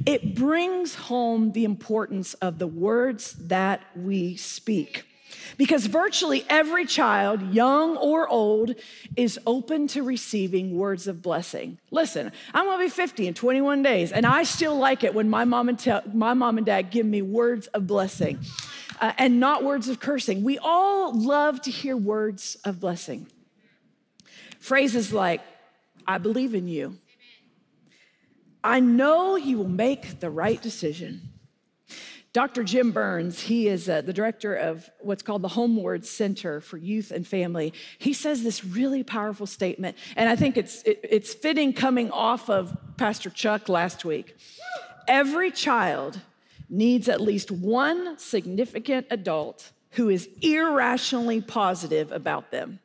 It 0.04 0.34
brings 0.34 0.94
home 0.94 1.52
the 1.52 1.64
importance 1.64 2.34
of 2.34 2.58
the 2.58 2.66
words 2.66 3.32
that 3.34 3.82
we 3.94 4.36
speak. 4.36 5.04
Because 5.56 5.86
virtually 5.86 6.44
every 6.48 6.86
child, 6.86 7.54
young 7.54 7.96
or 7.96 8.28
old, 8.28 8.74
is 9.16 9.38
open 9.46 9.86
to 9.88 10.02
receiving 10.02 10.76
words 10.76 11.06
of 11.06 11.22
blessing. 11.22 11.78
Listen, 11.90 12.32
I'm 12.54 12.66
gonna 12.66 12.84
be 12.84 12.90
50 12.90 13.26
in 13.26 13.34
21 13.34 13.82
days, 13.82 14.12
and 14.12 14.26
I 14.26 14.42
still 14.42 14.76
like 14.76 15.04
it 15.04 15.14
when 15.14 15.28
my 15.30 15.44
mom 15.44 15.68
and, 15.68 16.02
my 16.12 16.34
mom 16.34 16.58
and 16.58 16.66
dad 16.66 16.90
give 16.90 17.06
me 17.06 17.22
words 17.22 17.66
of 17.68 17.86
blessing 17.86 18.38
uh, 19.00 19.12
and 19.18 19.40
not 19.40 19.64
words 19.64 19.88
of 19.88 20.00
cursing. 20.00 20.42
We 20.42 20.58
all 20.58 21.12
love 21.12 21.60
to 21.62 21.70
hear 21.70 21.96
words 21.96 22.56
of 22.64 22.80
blessing. 22.80 23.26
Phrases 24.58 25.12
like, 25.12 25.40
I 26.06 26.18
believe 26.18 26.54
in 26.54 26.68
you. 26.68 26.98
I 28.62 28.80
know 28.80 29.36
you 29.36 29.58
will 29.58 29.68
make 29.68 30.20
the 30.20 30.30
right 30.30 30.60
decision. 30.60 31.28
Dr. 32.36 32.64
Jim 32.64 32.92
Burns, 32.92 33.40
he 33.40 33.66
is 33.66 33.88
uh, 33.88 34.02
the 34.02 34.12
director 34.12 34.54
of 34.54 34.90
what's 35.00 35.22
called 35.22 35.40
the 35.40 35.48
HomeWord 35.48 36.04
Center 36.04 36.60
for 36.60 36.76
Youth 36.76 37.10
and 37.10 37.26
Family. 37.26 37.72
He 37.96 38.12
says 38.12 38.42
this 38.42 38.62
really 38.62 39.02
powerful 39.02 39.46
statement, 39.46 39.96
and 40.16 40.28
I 40.28 40.36
think 40.36 40.58
it's, 40.58 40.82
it, 40.82 41.00
it's 41.02 41.32
fitting 41.32 41.72
coming 41.72 42.10
off 42.10 42.50
of 42.50 42.76
Pastor 42.98 43.30
Chuck 43.30 43.70
last 43.70 44.04
week. 44.04 44.36
Every 45.08 45.50
child 45.50 46.20
needs 46.68 47.08
at 47.08 47.22
least 47.22 47.50
one 47.50 48.18
significant 48.18 49.06
adult 49.08 49.72
who 49.92 50.10
is 50.10 50.28
irrationally 50.42 51.40
positive 51.40 52.12
about 52.12 52.50
them. 52.50 52.80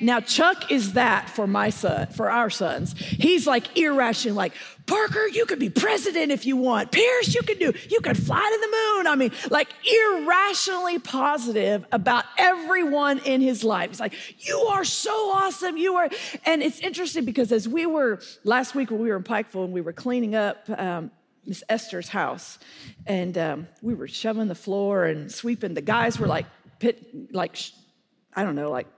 Now, 0.00 0.20
Chuck 0.20 0.70
is 0.70 0.94
that 0.94 1.30
for 1.30 1.46
my 1.46 1.70
son, 1.70 2.08
for 2.08 2.30
our 2.30 2.50
sons. 2.50 2.94
He's 2.98 3.46
like 3.46 3.76
irrational, 3.76 4.36
like, 4.36 4.52
Parker, 4.86 5.26
you 5.26 5.46
could 5.46 5.58
be 5.58 5.68
president 5.68 6.30
if 6.30 6.46
you 6.46 6.56
want. 6.56 6.92
Pierce, 6.92 7.34
you 7.34 7.42
could 7.42 7.58
do, 7.58 7.72
you 7.90 8.00
could 8.00 8.16
fly 8.16 8.38
to 8.38 8.60
the 8.60 8.76
moon. 8.76 9.06
I 9.08 9.16
mean, 9.16 9.32
like 9.50 9.68
irrationally 9.84 11.00
positive 11.00 11.84
about 11.90 12.24
everyone 12.38 13.18
in 13.18 13.40
his 13.40 13.64
life. 13.64 13.90
He's 13.90 14.00
like, 14.00 14.14
you 14.46 14.56
are 14.56 14.84
so 14.84 15.10
awesome. 15.32 15.76
You 15.76 15.96
are. 15.96 16.08
And 16.44 16.62
it's 16.62 16.78
interesting 16.78 17.24
because 17.24 17.50
as 17.50 17.68
we 17.68 17.84
were 17.86 18.20
last 18.44 18.76
week 18.76 18.90
when 18.92 19.00
we 19.00 19.08
were 19.08 19.16
in 19.16 19.24
Pikeville 19.24 19.64
and 19.64 19.72
we 19.72 19.80
were 19.80 19.92
cleaning 19.92 20.36
up, 20.36 20.68
um, 20.78 21.10
Miss 21.44 21.62
Esther's 21.68 22.08
house, 22.08 22.58
and 23.06 23.38
um, 23.38 23.68
we 23.80 23.94
were 23.94 24.08
shoving 24.08 24.48
the 24.48 24.54
floor 24.54 25.04
and 25.04 25.30
sweeping. 25.30 25.74
The 25.74 25.80
guys 25.80 26.18
were 26.18 26.26
like 26.26 26.46
pit, 26.80 27.32
like 27.32 27.56
I 28.34 28.42
don't 28.42 28.56
know, 28.56 28.70
like 28.70 28.88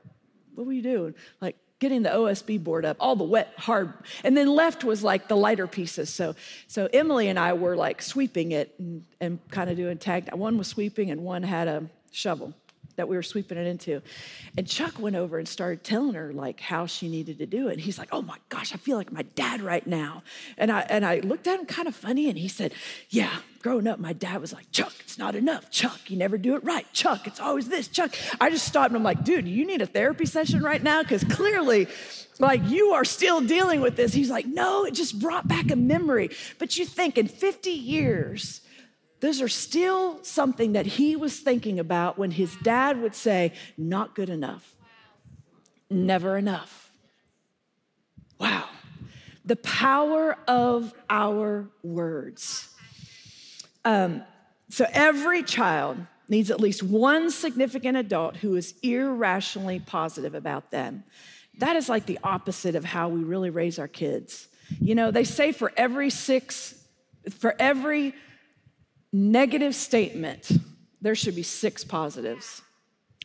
what 0.58 0.66
were 0.66 0.72
you 0.72 0.82
doing? 0.82 1.14
Like 1.40 1.56
getting 1.78 2.02
the 2.02 2.08
OSB 2.08 2.62
board 2.64 2.84
up, 2.84 2.96
all 2.98 3.14
the 3.14 3.22
wet, 3.22 3.54
hard. 3.56 3.92
And 4.24 4.36
then 4.36 4.48
left 4.48 4.82
was 4.82 5.04
like 5.04 5.28
the 5.28 5.36
lighter 5.36 5.68
pieces. 5.68 6.10
So, 6.10 6.34
so 6.66 6.88
Emily 6.92 7.28
and 7.28 7.38
I 7.38 7.52
were 7.52 7.76
like 7.76 8.02
sweeping 8.02 8.50
it 8.50 8.74
and, 8.78 9.04
and 9.20 9.38
kind 9.50 9.70
of 9.70 9.76
doing 9.76 9.98
tag. 9.98 10.34
One 10.34 10.58
was 10.58 10.66
sweeping 10.66 11.12
and 11.12 11.22
one 11.22 11.44
had 11.44 11.68
a 11.68 11.88
shovel 12.10 12.52
that 12.98 13.08
we 13.08 13.16
were 13.16 13.22
sweeping 13.22 13.56
it 13.56 13.66
into. 13.66 14.02
And 14.56 14.66
Chuck 14.66 14.98
went 14.98 15.16
over 15.16 15.38
and 15.38 15.48
started 15.48 15.82
telling 15.82 16.14
her 16.14 16.32
like 16.32 16.60
how 16.60 16.86
she 16.86 17.08
needed 17.08 17.38
to 17.38 17.46
do 17.46 17.68
it. 17.68 17.72
And 17.74 17.80
he's 17.80 17.98
like, 17.98 18.08
"Oh 18.12 18.20
my 18.22 18.36
gosh, 18.50 18.74
I 18.74 18.76
feel 18.76 18.96
like 18.98 19.10
my 19.10 19.22
dad 19.22 19.62
right 19.62 19.86
now." 19.86 20.22
And 20.58 20.70
I 20.70 20.80
and 20.82 21.06
I 21.06 21.20
looked 21.20 21.46
at 21.46 21.58
him 21.58 21.64
kind 21.64 21.88
of 21.88 21.94
funny, 21.94 22.28
and 22.28 22.38
he 22.38 22.48
said, 22.48 22.74
"Yeah, 23.08 23.34
growing 23.62 23.86
up, 23.86 23.98
my 23.98 24.12
dad 24.12 24.40
was 24.40 24.52
like, 24.52 24.70
Chuck, 24.72 24.92
it's 25.00 25.16
not 25.18 25.34
enough. 25.34 25.70
Chuck, 25.70 26.10
you 26.10 26.16
never 26.16 26.36
do 26.36 26.54
it 26.54 26.64
right. 26.64 26.86
Chuck, 26.92 27.26
it's 27.26 27.40
always 27.40 27.68
this. 27.68 27.88
Chuck." 27.88 28.14
I 28.40 28.50
just 28.50 28.66
stopped 28.66 28.90
and 28.90 28.96
I'm 28.96 29.02
like, 29.02 29.24
"Dude, 29.24 29.48
you 29.48 29.64
need 29.66 29.80
a 29.80 29.86
therapy 29.86 30.26
session 30.26 30.60
right 30.60 30.82
now 30.82 31.02
because 31.02 31.24
clearly." 31.24 31.86
Like 32.40 32.60
you 32.68 32.92
are 32.92 33.04
still 33.04 33.40
dealing 33.40 33.80
with 33.80 33.96
this. 33.96 34.12
He's 34.14 34.30
like, 34.30 34.46
no, 34.46 34.84
it 34.84 34.94
just 34.94 35.18
brought 35.18 35.48
back 35.48 35.72
a 35.72 35.76
memory. 35.76 36.30
But 36.58 36.78
you 36.78 36.84
think 36.86 37.18
in 37.18 37.26
50 37.26 37.70
years, 37.72 38.60
those 39.20 39.40
are 39.40 39.48
still 39.48 40.22
something 40.22 40.72
that 40.72 40.86
he 40.86 41.16
was 41.16 41.40
thinking 41.40 41.78
about 41.78 42.18
when 42.18 42.30
his 42.30 42.54
dad 42.62 43.00
would 43.02 43.14
say, 43.14 43.52
Not 43.76 44.14
good 44.14 44.30
enough, 44.30 44.76
never 45.90 46.36
enough. 46.36 46.92
Wow. 48.38 48.68
The 49.44 49.56
power 49.56 50.36
of 50.46 50.94
our 51.08 51.68
words. 51.82 52.72
Um, 53.84 54.22
so 54.68 54.86
every 54.92 55.42
child 55.42 55.98
needs 56.28 56.50
at 56.50 56.60
least 56.60 56.82
one 56.82 57.30
significant 57.30 57.96
adult 57.96 58.36
who 58.36 58.54
is 58.54 58.74
irrationally 58.82 59.80
positive 59.80 60.34
about 60.34 60.70
them. 60.70 61.04
That 61.58 61.74
is 61.74 61.88
like 61.88 62.06
the 62.06 62.18
opposite 62.22 62.74
of 62.74 62.84
how 62.84 63.08
we 63.08 63.24
really 63.24 63.50
raise 63.50 63.78
our 63.78 63.88
kids. 63.88 64.48
You 64.80 64.94
know, 64.94 65.10
they 65.10 65.24
say 65.24 65.52
for 65.52 65.72
every 65.76 66.10
six, 66.10 66.74
for 67.30 67.56
every 67.58 68.14
negative 69.12 69.74
statement, 69.74 70.50
there 71.00 71.14
should 71.14 71.34
be 71.34 71.42
six 71.42 71.84
positives. 71.84 72.62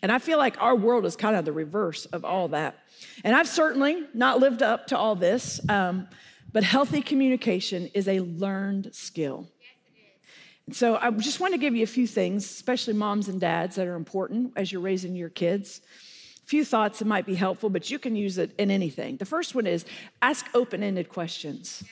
And 0.02 0.12
I 0.12 0.20
feel 0.20 0.38
like 0.38 0.62
our 0.62 0.76
world 0.76 1.06
is 1.06 1.16
kind 1.16 1.36
of 1.36 1.46
the 1.46 1.54
reverse 1.54 2.06
of 2.06 2.26
all 2.26 2.50
that. 2.50 2.78
And 3.24 3.36
I've 3.36 3.48
certainly 3.48 4.04
not 4.14 4.40
lived 4.40 4.62
up 4.62 4.88
to 4.88 4.98
all 4.98 5.16
this, 5.16 5.62
um, 5.70 6.08
but 6.52 6.64
healthy 6.64 7.02
communication 7.02 7.90
is 7.94 8.08
a 8.08 8.20
learned 8.20 8.94
skill. 8.94 9.48
So 10.72 10.98
I 10.98 11.12
just 11.12 11.40
want 11.40 11.54
to 11.54 11.58
give 11.58 11.76
you 11.76 11.84
a 11.84 11.88
few 11.88 12.08
things, 12.08 12.46
especially 12.46 12.94
moms 12.94 13.28
and 13.28 13.40
dads, 13.40 13.76
that 13.76 13.88
are 13.88 13.96
important 13.96 14.54
as 14.56 14.72
you're 14.72 14.82
raising 14.82 15.16
your 15.16 15.30
kids. 15.30 15.82
A 16.44 16.48
few 16.48 16.64
thoughts 16.64 17.00
that 17.00 17.06
might 17.06 17.26
be 17.26 17.36
helpful, 17.36 17.70
but 17.70 17.90
you 17.90 18.00
can 18.00 18.16
use 18.16 18.38
it 18.38 18.52
in 18.58 18.72
anything. 18.72 19.18
The 19.18 19.26
first 19.26 19.56
one 19.56 19.68
is 19.68 19.86
ask 20.22 20.46
open 20.54 20.84
ended 20.84 21.10
questions. 21.10 21.84
Yeah. 21.86 21.90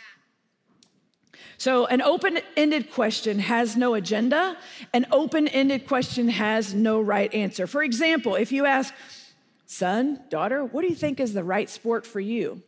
So, 1.57 1.85
an 1.85 2.01
open 2.01 2.39
ended 2.57 2.91
question 2.91 3.39
has 3.39 3.77
no 3.77 3.93
agenda, 3.93 4.57
an 4.93 5.05
open 5.11 5.47
ended 5.47 5.87
question 5.87 6.29
has 6.29 6.73
no 6.73 6.99
right 6.99 7.33
answer. 7.33 7.67
For 7.67 7.83
example, 7.83 8.35
if 8.35 8.51
you 8.51 8.65
ask, 8.65 8.93
son, 9.65 10.21
daughter, 10.29 10.65
what 10.65 10.81
do 10.81 10.87
you 10.87 10.95
think 10.95 11.19
is 11.19 11.33
the 11.33 11.43
right 11.43 11.69
sport 11.69 12.05
for 12.05 12.19
you? 12.19 12.61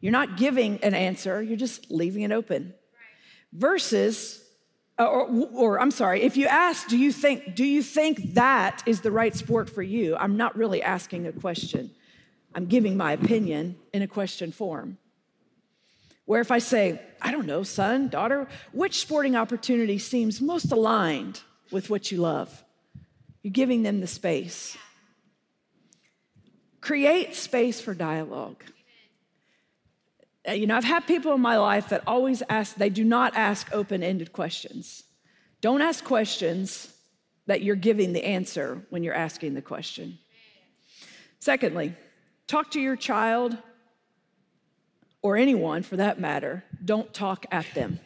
You're 0.00 0.12
not 0.12 0.36
giving 0.36 0.82
an 0.82 0.94
answer, 0.94 1.42
you're 1.42 1.56
just 1.56 1.90
leaving 1.90 2.22
it 2.22 2.32
open. 2.32 2.74
Versus 3.52 4.44
uh, 5.00 5.06
or, 5.06 5.48
or 5.54 5.80
I'm 5.80 5.90
sorry, 5.90 6.22
if 6.22 6.36
you 6.36 6.46
ask, 6.46 6.86
do 6.86 6.98
you 6.98 7.10
think, 7.10 7.54
do 7.54 7.64
you 7.64 7.82
think 7.82 8.34
that 8.34 8.82
is 8.84 9.00
the 9.00 9.10
right 9.10 9.34
sport 9.34 9.70
for 9.70 9.82
you? 9.82 10.14
I'm 10.14 10.36
not 10.36 10.54
really 10.56 10.82
asking 10.82 11.26
a 11.26 11.32
question. 11.32 11.90
I'm 12.54 12.66
giving 12.66 12.98
my 12.98 13.12
opinion 13.12 13.76
in 13.94 14.02
a 14.02 14.06
question 14.06 14.52
form. 14.52 14.98
Where 16.30 16.40
if 16.40 16.52
I 16.52 16.60
say, 16.60 17.00
I 17.20 17.32
don't 17.32 17.46
know, 17.46 17.64
son, 17.64 18.06
daughter, 18.06 18.46
which 18.70 19.00
sporting 19.00 19.34
opportunity 19.34 19.98
seems 19.98 20.40
most 20.40 20.70
aligned 20.70 21.40
with 21.72 21.90
what 21.90 22.12
you 22.12 22.18
love? 22.18 22.62
You're 23.42 23.50
giving 23.50 23.82
them 23.82 23.98
the 23.98 24.06
space. 24.06 24.78
Create 26.80 27.34
space 27.34 27.80
for 27.80 27.94
dialogue. 27.94 28.62
Uh, 30.48 30.52
you 30.52 30.68
know, 30.68 30.76
I've 30.76 30.84
had 30.84 31.04
people 31.04 31.34
in 31.34 31.40
my 31.40 31.56
life 31.56 31.88
that 31.88 32.04
always 32.06 32.44
ask, 32.48 32.76
they 32.76 32.90
do 32.90 33.02
not 33.02 33.34
ask 33.34 33.68
open 33.72 34.04
ended 34.04 34.32
questions. 34.32 35.02
Don't 35.60 35.82
ask 35.82 36.04
questions 36.04 36.94
that 37.46 37.62
you're 37.62 37.74
giving 37.74 38.12
the 38.12 38.22
answer 38.22 38.86
when 38.90 39.02
you're 39.02 39.14
asking 39.14 39.54
the 39.54 39.62
question. 39.62 40.16
Secondly, 41.40 41.96
talk 42.46 42.70
to 42.70 42.80
your 42.80 42.94
child 42.94 43.58
or 45.22 45.36
anyone 45.36 45.82
for 45.82 45.96
that 45.96 46.18
matter. 46.18 46.64
Don't 46.84 47.12
talk 47.12 47.46
at 47.50 47.66
them. 47.74 48.00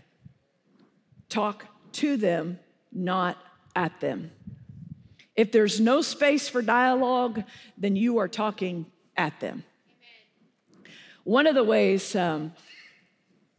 Talk 1.29 1.67
to 1.93 2.17
them, 2.17 2.59
not 2.93 3.39
at 3.77 4.01
them. 4.01 4.31
If 5.37 5.51
there's 5.53 5.81
no 5.81 6.01
space 6.03 6.49
for 6.49 6.63
dialogue, 6.63 7.43
then 7.77 7.97
you 7.97 8.19
are 8.19 8.29
talking 8.29 8.87
at 9.17 9.41
them. 9.41 9.65
One 11.25 11.47
of 11.47 11.55
the 11.55 11.65
ways 11.65 12.15
um, 12.15 12.53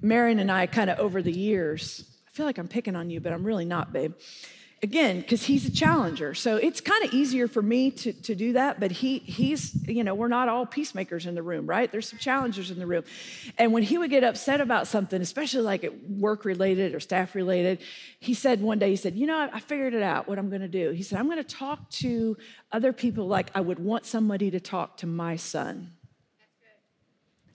Marion 0.01 0.39
and 0.39 0.51
I 0.51 0.67
kind 0.67 0.89
of 0.89 0.99
over 0.99 1.21
the 1.21 1.31
years, 1.31 2.05
I 2.27 2.31
feel 2.31 2.45
like 2.45 2.57
I'm 2.57 2.67
picking 2.67 2.95
on 2.95 3.09
you, 3.09 3.19
but 3.19 3.33
I'm 3.33 3.43
really 3.43 3.65
not, 3.65 3.91
babe. 3.91 4.13
Again, 4.85 5.21
because 5.21 5.43
he's 5.43 5.65
a 5.65 5.71
challenger. 5.71 6.35
So 6.35 6.57
it's 6.57 6.79
kind 6.79 7.03
of 7.03 7.11
easier 7.11 7.47
for 7.47 7.63
me 7.63 7.89
to, 7.89 8.13
to 8.13 8.35
do 8.35 8.53
that, 8.53 8.79
but 8.79 8.91
he 8.91 9.17
he's, 9.17 9.73
you 9.87 10.03
know, 10.03 10.13
we're 10.13 10.27
not 10.27 10.47
all 10.47 10.67
peacemakers 10.67 11.25
in 11.25 11.33
the 11.33 11.41
room, 11.41 11.65
right? 11.65 11.91
There's 11.91 12.07
some 12.07 12.19
challengers 12.19 12.69
in 12.69 12.77
the 12.77 12.85
room. 12.85 13.03
And 13.57 13.73
when 13.73 13.81
he 13.81 13.97
would 13.97 14.11
get 14.11 14.23
upset 14.23 14.61
about 14.61 14.85
something, 14.85 15.19
especially 15.23 15.63
like 15.63 15.91
work 16.07 16.45
related 16.45 16.93
or 16.93 16.99
staff 16.99 17.33
related, 17.33 17.79
he 18.19 18.35
said 18.35 18.61
one 18.61 18.77
day, 18.77 18.91
he 18.91 18.95
said, 18.95 19.15
You 19.15 19.25
know, 19.25 19.49
I, 19.51 19.59
figured 19.59 19.95
it 19.95 20.03
out 20.03 20.27
what 20.27 20.37
I'm 20.37 20.51
gonna 20.51 20.67
do. 20.67 20.91
He 20.91 21.01
said, 21.01 21.17
I'm 21.17 21.27
gonna 21.27 21.43
talk 21.43 21.89
to 22.01 22.37
other 22.71 22.93
people 22.93 23.25
like 23.25 23.49
I 23.55 23.61
would 23.61 23.79
want 23.79 24.05
somebody 24.05 24.51
to 24.51 24.59
talk 24.59 24.97
to 24.97 25.07
my 25.07 25.35
son. 25.35 25.93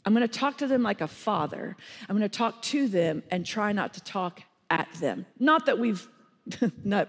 I'm 0.05 0.15
going 0.15 0.27
to 0.27 0.39
talk 0.39 0.57
to 0.59 0.67
them 0.67 0.83
like 0.83 1.03
a 1.03 1.07
father. 1.07 1.77
I'm 2.09 2.17
going 2.17 2.29
to 2.29 2.37
talk 2.37 2.63
to 2.63 2.89
them 2.89 3.23
and 3.31 3.45
try 3.45 3.73
not 3.73 3.95
to 3.95 4.01
talk 4.01 4.43
at 4.71 4.89
them. 4.95 5.27
Not 5.39 5.67
that 5.67 5.79
we've, 5.79 6.09
not, 6.85 7.09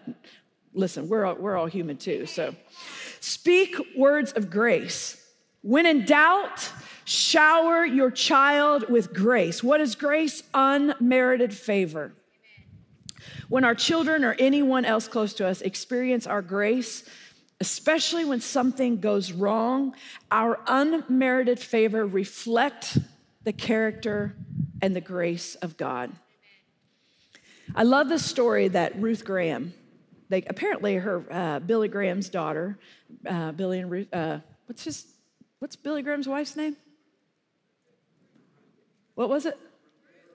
listen, 0.73 1.09
we're 1.09 1.25
all, 1.25 1.35
we're 1.35 1.57
all 1.57 1.67
human 1.67 1.97
too. 1.97 2.25
So 2.25 2.55
speak 3.19 3.75
words 3.95 4.31
of 4.33 4.49
grace. 4.49 5.17
When 5.61 5.85
in 5.85 6.05
doubt, 6.05 6.71
shower 7.05 7.85
your 7.85 8.09
child 8.11 8.89
with 8.89 9.13
grace. 9.13 9.63
What 9.63 9.81
is 9.81 9.95
grace? 9.95 10.43
Unmerited 10.53 11.53
favor. 11.53 12.13
When 13.49 13.63
our 13.63 13.75
children 13.75 14.23
or 14.23 14.35
anyone 14.39 14.85
else 14.85 15.07
close 15.07 15.33
to 15.35 15.47
us 15.47 15.61
experience 15.61 16.25
our 16.25 16.41
grace, 16.41 17.03
especially 17.59 18.25
when 18.25 18.41
something 18.41 18.99
goes 18.99 19.31
wrong, 19.31 19.93
our 20.31 20.59
unmerited 20.67 21.59
favor 21.59 22.07
reflect 22.07 22.97
the 23.43 23.53
character 23.53 24.35
and 24.81 24.95
the 24.95 25.01
grace 25.01 25.55
of 25.55 25.77
God. 25.77 26.11
I 27.75 27.84
love 27.84 28.10
the 28.10 28.19
story 28.19 28.67
that 28.69 28.99
Ruth 29.01 29.23
Graham, 29.25 29.73
they, 30.29 30.41
apparently 30.43 30.95
her 30.95 31.25
uh, 31.31 31.60
Billy 31.60 31.88
Graham's 31.88 32.29
daughter, 32.29 32.77
uh, 33.25 33.51
Billy 33.51 33.79
and 33.79 33.89
Ruth, 33.89 34.13
uh, 34.13 34.39
what's 34.65 34.84
his, 34.84 35.05
what's 35.60 35.75
Billy 35.75 36.01
Graham's 36.01 36.27
wife's 36.27 36.55
name? 36.55 36.75
What 39.15 39.29
was 39.29 39.45
it? 39.45 39.57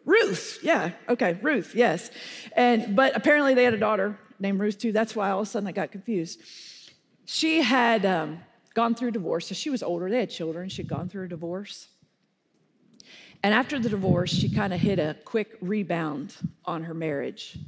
Ruth. 0.05 0.61
Yeah. 0.63 0.93
Okay. 1.09 1.39
Ruth. 1.43 1.75
Yes. 1.75 2.11
And 2.55 2.95
but 2.95 3.17
apparently 3.17 3.55
they 3.55 3.65
had 3.65 3.75
a 3.75 3.79
daughter 3.79 4.17
named 4.39 4.61
Ruth 4.61 4.79
too. 4.79 4.93
That's 4.93 5.17
why 5.17 5.31
all 5.31 5.41
of 5.41 5.49
a 5.49 5.51
sudden 5.51 5.67
I 5.67 5.73
got 5.73 5.91
confused 5.91 6.41
she 7.27 7.61
had 7.61 8.07
um, 8.07 8.41
gone 8.73 8.95
through 8.95 9.11
divorce, 9.11 9.49
so 9.49 9.55
she 9.55 9.69
was 9.69 9.83
older. 9.83 10.09
They 10.09 10.21
had 10.21 10.31
children. 10.31 10.69
She'd 10.69 10.89
gone 10.89 11.09
through 11.09 11.25
a 11.25 11.29
divorce. 11.29 11.89
And 13.43 13.55
after 13.55 13.79
the 13.79 13.89
divorce, 13.89 14.31
she 14.31 14.49
kind 14.49 14.73
of 14.73 14.81
hit 14.81 14.99
a 14.99 15.17
quick 15.25 15.57
rebound 15.61 16.35
on 16.65 16.85
her 16.85 16.95
marriage. 16.95 17.59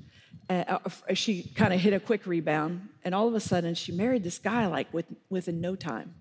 Uh, 0.51 0.79
uh 0.85 1.15
she 1.15 1.43
kind 1.43 1.73
of 1.73 1.81
hit 1.81 1.93
a 1.93 2.01
quick 2.01 2.27
rebound, 2.27 2.89
and 3.05 3.15
all 3.15 3.29
of 3.29 3.35
a 3.35 3.41
sudden, 3.41 3.75
she 3.75 3.93
married 3.93 4.25
this 4.25 4.39
guy 4.39 4.67
like 4.67 4.93
with, 4.93 5.07
within 5.31 5.61
no 5.61 5.77
time. 5.77 6.15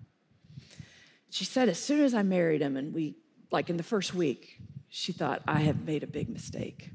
She 1.30 1.44
said, 1.44 1.68
as 1.68 1.78
soon 1.78 2.00
as 2.00 2.14
I 2.14 2.22
married 2.22 2.62
him, 2.62 2.76
and 2.76 2.94
we, 2.94 3.16
like 3.50 3.70
in 3.70 3.76
the 3.76 3.82
first 3.82 4.14
week, 4.14 4.60
she 4.88 5.12
thought, 5.12 5.42
I 5.46 5.60
have 5.60 5.84
made 5.84 6.02
a 6.02 6.06
big 6.06 6.28
mistake. 6.28 6.90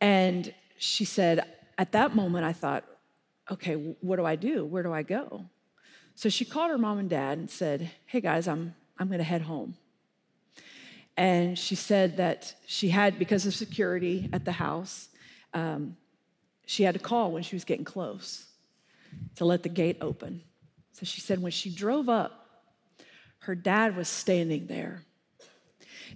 And 0.00 0.52
she 0.76 1.04
said, 1.04 1.46
at 1.78 1.92
that 1.92 2.14
moment, 2.14 2.44
I 2.44 2.52
thought, 2.52 2.84
okay, 3.50 3.74
what 3.74 4.16
do 4.16 4.24
I 4.24 4.36
do? 4.36 4.64
Where 4.64 4.82
do 4.82 4.92
I 4.92 5.02
go? 5.02 5.46
So 6.14 6.28
she 6.28 6.44
called 6.44 6.70
her 6.70 6.78
mom 6.78 6.98
and 6.98 7.10
dad 7.10 7.38
and 7.38 7.50
said, 7.50 7.90
hey 8.06 8.20
guys, 8.20 8.46
I'm, 8.46 8.74
I'm 8.98 9.08
going 9.08 9.18
to 9.18 9.24
head 9.24 9.42
home. 9.42 9.76
And 11.16 11.58
she 11.58 11.74
said 11.74 12.16
that 12.16 12.54
she 12.66 12.88
had, 12.88 13.18
because 13.18 13.46
of 13.46 13.54
security 13.54 14.28
at 14.32 14.44
the 14.44 14.52
house, 14.52 15.08
um, 15.52 15.96
she 16.66 16.82
had 16.82 16.94
to 16.94 17.00
call 17.00 17.30
when 17.30 17.42
she 17.42 17.54
was 17.54 17.64
getting 17.64 17.84
close 17.84 18.46
to 19.36 19.44
let 19.44 19.62
the 19.62 19.68
gate 19.68 19.98
open. 20.00 20.42
So 20.92 21.04
she 21.04 21.20
said 21.20 21.40
when 21.40 21.52
she 21.52 21.70
drove 21.70 22.08
up, 22.08 22.44
her 23.40 23.54
dad 23.54 23.96
was 23.96 24.08
standing 24.08 24.66
there. 24.66 25.02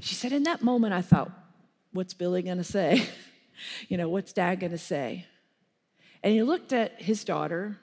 She 0.00 0.14
said, 0.14 0.32
in 0.32 0.44
that 0.44 0.62
moment, 0.62 0.94
I 0.94 1.02
thought, 1.02 1.30
what's 1.92 2.14
Billy 2.14 2.42
gonna 2.42 2.64
say? 2.64 3.06
you 3.88 3.96
know, 3.96 4.08
what's 4.08 4.32
dad 4.32 4.60
gonna 4.60 4.78
say? 4.78 5.26
And 6.22 6.32
he 6.32 6.42
looked 6.42 6.72
at 6.72 7.00
his 7.00 7.24
daughter, 7.24 7.78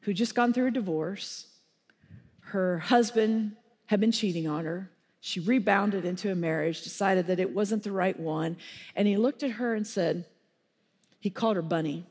who'd 0.00 0.16
just 0.16 0.34
gone 0.34 0.52
through 0.52 0.66
a 0.66 0.72
divorce. 0.72 1.46
Her 2.40 2.78
husband 2.78 3.56
had 3.86 4.00
been 4.00 4.12
cheating 4.12 4.46
on 4.46 4.64
her. 4.64 4.90
She 5.24 5.38
rebounded 5.38 6.04
into 6.04 6.32
a 6.32 6.34
marriage, 6.34 6.82
decided 6.82 7.28
that 7.28 7.38
it 7.38 7.54
wasn't 7.54 7.84
the 7.84 7.92
right 7.92 8.18
one. 8.18 8.56
And 8.96 9.06
he 9.06 9.16
looked 9.16 9.44
at 9.44 9.52
her 9.52 9.72
and 9.72 9.86
said, 9.86 10.26
he 11.20 11.30
called 11.30 11.54
her 11.54 11.62
Bunny. 11.62 12.04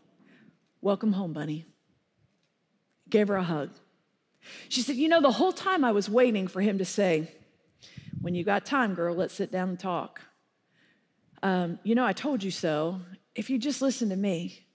Welcome 0.80 1.12
home, 1.12 1.34
Bunny. 1.34 1.66
Gave 3.10 3.28
her 3.28 3.36
a 3.36 3.44
hug. 3.44 3.72
She 4.70 4.82
said, 4.82 4.96
You 4.96 5.10
know, 5.10 5.20
the 5.20 5.34
whole 5.34 5.52
time 5.52 5.84
I 5.84 5.92
was 5.92 6.10
waiting 6.10 6.48
for 6.48 6.62
him 6.62 6.78
to 6.78 6.86
say, 6.86 7.30
When 8.22 8.34
you 8.34 8.46
got 8.46 8.66
time, 8.66 8.96
girl, 8.96 9.14
let's 9.14 9.34
sit 9.34 9.52
down 9.52 9.68
and 9.68 9.78
talk. 9.78 10.22
Um, 11.44 11.80
you 11.84 11.94
know, 11.94 12.06
I 12.06 12.14
told 12.14 12.42
you 12.42 12.52
so. 12.52 13.02
If 13.36 13.50
you 13.50 13.58
just 13.58 13.82
listen 13.82 14.08
to 14.10 14.16
me, 14.16 14.66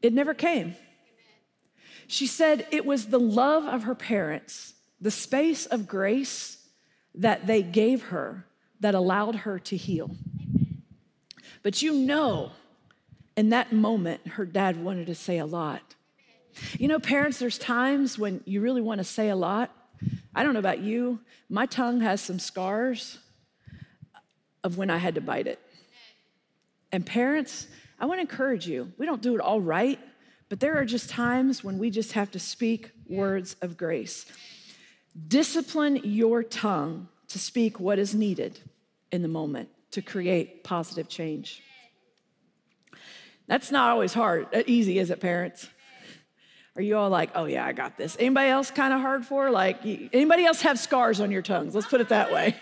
it 0.00 0.12
never 0.12 0.32
came. 0.32 0.76
She 2.06 2.28
said 2.28 2.68
it 2.70 2.86
was 2.86 3.06
the 3.06 3.18
love 3.18 3.64
of 3.64 3.82
her 3.82 3.96
parents, 3.96 4.74
the 5.00 5.10
space 5.10 5.66
of 5.66 5.88
grace 5.88 6.55
that 7.16 7.46
they 7.46 7.62
gave 7.62 8.04
her 8.04 8.44
that 8.80 8.94
allowed 8.94 9.36
her 9.36 9.58
to 9.58 9.76
heal. 9.76 10.10
But 11.62 11.82
you 11.82 11.94
know, 11.94 12.52
in 13.36 13.50
that 13.50 13.72
moment, 13.72 14.26
her 14.26 14.44
dad 14.44 14.82
wanted 14.82 15.06
to 15.06 15.14
say 15.14 15.38
a 15.38 15.46
lot. 15.46 15.82
You 16.78 16.88
know, 16.88 16.98
parents, 16.98 17.38
there's 17.38 17.58
times 17.58 18.18
when 18.18 18.40
you 18.44 18.60
really 18.60 18.80
want 18.80 18.98
to 18.98 19.04
say 19.04 19.28
a 19.28 19.36
lot. 19.36 19.70
I 20.34 20.42
don't 20.42 20.52
know 20.52 20.58
about 20.58 20.80
you, 20.80 21.20
my 21.48 21.66
tongue 21.66 22.00
has 22.00 22.20
some 22.20 22.38
scars 22.38 23.18
of 24.64 24.76
when 24.76 24.90
I 24.90 24.98
had 24.98 25.14
to 25.14 25.20
bite 25.20 25.46
it. 25.46 25.58
And 26.92 27.04
parents, 27.04 27.66
I 27.98 28.06
want 28.06 28.18
to 28.18 28.22
encourage 28.22 28.66
you. 28.66 28.92
We 28.98 29.06
don't 29.06 29.22
do 29.22 29.34
it 29.34 29.40
all 29.40 29.60
right, 29.60 29.98
but 30.48 30.60
there 30.60 30.76
are 30.78 30.84
just 30.84 31.08
times 31.08 31.64
when 31.64 31.78
we 31.78 31.90
just 31.90 32.12
have 32.12 32.30
to 32.32 32.38
speak 32.38 32.90
words 33.08 33.56
of 33.62 33.76
grace. 33.76 34.26
Discipline 35.28 36.00
your 36.04 36.42
tongue 36.42 37.08
to 37.28 37.38
speak 37.38 37.80
what 37.80 37.98
is 37.98 38.14
needed 38.14 38.60
in 39.10 39.22
the 39.22 39.28
moment 39.28 39.68
to 39.92 40.02
create 40.02 40.64
positive 40.64 41.08
change. 41.08 41.62
That's 43.46 43.70
not 43.70 43.90
always 43.90 44.12
hard, 44.12 44.48
uh, 44.54 44.62
easy, 44.66 44.98
is 44.98 45.10
it, 45.10 45.20
parents? 45.20 45.68
Are 46.74 46.82
you 46.82 46.96
all 46.96 47.08
like, 47.08 47.30
oh 47.34 47.44
yeah, 47.44 47.64
I 47.64 47.72
got 47.72 47.96
this? 47.96 48.16
Anybody 48.18 48.50
else 48.50 48.70
kind 48.70 48.92
of 48.92 49.00
hard 49.00 49.24
for? 49.24 49.50
Like, 49.50 49.78
anybody 49.84 50.44
else 50.44 50.60
have 50.62 50.78
scars 50.78 51.20
on 51.20 51.30
your 51.30 51.42
tongues? 51.42 51.74
Let's 51.74 51.86
put 51.86 52.00
it 52.00 52.10
that 52.10 52.32
way. 52.32 52.54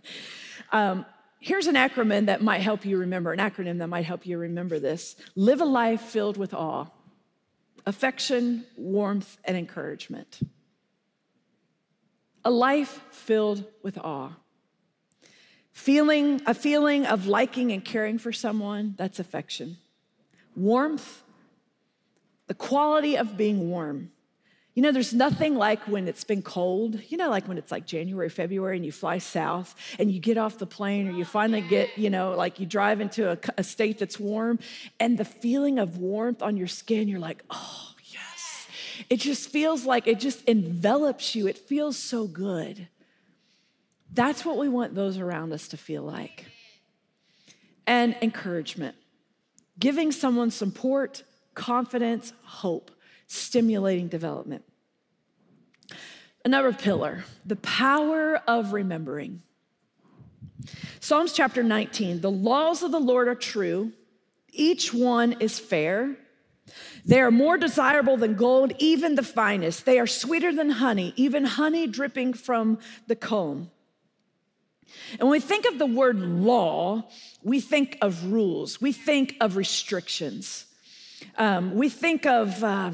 um, 0.72 1.06
Here's 1.46 1.68
an 1.68 1.76
acronym 1.76 2.26
that 2.26 2.42
might 2.42 2.62
help 2.62 2.84
you 2.84 2.98
remember, 2.98 3.32
an 3.32 3.38
acronym 3.38 3.78
that 3.78 3.86
might 3.86 4.04
help 4.04 4.26
you 4.26 4.36
remember 4.36 4.80
this. 4.80 5.14
Live 5.36 5.60
a 5.60 5.64
life 5.64 6.00
filled 6.00 6.36
with 6.36 6.52
awe, 6.52 6.86
affection, 7.86 8.64
warmth, 8.76 9.38
and 9.44 9.56
encouragement. 9.56 10.40
A 12.46 12.50
life 12.50 13.02
filled 13.10 13.64
with 13.82 13.98
awe. 13.98 14.30
Feeling 15.72 16.40
a 16.46 16.54
feeling 16.54 17.04
of 17.04 17.26
liking 17.26 17.72
and 17.72 17.84
caring 17.84 18.18
for 18.18 18.32
someone, 18.32 18.94
that's 18.96 19.18
affection. 19.18 19.78
Warmth, 20.54 21.24
the 22.46 22.54
quality 22.54 23.16
of 23.16 23.36
being 23.36 23.68
warm. 23.68 24.12
You 24.76 24.82
know, 24.84 24.92
there's 24.92 25.12
nothing 25.12 25.56
like 25.56 25.88
when 25.88 26.06
it's 26.06 26.22
been 26.22 26.40
cold, 26.40 27.00
you 27.08 27.16
know, 27.16 27.30
like 27.30 27.48
when 27.48 27.58
it's 27.58 27.72
like 27.72 27.84
January, 27.84 28.28
February, 28.28 28.76
and 28.76 28.86
you 28.86 28.92
fly 28.92 29.18
south 29.18 29.74
and 29.98 30.08
you 30.08 30.20
get 30.20 30.38
off 30.38 30.56
the 30.56 30.66
plane 30.66 31.08
or 31.08 31.10
you 31.10 31.24
finally 31.24 31.62
get, 31.62 31.98
you 31.98 32.10
know, 32.10 32.36
like 32.36 32.60
you 32.60 32.66
drive 32.66 33.00
into 33.00 33.32
a, 33.32 33.38
a 33.58 33.64
state 33.64 33.98
that's 33.98 34.20
warm 34.20 34.60
and 35.00 35.18
the 35.18 35.24
feeling 35.24 35.80
of 35.80 35.98
warmth 35.98 36.42
on 36.42 36.56
your 36.56 36.68
skin, 36.68 37.08
you're 37.08 37.18
like, 37.18 37.42
oh. 37.50 37.95
It 39.10 39.18
just 39.20 39.50
feels 39.50 39.84
like 39.84 40.06
it 40.06 40.20
just 40.20 40.42
envelops 40.44 41.34
you. 41.34 41.46
It 41.46 41.58
feels 41.58 41.96
so 41.96 42.26
good. 42.26 42.88
That's 44.12 44.44
what 44.44 44.56
we 44.56 44.68
want 44.68 44.94
those 44.94 45.18
around 45.18 45.52
us 45.52 45.68
to 45.68 45.76
feel 45.76 46.02
like. 46.02 46.46
And 47.86 48.16
encouragement, 48.22 48.96
giving 49.78 50.12
someone 50.12 50.50
support, 50.50 51.22
confidence, 51.54 52.32
hope 52.42 52.90
stimulating 53.26 54.08
development. 54.08 54.64
Another 56.44 56.72
pillar, 56.72 57.24
the 57.44 57.56
power 57.56 58.36
of 58.46 58.72
remembering. 58.72 59.42
Psalms 61.00 61.32
chapter 61.32 61.62
19 61.62 62.20
the 62.20 62.30
laws 62.30 62.82
of 62.82 62.90
the 62.92 63.00
Lord 63.00 63.28
are 63.28 63.34
true, 63.34 63.92
each 64.52 64.94
one 64.94 65.32
is 65.40 65.58
fair. 65.58 66.16
They 67.06 67.20
are 67.20 67.30
more 67.30 67.56
desirable 67.56 68.16
than 68.16 68.34
gold, 68.34 68.72
even 68.78 69.14
the 69.14 69.22
finest. 69.22 69.86
They 69.86 70.00
are 70.00 70.08
sweeter 70.08 70.52
than 70.52 70.70
honey, 70.70 71.14
even 71.16 71.44
honey 71.44 71.86
dripping 71.86 72.34
from 72.34 72.78
the 73.06 73.14
comb. 73.14 73.70
And 75.12 75.22
when 75.22 75.30
we 75.30 75.40
think 75.40 75.66
of 75.66 75.78
the 75.78 75.86
word 75.86 76.18
law, 76.18 77.08
we 77.42 77.60
think 77.60 77.96
of 78.02 78.32
rules, 78.32 78.80
we 78.80 78.90
think 78.92 79.36
of 79.40 79.56
restrictions. 79.56 80.66
Um, 81.38 81.74
we 81.74 81.88
think 81.88 82.26
of 82.26 82.62
uh, 82.64 82.92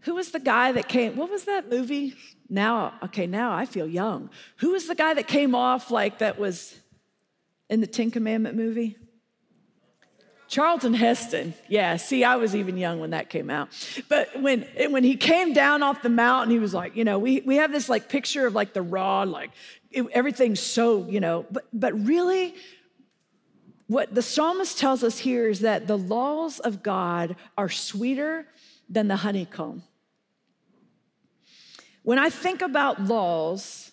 who 0.00 0.14
was 0.14 0.30
the 0.30 0.40
guy 0.40 0.72
that 0.72 0.88
came? 0.88 1.16
What 1.16 1.30
was 1.30 1.44
that 1.44 1.68
movie? 1.68 2.14
Now, 2.48 2.94
okay, 3.02 3.26
now 3.26 3.52
I 3.52 3.66
feel 3.66 3.88
young. 3.88 4.30
Who 4.58 4.70
was 4.70 4.86
the 4.86 4.94
guy 4.94 5.14
that 5.14 5.26
came 5.26 5.54
off 5.54 5.90
like 5.90 6.18
that 6.18 6.38
was 6.38 6.78
in 7.68 7.80
the 7.80 7.86
Ten 7.88 8.12
Commandment 8.12 8.56
movie? 8.56 8.96
Charlton 10.48 10.94
Heston. 10.94 11.54
Yeah, 11.68 11.96
see, 11.96 12.24
I 12.24 12.36
was 12.36 12.54
even 12.54 12.76
young 12.76 13.00
when 13.00 13.10
that 13.10 13.30
came 13.30 13.50
out. 13.50 13.68
But 14.08 14.40
when, 14.40 14.66
when 14.90 15.04
he 15.04 15.16
came 15.16 15.52
down 15.52 15.82
off 15.82 16.02
the 16.02 16.08
mountain, 16.08 16.50
he 16.50 16.58
was 16.58 16.72
like, 16.72 16.96
you 16.96 17.04
know, 17.04 17.18
we, 17.18 17.40
we 17.40 17.56
have 17.56 17.72
this 17.72 17.88
like 17.88 18.08
picture 18.08 18.46
of 18.46 18.54
like 18.54 18.72
the 18.72 18.82
rod, 18.82 19.28
like 19.28 19.50
it, 19.90 20.06
everything's 20.12 20.60
so, 20.60 21.06
you 21.08 21.20
know, 21.20 21.46
but, 21.50 21.64
but 21.72 21.92
really, 22.06 22.54
what 23.88 24.14
the 24.14 24.22
psalmist 24.22 24.78
tells 24.78 25.04
us 25.04 25.18
here 25.18 25.48
is 25.48 25.60
that 25.60 25.86
the 25.86 25.98
laws 25.98 26.58
of 26.60 26.82
God 26.82 27.36
are 27.56 27.68
sweeter 27.68 28.46
than 28.88 29.08
the 29.08 29.16
honeycomb. 29.16 29.82
When 32.02 32.18
I 32.18 32.30
think 32.30 32.62
about 32.62 33.02
laws, 33.02 33.85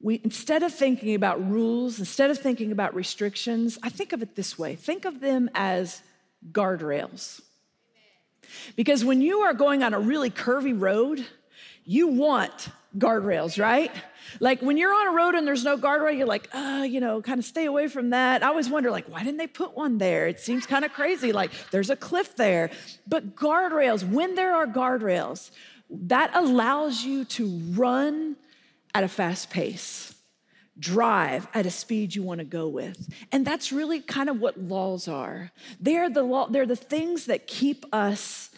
we, 0.00 0.20
instead 0.24 0.62
of 0.62 0.72
thinking 0.72 1.14
about 1.14 1.50
rules, 1.50 1.98
instead 1.98 2.30
of 2.30 2.38
thinking 2.38 2.72
about 2.72 2.94
restrictions, 2.94 3.78
I 3.82 3.90
think 3.90 4.12
of 4.12 4.22
it 4.22 4.34
this 4.34 4.58
way 4.58 4.74
think 4.74 5.04
of 5.04 5.20
them 5.20 5.50
as 5.54 6.02
guardrails. 6.52 7.40
Because 8.76 9.04
when 9.04 9.20
you 9.20 9.40
are 9.40 9.54
going 9.54 9.82
on 9.82 9.94
a 9.94 10.00
really 10.00 10.30
curvy 10.30 10.78
road, 10.78 11.24
you 11.84 12.08
want 12.08 12.68
guardrails, 12.98 13.60
right? 13.60 13.92
Like 14.40 14.60
when 14.62 14.76
you're 14.76 14.92
on 14.94 15.08
a 15.08 15.10
road 15.12 15.34
and 15.34 15.46
there's 15.46 15.64
no 15.64 15.76
guardrail, 15.76 16.16
you're 16.16 16.26
like, 16.26 16.48
uh, 16.52 16.84
you 16.88 17.00
know, 17.00 17.22
kind 17.22 17.38
of 17.38 17.44
stay 17.44 17.66
away 17.66 17.86
from 17.86 18.10
that. 18.10 18.42
I 18.42 18.48
always 18.48 18.68
wonder, 18.68 18.90
like, 18.90 19.08
why 19.08 19.20
didn't 19.20 19.36
they 19.36 19.46
put 19.46 19.76
one 19.76 19.98
there? 19.98 20.26
It 20.26 20.40
seems 20.40 20.66
kind 20.66 20.84
of 20.84 20.92
crazy. 20.92 21.32
Like 21.32 21.52
there's 21.70 21.90
a 21.90 21.96
cliff 21.96 22.36
there. 22.36 22.70
But 23.06 23.36
guardrails, 23.36 24.08
when 24.08 24.34
there 24.34 24.54
are 24.54 24.66
guardrails, 24.66 25.50
that 25.90 26.30
allows 26.34 27.04
you 27.04 27.24
to 27.26 27.46
run 27.72 28.36
at 28.94 29.04
a 29.04 29.08
fast 29.08 29.50
pace, 29.50 30.14
drive 30.78 31.46
at 31.54 31.66
a 31.66 31.70
speed 31.70 32.14
you 32.14 32.22
want 32.22 32.38
to 32.38 32.44
go 32.44 32.68
with. 32.68 33.12
And 33.32 33.46
that's 33.46 33.72
really 33.72 34.00
kind 34.00 34.28
of 34.28 34.40
what 34.40 34.58
laws 34.58 35.08
are. 35.08 35.50
They're 35.78 36.10
the 36.10 36.22
law, 36.22 36.48
they're 36.48 36.66
the 36.66 36.76
things 36.76 37.26
that 37.26 37.46
keep 37.46 37.84
us 37.92 38.50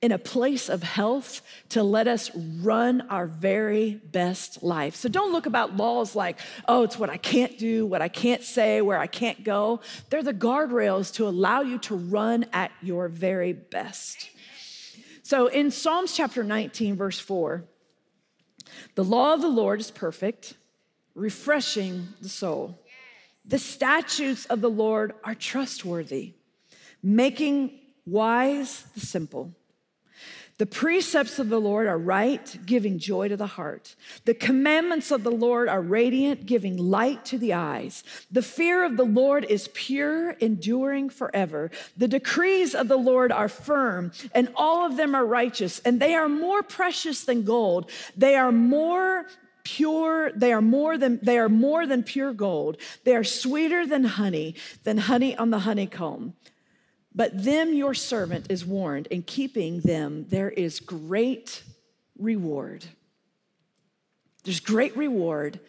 in 0.00 0.12
a 0.12 0.18
place 0.18 0.68
of 0.68 0.82
health 0.82 1.42
to 1.70 1.82
let 1.82 2.06
us 2.06 2.30
run 2.60 3.00
our 3.10 3.26
very 3.26 4.00
best 4.12 4.62
life. 4.62 4.94
So 4.94 5.08
don't 5.08 5.32
look 5.32 5.46
about 5.46 5.76
laws 5.76 6.14
like, 6.14 6.38
oh, 6.68 6.84
it's 6.84 6.98
what 6.98 7.10
I 7.10 7.16
can't 7.16 7.58
do, 7.58 7.84
what 7.84 8.00
I 8.00 8.08
can't 8.08 8.44
say, 8.44 8.80
where 8.80 8.98
I 8.98 9.08
can't 9.08 9.42
go. 9.42 9.80
They're 10.08 10.22
the 10.22 10.32
guardrails 10.32 11.12
to 11.14 11.26
allow 11.26 11.62
you 11.62 11.78
to 11.78 11.96
run 11.96 12.46
at 12.52 12.70
your 12.80 13.08
very 13.08 13.52
best. 13.52 14.30
So 15.24 15.48
in 15.48 15.72
Psalms 15.72 16.14
chapter 16.14 16.44
19, 16.44 16.94
verse 16.94 17.18
4, 17.18 17.64
the 18.94 19.04
law 19.04 19.34
of 19.34 19.40
the 19.40 19.48
Lord 19.48 19.80
is 19.80 19.90
perfect, 19.90 20.54
refreshing 21.14 22.08
the 22.20 22.28
soul. 22.28 22.78
The 23.44 23.58
statutes 23.58 24.44
of 24.46 24.60
the 24.60 24.70
Lord 24.70 25.14
are 25.24 25.34
trustworthy, 25.34 26.34
making 27.02 27.78
wise 28.04 28.82
the 28.94 29.00
simple. 29.00 29.54
The 30.58 30.66
precepts 30.66 31.38
of 31.38 31.48
the 31.48 31.60
Lord 31.60 31.86
are 31.86 31.96
right, 31.96 32.58
giving 32.66 32.98
joy 32.98 33.28
to 33.28 33.36
the 33.36 33.46
heart. 33.46 33.94
The 34.24 34.34
commandments 34.34 35.12
of 35.12 35.22
the 35.22 35.30
Lord 35.30 35.68
are 35.68 35.80
radiant, 35.80 36.46
giving 36.46 36.76
light 36.76 37.24
to 37.26 37.38
the 37.38 37.54
eyes. 37.54 38.02
The 38.32 38.42
fear 38.42 38.84
of 38.84 38.96
the 38.96 39.04
Lord 39.04 39.44
is 39.44 39.68
pure, 39.72 40.32
enduring 40.32 41.10
forever. 41.10 41.70
The 41.96 42.08
decrees 42.08 42.74
of 42.74 42.88
the 42.88 42.96
Lord 42.96 43.30
are 43.30 43.48
firm, 43.48 44.10
and 44.34 44.48
all 44.56 44.84
of 44.84 44.96
them 44.96 45.14
are 45.14 45.24
righteous, 45.24 45.78
and 45.80 46.00
they 46.00 46.14
are 46.16 46.28
more 46.28 46.64
precious 46.64 47.24
than 47.24 47.44
gold. 47.44 47.90
They 48.16 48.34
are 48.34 48.52
more 48.52 49.26
pure 49.62 50.32
they 50.32 50.50
are 50.50 50.62
more 50.62 50.96
than 50.96 51.18
they 51.22 51.36
are 51.36 51.50
more 51.50 51.86
than 51.86 52.02
pure 52.02 52.32
gold 52.32 52.78
they 53.04 53.14
are 53.14 53.24
sweeter 53.24 53.86
than 53.86 54.02
honey 54.02 54.54
than 54.84 54.96
honey 54.96 55.36
on 55.36 55.50
the 55.50 55.58
honeycomb 55.58 56.32
but 57.14 57.44
them 57.44 57.74
your 57.74 57.94
servant 57.94 58.46
is 58.50 58.64
warned, 58.64 59.06
in 59.08 59.22
keeping 59.22 59.80
them 59.80 60.26
there 60.28 60.50
is 60.50 60.80
great 60.80 61.62
reward. 62.18 62.84
There's 64.44 64.60
great 64.60 64.96
reward 64.96 65.60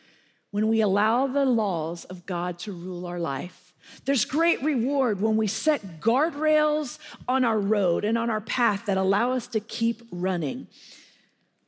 when 0.51 0.67
we 0.67 0.81
allow 0.81 1.27
the 1.27 1.45
laws 1.45 2.05
of 2.05 2.25
God 2.25 2.59
to 2.59 2.71
rule 2.71 3.05
our 3.05 3.19
life. 3.19 3.73
There's 4.05 4.25
great 4.25 4.61
reward 4.61 5.21
when 5.21 5.37
we 5.37 5.47
set 5.47 5.99
guardrails 5.99 6.99
on 7.27 7.43
our 7.43 7.59
road 7.59 8.05
and 8.05 8.17
on 8.17 8.29
our 8.29 8.41
path 8.41 8.85
that 8.85 8.97
allow 8.97 9.31
us 9.31 9.47
to 9.47 9.59
keep 9.59 10.01
running. 10.11 10.67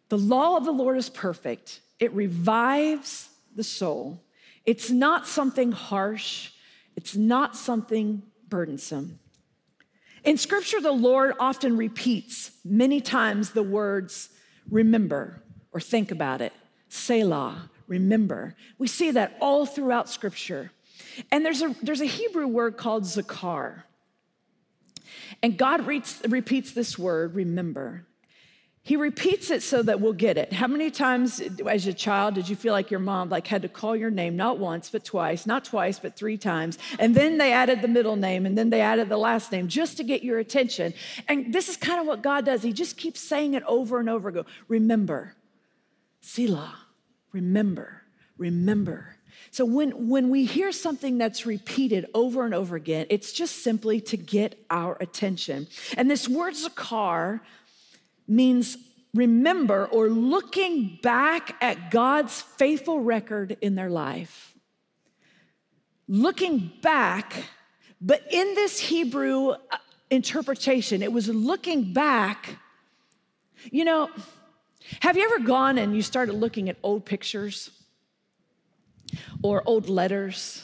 The 0.10 0.18
law 0.18 0.58
of 0.58 0.66
the 0.66 0.72
Lord 0.72 0.98
is 0.98 1.10
perfect, 1.10 1.82
it 2.00 2.12
revives 2.14 3.30
the 3.56 3.64
soul. 3.64 4.22
It's 4.66 4.92
not 4.92 5.28
something 5.28 5.72
harsh, 5.72 6.52
it's 6.96 7.16
not 7.16 7.56
something 7.56 8.22
burdensome. 8.48 9.20
In 10.24 10.38
scripture, 10.38 10.80
the 10.80 10.92
Lord 10.92 11.34
often 11.40 11.78
repeats 11.78 12.52
many 12.64 13.02
times 13.02 13.52
the 13.52 13.64
words 13.64 14.30
remember 14.70 15.42
or 15.72 15.80
think 15.80 16.12
about 16.12 16.42
it, 16.42 16.54
Selah, 16.90 17.70
remember. 17.88 18.56
We 18.78 18.88
see 18.88 19.12
that 19.12 19.38
all 19.42 19.66
throughout 19.66 20.10
scripture. 20.10 20.72
And 21.32 21.46
there's 21.46 21.62
a, 21.62 21.76
there's 21.82 22.02
a 22.02 22.06
Hebrew 22.06 22.48
word 22.48 22.78
called 22.78 23.04
zakar. 23.04 23.84
And 25.42 25.58
God 25.58 25.88
reads, 25.88 26.22
repeats 26.28 26.72
this 26.72 27.00
word, 27.00 27.36
remember. 27.36 28.06
He 28.84 28.96
repeats 28.96 29.52
it 29.52 29.62
so 29.62 29.84
that 29.84 30.02
we'll 30.02 30.14
get 30.14 30.40
it. 30.40 30.52
How 30.52 30.66
many 30.66 30.90
times 30.90 31.40
as 31.68 31.86
a 31.86 31.94
child 31.94 32.34
did 32.34 32.50
you 32.50 32.56
feel 32.56 32.74
like 32.74 32.90
your 32.90 33.00
mom 33.00 33.30
like 33.30 33.46
had 33.46 33.62
to 33.62 33.70
call 33.70 33.96
your 33.96 34.10
name 34.10 34.36
not 34.36 34.58
once 34.58 34.90
but 34.90 35.06
twice, 35.06 35.46
not 35.46 35.66
twice 35.66 36.00
but 36.00 36.16
3 36.16 36.36
times. 36.38 36.80
And 36.98 37.14
then 37.14 37.38
they 37.38 37.54
added 37.54 37.84
the 37.84 37.88
middle 37.88 38.16
name 38.16 38.48
and 38.48 38.58
then 38.58 38.72
they 38.72 38.82
added 38.82 39.08
the 39.08 39.18
last 39.18 39.52
name 39.52 39.68
just 39.68 39.98
to 39.98 40.04
get 40.04 40.24
your 40.24 40.40
attention. 40.40 40.96
And 41.28 41.54
this 41.54 41.70
is 41.70 41.78
kind 41.78 42.00
of 42.00 42.08
what 42.08 42.24
God 42.24 42.44
does. 42.44 42.64
He 42.64 42.74
just 42.74 42.98
keeps 42.98 43.20
saying 43.20 43.54
it 43.54 43.62
over 43.68 44.00
and 44.00 44.10
over 44.10 44.32
go, 44.32 44.46
remember. 44.68 45.36
Selah, 46.22 46.76
remember, 47.32 48.02
remember. 48.38 49.16
So 49.52 49.66
when, 49.66 50.08
when 50.10 50.30
we 50.30 50.46
hear 50.46 50.72
something 50.72 51.18
that's 51.18 51.46
repeated 51.46 52.08
over 52.14 52.46
and 52.46 52.54
over 52.54 52.76
again, 52.76 53.06
it's 53.10 53.32
just 53.32 53.64
simply 53.64 54.00
to 54.02 54.18
get 54.18 54.58
our 54.70 54.98
attention. 55.00 55.68
And 55.98 56.10
this 56.10 56.28
word 56.28 56.54
zakar 56.54 57.42
means 58.32 58.78
remember 59.14 59.86
or 59.88 60.08
looking 60.10 61.00
back 61.02 61.56
at 61.62 61.92
God's 61.92 62.42
faithful 62.42 63.02
record 63.02 63.58
in 63.62 63.76
their 63.76 63.90
life. 63.90 64.54
Looking 66.08 66.72
back, 66.82 67.34
but 68.00 68.22
in 68.32 68.56
this 68.56 68.80
Hebrew 68.80 69.50
uh, 69.50 69.58
interpretation, 70.10 71.02
it 71.02 71.12
was 71.12 71.28
looking 71.30 71.94
back. 71.94 72.58
You 73.72 73.86
know, 73.86 74.10
have 75.02 75.16
you 75.18 75.24
ever 75.24 75.40
gone 75.40 75.78
and 75.78 75.96
you 75.96 76.02
started 76.02 76.34
looking 76.34 76.70
at 76.70 76.78
old 76.84 77.06
pictures? 77.06 77.70
or 79.42 79.64
old 79.66 79.90
letters. 79.90 80.64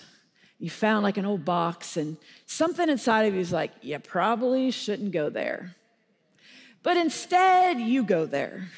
You 0.60 0.70
found 0.70 1.04
like 1.04 1.18
an 1.18 1.26
old 1.26 1.46
box, 1.46 1.98
and 1.98 2.18
something 2.46 2.90
inside 2.90 3.24
of 3.24 3.36
you 3.36 3.40
is 3.40 3.52
like, 3.52 3.72
you 3.82 3.98
probably 4.00 4.72
shouldn't 4.72 5.12
go 5.12 5.30
there. 5.30 5.76
But 6.88 6.96
instead, 6.96 7.82
you 7.82 8.02
go 8.02 8.26
there. 8.26 8.70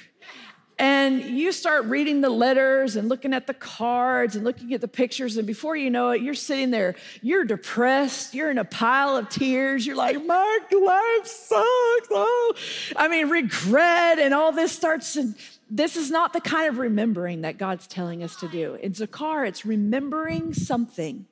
And 0.79 1.21
you 1.21 1.51
start 1.51 1.85
reading 1.85 2.21
the 2.21 2.29
letters 2.31 2.95
and 2.95 3.07
looking 3.07 3.35
at 3.35 3.45
the 3.45 3.53
cards 3.53 4.35
and 4.35 4.43
looking 4.43 4.73
at 4.73 4.81
the 4.81 4.87
pictures. 4.87 5.37
And 5.37 5.45
before 5.45 5.75
you 5.75 5.91
know 5.91 6.09
it, 6.09 6.23
you're 6.23 6.33
sitting 6.33 6.71
there, 6.71 6.95
you're 7.21 7.43
depressed, 7.43 8.33
you're 8.33 8.49
in 8.49 8.57
a 8.57 8.65
pile 8.65 9.15
of 9.15 9.29
tears. 9.29 9.85
You're 9.85 9.95
like, 9.95 10.25
my 10.25 10.59
life 10.71 11.27
sucks. 11.27 12.07
Oh, 12.09 12.55
I 12.95 13.07
mean, 13.09 13.29
regret 13.29 14.17
and 14.17 14.33
all 14.33 14.51
this 14.51 14.71
starts. 14.71 15.15
And 15.15 15.35
this 15.69 15.95
is 15.95 16.09
not 16.09 16.33
the 16.33 16.41
kind 16.41 16.67
of 16.67 16.79
remembering 16.79 17.41
that 17.41 17.59
God's 17.59 17.85
telling 17.85 18.23
us 18.23 18.35
to 18.37 18.47
do. 18.47 18.73
In 18.73 18.93
Zakar, 18.93 19.47
it's 19.47 19.67
remembering 19.67 20.55
something, 20.55 21.27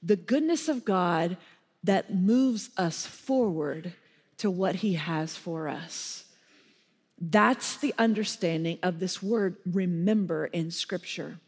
the 0.00 0.14
goodness 0.14 0.68
of 0.68 0.84
God 0.84 1.38
that 1.82 2.14
moves 2.14 2.70
us 2.76 3.04
forward 3.04 3.94
to 4.40 4.50
what 4.50 4.76
He 4.76 4.94
has 4.94 5.36
for 5.36 5.68
us. 5.68 6.24
That's 7.20 7.76
the 7.76 7.94
understanding 7.98 8.78
of 8.82 8.98
this 8.98 9.22
word 9.22 9.56
remember 9.66 10.46
in 10.46 10.70
scripture. 10.70 11.38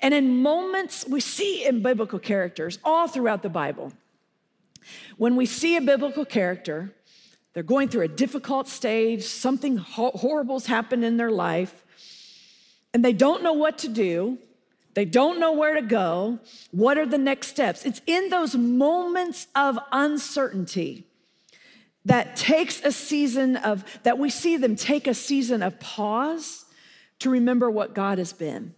And 0.00 0.14
in 0.14 0.42
moments 0.42 1.04
we 1.08 1.20
see 1.20 1.66
in 1.66 1.82
biblical 1.82 2.20
characters 2.20 2.78
all 2.84 3.08
throughout 3.08 3.42
the 3.42 3.48
Bible, 3.48 3.92
when 5.16 5.34
we 5.34 5.46
see 5.46 5.76
a 5.76 5.80
biblical 5.80 6.24
character, 6.24 6.94
they're 7.52 7.64
going 7.64 7.88
through 7.88 8.02
a 8.02 8.08
difficult 8.08 8.68
stage, 8.68 9.24
something 9.24 9.76
horrible's 9.76 10.66
happened 10.66 11.04
in 11.04 11.16
their 11.16 11.32
life, 11.32 11.84
and 12.94 13.04
they 13.04 13.12
don't 13.12 13.42
know 13.42 13.54
what 13.54 13.78
to 13.78 13.88
do. 13.88 14.38
They 14.94 15.04
don't 15.04 15.40
know 15.40 15.52
where 15.52 15.74
to 15.74 15.82
go. 15.82 16.38
What 16.70 16.96
are 16.96 17.04
the 17.04 17.18
next 17.18 17.48
steps? 17.48 17.84
It's 17.84 18.00
in 18.06 18.30
those 18.30 18.54
moments 18.54 19.48
of 19.56 19.78
uncertainty 19.90 21.04
that 22.06 22.36
takes 22.36 22.80
a 22.82 22.92
season 22.92 23.56
of, 23.56 23.84
that 24.04 24.18
we 24.18 24.30
see 24.30 24.56
them 24.56 24.76
take 24.76 25.06
a 25.06 25.14
season 25.14 25.62
of 25.62 25.78
pause 25.80 26.64
to 27.18 27.30
remember 27.30 27.70
what 27.70 27.94
God 27.94 28.18
has 28.18 28.32
been. 28.32 28.74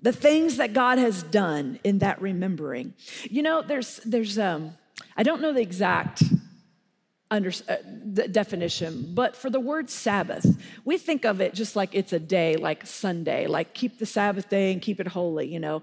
The 0.00 0.12
things 0.12 0.56
that 0.56 0.72
God 0.72 0.98
has 0.98 1.22
done 1.22 1.78
in 1.84 1.98
that 1.98 2.20
remembering. 2.20 2.94
You 3.24 3.42
know, 3.42 3.62
there's, 3.62 4.00
there's, 4.04 4.38
um, 4.38 4.76
I 5.16 5.22
don't 5.22 5.40
know 5.40 5.52
the 5.52 5.60
exact 5.60 6.22
under, 7.30 7.50
uh, 7.68 7.76
the 8.04 8.28
definition, 8.28 9.12
but 9.14 9.34
for 9.34 9.50
the 9.50 9.60
word 9.60 9.90
Sabbath, 9.90 10.46
we 10.84 10.98
think 10.98 11.24
of 11.24 11.40
it 11.40 11.54
just 11.54 11.74
like 11.74 11.90
it's 11.92 12.12
a 12.12 12.20
day, 12.20 12.56
like 12.56 12.86
Sunday, 12.86 13.46
like 13.46 13.74
keep 13.74 13.98
the 13.98 14.06
Sabbath 14.06 14.48
day 14.48 14.72
and 14.72 14.82
keep 14.82 15.00
it 15.00 15.08
holy, 15.08 15.48
you 15.48 15.58
know. 15.58 15.82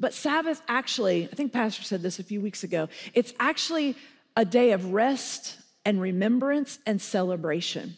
But 0.00 0.14
Sabbath 0.14 0.62
actually, 0.68 1.28
I 1.30 1.34
think 1.34 1.52
Pastor 1.52 1.82
said 1.82 2.02
this 2.02 2.18
a 2.18 2.24
few 2.24 2.40
weeks 2.40 2.64
ago, 2.64 2.88
it's 3.14 3.34
actually 3.38 3.94
a 4.36 4.44
day 4.44 4.72
of 4.72 4.92
rest 4.92 5.58
and 5.86 6.00
remembrance 6.00 6.80
and 6.84 7.00
celebration. 7.00 7.96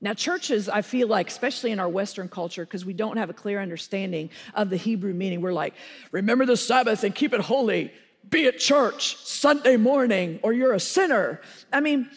Now, 0.00 0.14
churches, 0.14 0.68
I 0.68 0.82
feel 0.82 1.08
like, 1.08 1.28
especially 1.28 1.72
in 1.72 1.80
our 1.80 1.88
Western 1.88 2.28
culture, 2.28 2.64
because 2.64 2.84
we 2.84 2.92
don't 2.92 3.16
have 3.16 3.30
a 3.30 3.32
clear 3.32 3.60
understanding 3.60 4.30
of 4.54 4.70
the 4.70 4.76
Hebrew 4.76 5.14
meaning, 5.14 5.40
we're 5.40 5.52
like, 5.52 5.74
remember 6.12 6.46
the 6.46 6.56
Sabbath 6.56 7.02
and 7.02 7.12
keep 7.12 7.32
it 7.32 7.40
holy. 7.40 7.90
Be 8.28 8.46
at 8.46 8.58
church 8.58 9.16
Sunday 9.16 9.76
morning, 9.76 10.38
or 10.42 10.52
you're 10.52 10.74
a 10.74 10.80
sinner. 10.80 11.40
I 11.72 11.80
mean, 11.80 12.10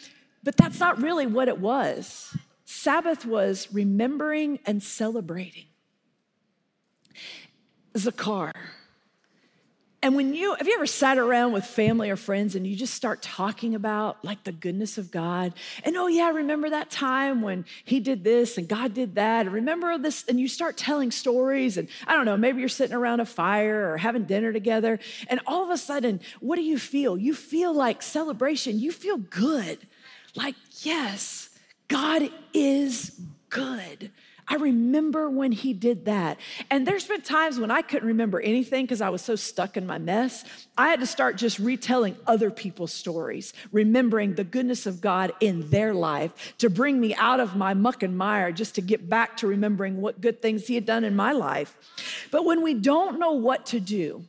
but 0.44 0.56
that's 0.56 0.78
not 0.78 1.00
really 1.00 1.26
what 1.26 1.48
it 1.48 1.58
was. 1.58 2.36
Sabbath 2.66 3.24
was 3.24 3.68
remembering 3.72 4.60
and 4.66 4.82
celebrating. 4.82 5.66
Zakar, 7.94 8.52
and 10.02 10.16
when 10.16 10.34
you, 10.34 10.54
have 10.54 10.66
you 10.66 10.74
ever 10.74 10.86
sat 10.86 11.16
around 11.16 11.52
with 11.52 11.64
family 11.64 12.10
or 12.10 12.16
friends 12.16 12.56
and 12.56 12.66
you 12.66 12.74
just 12.74 12.94
start 12.94 13.22
talking 13.22 13.76
about 13.76 14.24
like 14.24 14.42
the 14.42 14.50
goodness 14.50 14.98
of 14.98 15.12
God? 15.12 15.54
And 15.84 15.96
oh, 15.96 16.08
yeah, 16.08 16.30
remember 16.30 16.70
that 16.70 16.90
time 16.90 17.40
when 17.40 17.64
he 17.84 18.00
did 18.00 18.24
this 18.24 18.58
and 18.58 18.68
God 18.68 18.94
did 18.94 19.14
that? 19.14 19.46
And 19.46 19.54
remember 19.54 19.96
this? 19.98 20.24
And 20.26 20.40
you 20.40 20.48
start 20.48 20.76
telling 20.76 21.12
stories. 21.12 21.78
And 21.78 21.88
I 22.04 22.14
don't 22.14 22.24
know, 22.24 22.36
maybe 22.36 22.58
you're 22.58 22.68
sitting 22.68 22.96
around 22.96 23.20
a 23.20 23.24
fire 23.24 23.92
or 23.92 23.96
having 23.96 24.24
dinner 24.24 24.52
together. 24.52 24.98
And 25.28 25.38
all 25.46 25.62
of 25.62 25.70
a 25.70 25.78
sudden, 25.78 26.20
what 26.40 26.56
do 26.56 26.62
you 26.62 26.80
feel? 26.80 27.16
You 27.16 27.32
feel 27.32 27.72
like 27.72 28.02
celebration. 28.02 28.80
You 28.80 28.90
feel 28.90 29.18
good. 29.18 29.78
Like, 30.34 30.56
yes, 30.80 31.48
God 31.86 32.28
is 32.52 33.20
good. 33.50 34.10
I 34.52 34.56
remember 34.56 35.30
when 35.30 35.50
he 35.50 35.72
did 35.72 36.04
that. 36.04 36.36
And 36.68 36.86
there's 36.86 37.06
been 37.06 37.22
times 37.22 37.58
when 37.58 37.70
I 37.70 37.80
couldn't 37.80 38.06
remember 38.06 38.38
anything 38.38 38.84
because 38.84 39.00
I 39.00 39.08
was 39.08 39.22
so 39.22 39.34
stuck 39.34 39.78
in 39.78 39.86
my 39.86 39.96
mess. 39.96 40.44
I 40.76 40.88
had 40.88 41.00
to 41.00 41.06
start 41.06 41.36
just 41.36 41.58
retelling 41.58 42.16
other 42.26 42.50
people's 42.50 42.92
stories, 42.92 43.54
remembering 43.72 44.34
the 44.34 44.44
goodness 44.44 44.84
of 44.84 45.00
God 45.00 45.32
in 45.40 45.70
their 45.70 45.94
life 45.94 46.54
to 46.58 46.68
bring 46.68 47.00
me 47.00 47.14
out 47.14 47.40
of 47.40 47.56
my 47.56 47.72
muck 47.72 48.02
and 48.02 48.18
mire, 48.18 48.52
just 48.52 48.74
to 48.74 48.82
get 48.82 49.08
back 49.08 49.38
to 49.38 49.46
remembering 49.46 50.02
what 50.02 50.20
good 50.20 50.42
things 50.42 50.66
he 50.66 50.74
had 50.74 50.84
done 50.84 51.02
in 51.02 51.16
my 51.16 51.32
life. 51.32 51.74
But 52.30 52.44
when 52.44 52.60
we 52.60 52.74
don't 52.74 53.18
know 53.18 53.32
what 53.32 53.64
to 53.66 53.80
do, 53.80 54.22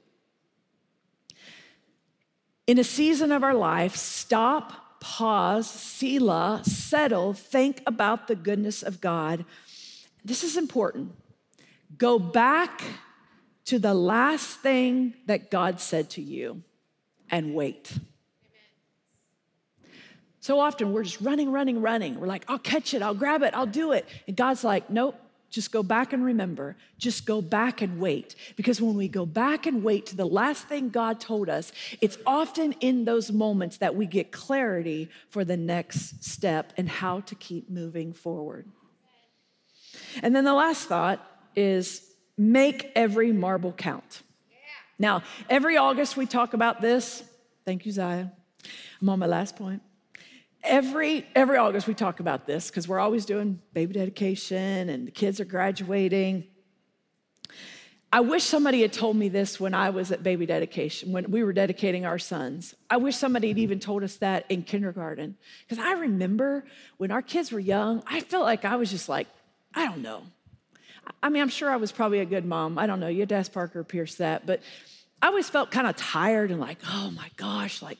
in 2.65 2.79
a 2.79 2.85
season 2.85 3.33
of 3.33 3.43
our 3.43 3.53
life, 3.53 3.97
stop, 3.97 5.01
pause, 5.01 5.69
Selah, 5.69 6.61
settle, 6.63 7.33
think 7.33 7.83
about 7.85 8.29
the 8.29 8.35
goodness 8.37 8.83
of 8.83 9.01
God 9.01 9.43
this 10.23 10.43
is 10.43 10.57
important. 10.57 11.11
Go 11.97 12.17
back 12.19 12.81
to 13.65 13.79
the 13.79 13.93
last 13.93 14.59
thing 14.59 15.13
that 15.27 15.51
God 15.51 15.79
said 15.79 16.09
to 16.11 16.21
you 16.21 16.63
and 17.29 17.53
wait. 17.53 17.91
So 20.39 20.59
often 20.59 20.91
we're 20.91 21.03
just 21.03 21.21
running, 21.21 21.51
running, 21.51 21.81
running. 21.81 22.19
We're 22.19 22.27
like, 22.27 22.43
I'll 22.49 22.59
catch 22.59 22.93
it, 22.93 23.01
I'll 23.01 23.13
grab 23.13 23.43
it, 23.43 23.53
I'll 23.53 23.65
do 23.65 23.93
it. 23.93 24.05
And 24.27 24.35
God's 24.35 24.63
like, 24.63 24.89
nope, 24.89 25.15
just 25.53 25.71
go 25.71 25.83
back 25.83 26.13
and 26.13 26.25
remember. 26.25 26.75
Just 26.97 27.27
go 27.27 27.39
back 27.39 27.81
and 27.81 27.99
wait. 27.99 28.33
Because 28.55 28.81
when 28.81 28.95
we 28.95 29.07
go 29.07 29.25
back 29.25 29.67
and 29.67 29.83
wait 29.83 30.07
to 30.07 30.15
the 30.15 30.25
last 30.25 30.67
thing 30.67 30.89
God 30.89 31.19
told 31.19 31.47
us, 31.47 31.71
it's 32.01 32.17
often 32.25 32.73
in 32.81 33.05
those 33.05 33.31
moments 33.31 33.77
that 33.77 33.95
we 33.95 34.07
get 34.07 34.31
clarity 34.31 35.09
for 35.29 35.45
the 35.45 35.55
next 35.55 36.23
step 36.23 36.73
and 36.75 36.89
how 36.89 37.19
to 37.21 37.35
keep 37.35 37.69
moving 37.69 38.13
forward. 38.13 38.67
And 40.21 40.35
then 40.35 40.43
the 40.43 40.53
last 40.53 40.87
thought 40.87 41.25
is 41.55 42.01
make 42.37 42.91
every 42.95 43.31
marble 43.31 43.71
count. 43.71 44.21
Now, 44.99 45.23
every 45.49 45.77
August 45.77 46.17
we 46.17 46.25
talk 46.25 46.53
about 46.53 46.81
this. 46.81 47.23
Thank 47.65 47.85
you, 47.85 47.91
Zaya. 47.91 48.27
I'm 49.01 49.09
on 49.09 49.19
my 49.19 49.25
last 49.25 49.55
point. 49.55 49.81
Every, 50.63 51.25
every 51.35 51.57
August 51.57 51.87
we 51.87 51.93
talk 51.93 52.19
about 52.19 52.47
this 52.47 52.69
because 52.69 52.87
we're 52.87 52.99
always 52.99 53.25
doing 53.25 53.59
baby 53.73 53.93
dedication 53.93 54.89
and 54.89 55.07
the 55.07 55.11
kids 55.11 55.41
are 55.41 55.45
graduating. 55.45 56.45
I 58.13 58.19
wish 58.19 58.43
somebody 58.43 58.81
had 58.81 58.93
told 58.93 59.17
me 59.17 59.27
this 59.27 59.59
when 59.59 59.73
I 59.73 59.89
was 59.89 60.11
at 60.11 60.21
baby 60.21 60.45
dedication, 60.45 61.11
when 61.11 61.31
we 61.31 61.43
were 61.43 61.51
dedicating 61.51 62.05
our 62.05 62.19
sons. 62.19 62.75
I 62.87 62.97
wish 62.97 63.17
somebody 63.17 63.47
had 63.47 63.57
even 63.57 63.79
told 63.79 64.03
us 64.03 64.17
that 64.17 64.45
in 64.49 64.61
kindergarten. 64.61 65.35
Because 65.67 65.83
I 65.83 65.93
remember 65.93 66.63
when 66.97 67.09
our 67.09 67.23
kids 67.23 67.51
were 67.51 67.59
young, 67.59 68.03
I 68.05 68.19
felt 68.19 68.43
like 68.43 68.65
I 68.65 68.75
was 68.75 68.91
just 68.91 69.09
like 69.09 69.27
I 69.75 69.85
don't 69.85 70.01
know. 70.01 70.23
I 71.21 71.29
mean, 71.29 71.41
I'm 71.41 71.49
sure 71.49 71.69
I 71.69 71.77
was 71.77 71.91
probably 71.91 72.19
a 72.19 72.25
good 72.25 72.45
mom. 72.45 72.77
I 72.77 72.87
don't 72.87 72.99
know. 72.99 73.07
You 73.07 73.21
had 73.21 73.29
to 73.29 73.35
ask 73.35 73.51
Parker 73.51 73.83
Pierce 73.83 74.15
that. 74.15 74.45
But 74.45 74.61
I 75.21 75.27
always 75.27 75.49
felt 75.49 75.71
kind 75.71 75.87
of 75.87 75.95
tired 75.95 76.51
and 76.51 76.59
like, 76.59 76.79
oh 76.89 77.11
my 77.11 77.29
gosh, 77.37 77.81
like, 77.81 77.97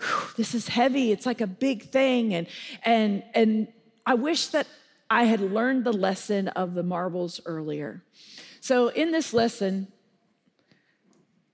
whew, 0.00 0.28
this 0.36 0.54
is 0.54 0.68
heavy. 0.68 1.12
It's 1.12 1.26
like 1.26 1.40
a 1.40 1.46
big 1.46 1.84
thing. 1.84 2.34
And, 2.34 2.46
and, 2.84 3.22
and 3.34 3.68
I 4.04 4.14
wish 4.14 4.48
that 4.48 4.66
I 5.10 5.24
had 5.24 5.40
learned 5.40 5.84
the 5.84 5.92
lesson 5.92 6.48
of 6.48 6.74
the 6.74 6.82
marbles 6.82 7.40
earlier. 7.46 8.02
So 8.60 8.88
in 8.88 9.12
this 9.12 9.32
lesson, 9.32 9.88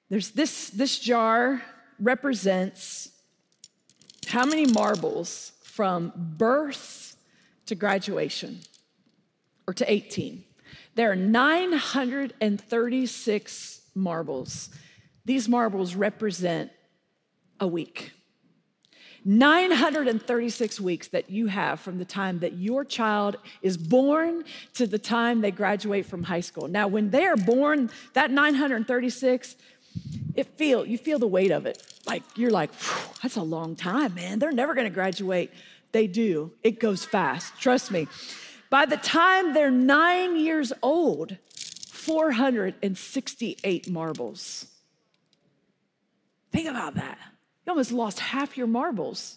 there's 0.09 0.31
this, 0.31 0.71
this 0.71 0.99
jar 0.99 1.63
represents 1.99 3.11
how 4.27 4.45
many 4.45 4.67
marbles 4.67 5.53
from 5.63 6.13
birth 6.17 7.17
to 7.67 7.75
graduation 7.75 8.61
or 9.67 9.75
to 9.75 9.91
18. 9.91 10.45
There 10.95 11.11
are 11.11 11.17
936 11.17 13.81
marbles. 13.95 14.69
These 15.25 15.49
marbles 15.49 15.95
represent 15.95 16.71
a 17.61 17.67
week. 17.67 18.13
936 19.25 20.81
weeks 20.81 21.09
that 21.09 21.31
you 21.31 21.47
have 21.47 21.81
from 21.81 21.99
the 21.99 22.05
time 22.05 22.41
that 22.41 22.55
your 22.55 22.85
child 22.85 23.37
is 23.63 23.77
born 23.77 24.45
to 24.75 24.87
the 24.87 24.99
time 24.99 25.41
they 25.41 25.53
graduate 25.53 26.07
from 26.07 26.25
high 26.25 26.41
school. 26.41 26.67
Now, 26.67 26.89
when 26.89 27.11
they 27.11 27.27
are 27.27 27.37
born, 27.37 27.91
that 28.15 28.33
936, 28.33 29.57
it 30.35 30.47
feel 30.59 30.85
you 30.85 30.99
feel 30.99 31.19
the 31.19 31.27
weight 31.27 31.53
of 31.53 31.67
it. 31.67 31.83
Like 32.07 32.23
you're 32.35 32.51
like, 32.51 32.71
that's 33.23 33.37
a 33.37 33.43
long 33.43 33.77
time, 33.77 34.15
man. 34.15 34.39
They're 34.39 34.51
never 34.51 34.75
going 34.75 34.89
to 34.89 34.95
graduate. 34.95 35.53
They 35.93 36.07
do. 36.07 36.53
It 36.63 36.81
goes 36.81 37.05
fast. 37.05 37.53
Trust 37.61 37.91
me. 37.91 38.09
By 38.73 38.87
the 38.87 38.97
time 38.97 39.53
they're 39.53 39.71
nine 39.71 40.39
years 40.39 40.73
old, 40.83 41.37
468 41.91 43.91
marbles. 43.91 44.67
Think 46.53 46.71
about 46.71 46.95
that. 46.95 47.19
You 47.67 47.73
almost 47.73 47.93
lost 47.93 48.19
half 48.19 48.57
your 48.57 48.67
marbles. 48.67 49.37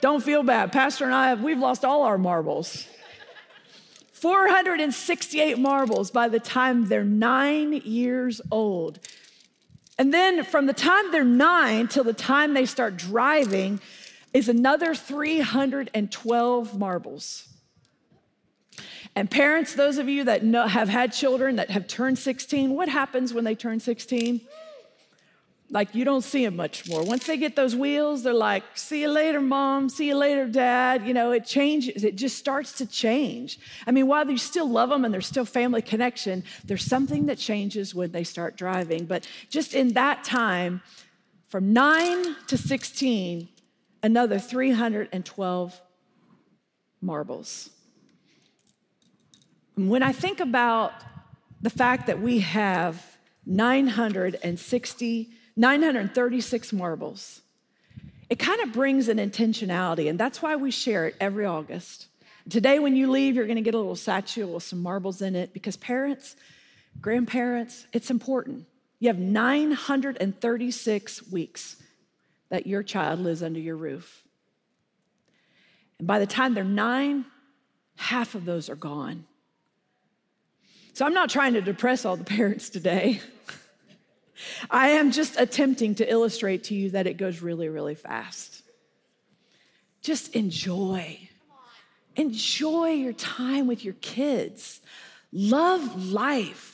Don't 0.00 0.20
feel 0.20 0.42
bad. 0.42 0.72
Pastor 0.72 1.04
and 1.04 1.14
I, 1.14 1.34
we've 1.34 1.60
lost 1.60 1.84
all 1.84 2.02
our 2.02 2.18
marbles. 2.18 2.88
468 4.14 5.60
marbles 5.60 6.10
by 6.10 6.28
the 6.28 6.40
time 6.40 6.88
they're 6.88 7.04
nine 7.04 7.72
years 7.84 8.40
old. 8.50 8.98
And 9.96 10.12
then 10.12 10.42
from 10.42 10.66
the 10.66 10.72
time 10.72 11.12
they're 11.12 11.22
nine 11.22 11.86
till 11.86 12.02
the 12.02 12.12
time 12.12 12.54
they 12.54 12.66
start 12.66 12.96
driving 12.96 13.78
is 14.34 14.48
another 14.48 14.94
312 14.94 16.78
marbles. 16.78 17.48
And 19.16 19.30
parents, 19.30 19.74
those 19.74 19.98
of 19.98 20.08
you 20.08 20.24
that 20.24 20.42
know, 20.42 20.66
have 20.66 20.88
had 20.88 21.12
children 21.12 21.56
that 21.56 21.70
have 21.70 21.86
turned 21.86 22.18
16, 22.18 22.74
what 22.74 22.88
happens 22.88 23.32
when 23.32 23.44
they 23.44 23.54
turn 23.54 23.78
16? 23.78 24.40
Like 25.70 25.94
you 25.94 26.04
don't 26.04 26.22
see 26.22 26.44
them 26.44 26.56
much 26.56 26.88
more. 26.88 27.02
Once 27.04 27.26
they 27.26 27.36
get 27.36 27.54
those 27.54 27.76
wheels, 27.76 28.24
they're 28.24 28.34
like, 28.34 28.64
see 28.74 29.02
you 29.02 29.08
later, 29.08 29.40
mom, 29.40 29.88
see 29.88 30.08
you 30.08 30.16
later, 30.16 30.46
dad. 30.46 31.06
You 31.06 31.14
know, 31.14 31.30
it 31.30 31.46
changes, 31.46 32.02
it 32.02 32.16
just 32.16 32.36
starts 32.36 32.72
to 32.74 32.86
change. 32.86 33.58
I 33.86 33.92
mean, 33.92 34.08
while 34.08 34.28
you 34.28 34.36
still 34.36 34.68
love 34.68 34.90
them 34.90 35.04
and 35.04 35.14
there's 35.14 35.26
still 35.26 35.44
family 35.44 35.80
connection, 35.80 36.42
there's 36.64 36.84
something 36.84 37.26
that 37.26 37.38
changes 37.38 37.94
when 37.94 38.10
they 38.10 38.24
start 38.24 38.56
driving. 38.56 39.04
But 39.06 39.28
just 39.48 39.74
in 39.74 39.92
that 39.94 40.24
time, 40.24 40.82
from 41.48 41.72
nine 41.72 42.36
to 42.48 42.58
16, 42.58 43.48
another 44.04 44.38
312 44.38 45.80
marbles. 47.00 47.70
When 49.76 50.02
I 50.02 50.12
think 50.12 50.40
about 50.40 50.92
the 51.62 51.70
fact 51.70 52.06
that 52.08 52.20
we 52.20 52.40
have 52.40 53.02
960, 53.46 55.30
936 55.56 56.72
marbles, 56.74 57.40
it 58.28 58.38
kind 58.38 58.60
of 58.60 58.74
brings 58.74 59.08
an 59.08 59.16
intentionality, 59.16 60.10
and 60.10 60.20
that's 60.20 60.42
why 60.42 60.54
we 60.54 60.70
share 60.70 61.06
it 61.06 61.16
every 61.18 61.46
August. 61.46 62.08
Today, 62.50 62.78
when 62.78 62.94
you 62.94 63.10
leave, 63.10 63.34
you're 63.34 63.46
gonna 63.46 63.62
get 63.62 63.74
a 63.74 63.78
little 63.78 63.96
satchel 63.96 64.52
with 64.52 64.64
some 64.64 64.82
marbles 64.82 65.22
in 65.22 65.34
it 65.34 65.54
because 65.54 65.78
parents, 65.78 66.36
grandparents, 67.00 67.86
it's 67.94 68.10
important. 68.10 68.66
You 69.00 69.08
have 69.08 69.18
936 69.18 71.32
weeks 71.32 71.76
that 72.54 72.68
your 72.68 72.84
child 72.84 73.18
lives 73.18 73.42
under 73.42 73.58
your 73.58 73.74
roof. 73.74 74.22
And 75.98 76.06
by 76.06 76.20
the 76.20 76.26
time 76.26 76.54
they're 76.54 76.62
nine, 76.62 77.24
half 77.96 78.36
of 78.36 78.44
those 78.44 78.70
are 78.70 78.76
gone. 78.76 79.24
So 80.92 81.04
I'm 81.04 81.14
not 81.14 81.30
trying 81.30 81.54
to 81.54 81.60
depress 81.60 82.04
all 82.04 82.16
the 82.16 82.22
parents 82.38 82.70
today. 82.70 83.20
I 84.70 84.90
am 84.90 85.10
just 85.10 85.34
attempting 85.36 85.96
to 85.96 86.08
illustrate 86.08 86.62
to 86.64 86.76
you 86.76 86.90
that 86.90 87.08
it 87.08 87.16
goes 87.16 87.42
really, 87.42 87.68
really 87.68 87.96
fast. 87.96 88.62
Just 90.00 90.36
enjoy. 90.36 91.18
Enjoy 92.14 92.90
your 92.90 93.14
time 93.14 93.66
with 93.66 93.84
your 93.84 93.94
kids. 93.94 94.80
Love 95.32 96.04
life. 96.12 96.73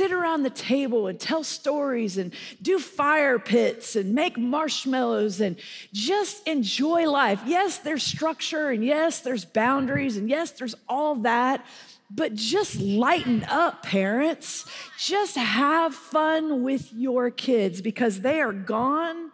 Sit 0.00 0.12
around 0.12 0.44
the 0.44 0.48
table 0.48 1.08
and 1.08 1.20
tell 1.20 1.44
stories 1.44 2.16
and 2.16 2.32
do 2.62 2.78
fire 2.78 3.38
pits 3.38 3.96
and 3.96 4.14
make 4.14 4.38
marshmallows 4.38 5.42
and 5.42 5.56
just 5.92 6.48
enjoy 6.48 7.06
life. 7.06 7.42
Yes, 7.44 7.76
there's 7.76 8.02
structure 8.02 8.70
and 8.70 8.82
yes, 8.82 9.20
there's 9.20 9.44
boundaries 9.44 10.16
and 10.16 10.26
yes, 10.26 10.52
there's 10.52 10.74
all 10.88 11.16
that. 11.16 11.66
But 12.10 12.34
just 12.34 12.80
lighten 12.80 13.44
up, 13.44 13.82
parents. 13.82 14.64
Just 14.98 15.36
have 15.36 15.94
fun 15.94 16.62
with 16.62 16.90
your 16.94 17.30
kids 17.30 17.82
because 17.82 18.22
they 18.22 18.40
are 18.40 18.54
gone 18.54 19.30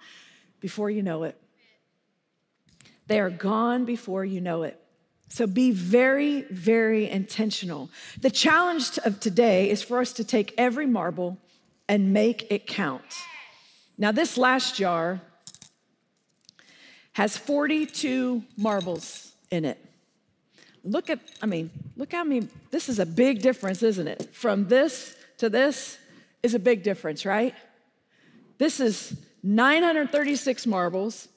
before 0.59 0.91
you 0.91 1.05
know 1.05 1.23
it. 1.23 1.41
They 3.07 3.21
are 3.21 3.31
gone 3.31 3.85
before 3.85 4.25
you 4.25 4.41
know 4.41 4.65
it. 4.65 4.83
So 5.29 5.47
be 5.47 5.71
very, 5.71 6.43
very 6.43 7.11
intentional. 7.11 7.91
The 8.21 8.31
challenge 8.31 8.99
of 9.05 9.21
today 9.21 9.71
is 9.71 9.83
for 9.83 10.01
us 10.01 10.13
to 10.15 10.25
take 10.25 10.55
every 10.57 10.87
marble 10.87 11.39
and 11.89 12.13
make 12.13 12.47
it 12.51 12.67
count. 12.67 13.03
Now, 13.99 14.13
this 14.13 14.37
last 14.37 14.77
jar 14.77 15.21
has 17.15 17.37
42 17.37 18.43
marbles 18.57 19.33
in 19.51 19.65
it. 19.65 19.83
Look 20.85 21.11
at, 21.11 21.19
I 21.43 21.47
mean, 21.47 21.71
look 21.97 22.13
how 22.13 22.23
many, 22.23 22.49
this 22.71 22.89
is 22.89 22.99
a 22.99 23.07
big 23.07 23.43
difference, 23.43 23.83
isn't 23.83 24.07
it? 24.07 24.35
From 24.35 24.69
this 24.69 25.17
to 25.39 25.49
this 25.49 25.99
is 26.43 26.55
a 26.55 26.59
big 26.59 26.83
difference, 26.83 27.25
right? 27.25 27.55
This 28.59 28.81
is 28.81 29.17
936 29.43 30.67
marbles. 30.67 31.29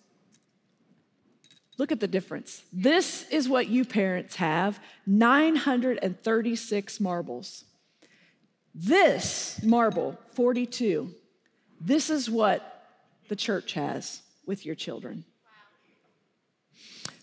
Look 1.79 1.93
at 1.93 2.01
the 2.01 2.07
difference. 2.09 2.61
This 2.73 3.25
is 3.31 3.47
what 3.47 3.69
you 3.69 3.85
parents 3.85 4.35
have 4.35 4.81
936 5.07 6.99
marbles. 6.99 7.63
This 8.75 9.63
marble, 9.63 10.19
42, 10.33 11.09
this 11.79 12.09
is 12.09 12.29
what 12.29 12.85
the 13.29 13.35
church 13.37 13.73
has 13.73 14.21
with 14.45 14.65
your 14.65 14.75
children. 14.75 15.23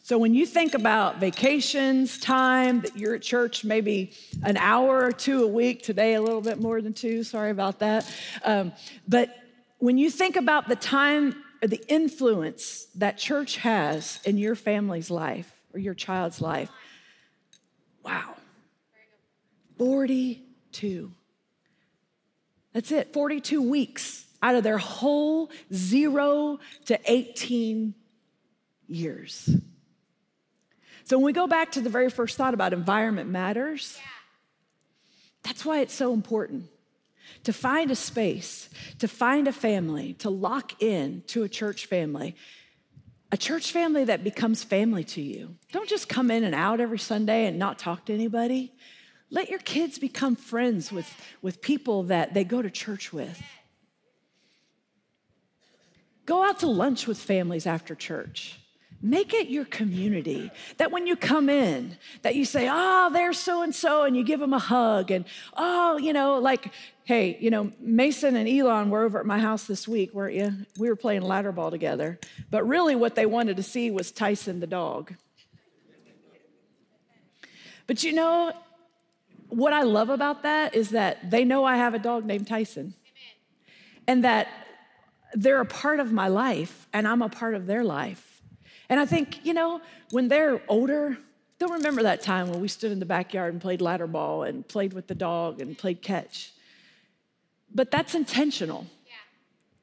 So 0.02 0.16
when 0.16 0.32
you 0.34 0.46
think 0.46 0.72
about 0.72 1.18
vacations, 1.20 2.18
time 2.18 2.80
that 2.80 2.96
you're 2.96 3.16
at 3.16 3.22
church, 3.22 3.62
maybe 3.62 4.12
an 4.42 4.56
hour 4.56 5.04
or 5.04 5.12
two 5.12 5.44
a 5.44 5.48
week, 5.48 5.82
today 5.82 6.14
a 6.14 6.22
little 6.22 6.40
bit 6.40 6.58
more 6.58 6.80
than 6.80 6.94
two, 6.94 7.24
sorry 7.24 7.50
about 7.50 7.80
that. 7.80 8.10
Um, 8.42 8.72
but 9.06 9.36
when 9.78 9.98
you 9.98 10.08
think 10.08 10.36
about 10.36 10.66
the 10.66 10.76
time 10.76 11.42
or 11.62 11.68
the 11.68 11.82
influence 11.88 12.86
that 12.94 13.18
church 13.18 13.56
has 13.58 14.20
in 14.24 14.38
your 14.38 14.54
family's 14.54 15.10
life 15.10 15.50
or 15.72 15.80
your 15.80 15.94
child's 15.94 16.40
life, 16.40 16.70
wow, 18.04 18.34
42. 19.78 21.12
That's 22.72 22.92
it, 22.92 23.12
42 23.12 23.62
weeks 23.62 24.26
out 24.42 24.54
of 24.54 24.62
their 24.62 24.78
whole 24.78 25.50
zero 25.72 26.58
to 26.86 26.98
18 27.06 27.94
years. 28.86 29.50
So 31.04 31.16
when 31.18 31.24
we 31.24 31.32
go 31.32 31.46
back 31.46 31.72
to 31.72 31.80
the 31.80 31.90
very 31.90 32.10
first 32.10 32.36
thought 32.36 32.54
about 32.54 32.72
environment 32.72 33.30
matters, 33.30 33.98
that's 35.42 35.64
why 35.64 35.80
it's 35.80 35.94
so 35.94 36.12
important 36.12 36.64
to 37.44 37.52
find 37.52 37.90
a 37.90 37.96
space, 37.96 38.68
to 38.98 39.08
find 39.08 39.48
a 39.48 39.52
family, 39.52 40.14
to 40.14 40.30
lock 40.30 40.82
in 40.82 41.22
to 41.28 41.42
a 41.42 41.48
church 41.48 41.86
family. 41.86 42.36
A 43.32 43.36
church 43.36 43.72
family 43.72 44.04
that 44.04 44.22
becomes 44.22 44.62
family 44.62 45.04
to 45.04 45.20
you. 45.20 45.56
Don't 45.72 45.88
just 45.88 46.08
come 46.08 46.30
in 46.30 46.44
and 46.44 46.54
out 46.54 46.80
every 46.80 46.98
Sunday 46.98 47.46
and 47.46 47.58
not 47.58 47.78
talk 47.78 48.06
to 48.06 48.14
anybody. 48.14 48.72
Let 49.30 49.50
your 49.50 49.58
kids 49.58 49.98
become 49.98 50.36
friends 50.36 50.92
with, 50.92 51.12
with 51.42 51.60
people 51.60 52.04
that 52.04 52.34
they 52.34 52.44
go 52.44 52.62
to 52.62 52.70
church 52.70 53.12
with. 53.12 53.42
Go 56.24 56.44
out 56.44 56.60
to 56.60 56.66
lunch 56.66 57.06
with 57.06 57.18
families 57.18 57.66
after 57.66 57.94
church. 57.94 58.60
Make 59.06 59.34
it 59.34 59.48
your 59.48 59.66
community 59.66 60.50
that 60.78 60.90
when 60.90 61.06
you 61.06 61.14
come 61.14 61.48
in, 61.48 61.96
that 62.22 62.34
you 62.34 62.44
say, 62.44 62.66
ah, 62.66 63.06
oh, 63.06 63.12
there's 63.12 63.38
so 63.38 63.62
and 63.62 63.72
so, 63.72 64.02
and 64.02 64.16
you 64.16 64.24
give 64.24 64.40
them 64.40 64.52
a 64.52 64.58
hug. 64.58 65.12
And 65.12 65.24
oh, 65.56 65.96
you 65.96 66.12
know, 66.12 66.40
like, 66.40 66.72
hey, 67.04 67.38
you 67.40 67.50
know, 67.50 67.70
Mason 67.78 68.34
and 68.34 68.48
Elon 68.48 68.90
were 68.90 69.04
over 69.04 69.20
at 69.20 69.24
my 69.24 69.38
house 69.38 69.64
this 69.64 69.86
week, 69.86 70.12
weren't 70.12 70.34
you? 70.34 70.52
We 70.76 70.88
were 70.88 70.96
playing 70.96 71.22
ladder 71.22 71.52
ball 71.52 71.70
together. 71.70 72.18
But 72.50 72.66
really, 72.66 72.96
what 72.96 73.14
they 73.14 73.26
wanted 73.26 73.58
to 73.58 73.62
see 73.62 73.92
was 73.92 74.10
Tyson 74.10 74.58
the 74.58 74.66
dog. 74.66 75.14
But 77.86 78.02
you 78.02 78.12
know, 78.12 78.52
what 79.50 79.72
I 79.72 79.82
love 79.82 80.10
about 80.10 80.42
that 80.42 80.74
is 80.74 80.90
that 80.90 81.30
they 81.30 81.44
know 81.44 81.64
I 81.64 81.76
have 81.76 81.94
a 81.94 82.00
dog 82.00 82.24
named 82.24 82.48
Tyson. 82.48 82.94
And 84.08 84.24
that 84.24 84.48
they're 85.32 85.60
a 85.60 85.66
part 85.66 86.00
of 86.00 86.12
my 86.12 86.26
life, 86.26 86.88
and 86.92 87.06
I'm 87.06 87.22
a 87.22 87.28
part 87.28 87.54
of 87.54 87.66
their 87.66 87.84
life. 87.84 88.35
And 88.88 89.00
I 89.00 89.06
think, 89.06 89.44
you 89.44 89.54
know, 89.54 89.80
when 90.10 90.28
they're 90.28 90.60
older, 90.68 91.18
they'll 91.58 91.70
remember 91.70 92.02
that 92.04 92.22
time 92.22 92.50
when 92.50 92.60
we 92.60 92.68
stood 92.68 92.92
in 92.92 93.00
the 93.00 93.06
backyard 93.06 93.52
and 93.52 93.60
played 93.60 93.80
ladder 93.80 94.06
ball 94.06 94.42
and 94.42 94.66
played 94.66 94.92
with 94.92 95.06
the 95.06 95.14
dog 95.14 95.60
and 95.60 95.76
played 95.76 96.02
catch. 96.02 96.52
But 97.74 97.90
that's 97.90 98.14
intentional. 98.14 98.86
Yeah. 99.06 99.14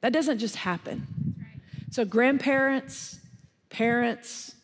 That 0.02 0.14
doesn't 0.14 0.40
just 0.40 0.56
happen. 0.56 1.08
Right. 1.38 1.62
So, 1.92 2.06
grandparents, 2.06 3.20
parents, 3.70 4.56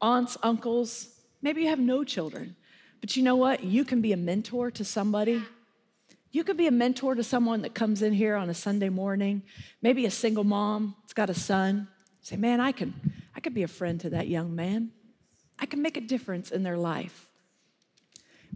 aunts, 0.00 0.36
uncles, 0.42 1.08
maybe 1.42 1.62
you 1.62 1.68
have 1.68 1.80
no 1.80 2.04
children, 2.04 2.54
but 3.00 3.16
you 3.16 3.22
know 3.22 3.36
what? 3.36 3.64
You 3.64 3.84
can 3.84 4.00
be 4.00 4.12
a 4.12 4.16
mentor 4.16 4.70
to 4.70 4.84
somebody. 4.84 5.32
Yeah. 5.32 5.42
You 6.30 6.44
could 6.44 6.56
be 6.56 6.66
a 6.66 6.72
mentor 6.72 7.14
to 7.14 7.24
someone 7.24 7.62
that 7.62 7.74
comes 7.74 8.02
in 8.02 8.12
here 8.12 8.36
on 8.36 8.50
a 8.50 8.54
Sunday 8.54 8.90
morning, 8.90 9.42
maybe 9.80 10.04
a 10.04 10.10
single 10.10 10.44
mom 10.44 10.94
that's 11.02 11.14
got 11.14 11.30
a 11.30 11.34
son. 11.34 11.88
Say, 12.20 12.36
man, 12.36 12.60
I 12.60 12.72
can, 12.72 12.94
I 13.38 13.40
could 13.40 13.54
be 13.54 13.62
a 13.62 13.68
friend 13.68 14.00
to 14.00 14.10
that 14.10 14.26
young 14.26 14.56
man. 14.56 14.90
I 15.60 15.66
can 15.66 15.80
make 15.80 15.96
a 15.96 16.00
difference 16.00 16.50
in 16.50 16.64
their 16.64 16.76
life. 16.76 17.28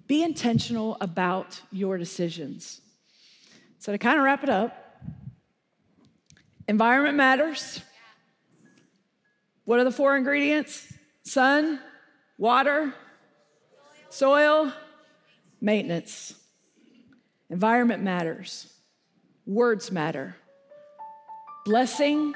Be 0.09 0.25
intentional 0.25 0.97
about 1.01 1.63
your 1.71 1.99
decisions. 1.99 2.81
So, 3.79 3.93
to 3.93 3.99
kind 3.99 4.19
of 4.19 4.25
wrap 4.25 4.43
it 4.43 4.49
up, 4.49 5.01
environment 6.67 7.17
matters. 7.17 7.81
What 9.67 9.79
are 9.79 9.85
the 9.85 9.93
four 9.93 10.17
ingredients? 10.17 10.93
Sun, 11.23 11.79
water, 12.37 12.93
soil, 14.09 14.73
maintenance. 15.61 16.35
Environment 17.51 18.03
matters. 18.03 18.67
Words 19.47 19.93
matter. 19.93 20.35
Blessing 21.65 22.35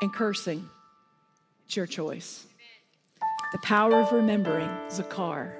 and 0.00 0.12
cursing. 0.12 0.70
It's 1.68 1.76
your 1.76 1.86
choice. 1.86 2.46
The 3.52 3.58
power 3.58 4.00
of 4.00 4.10
remembering, 4.10 4.70
Zakar. 4.88 5.52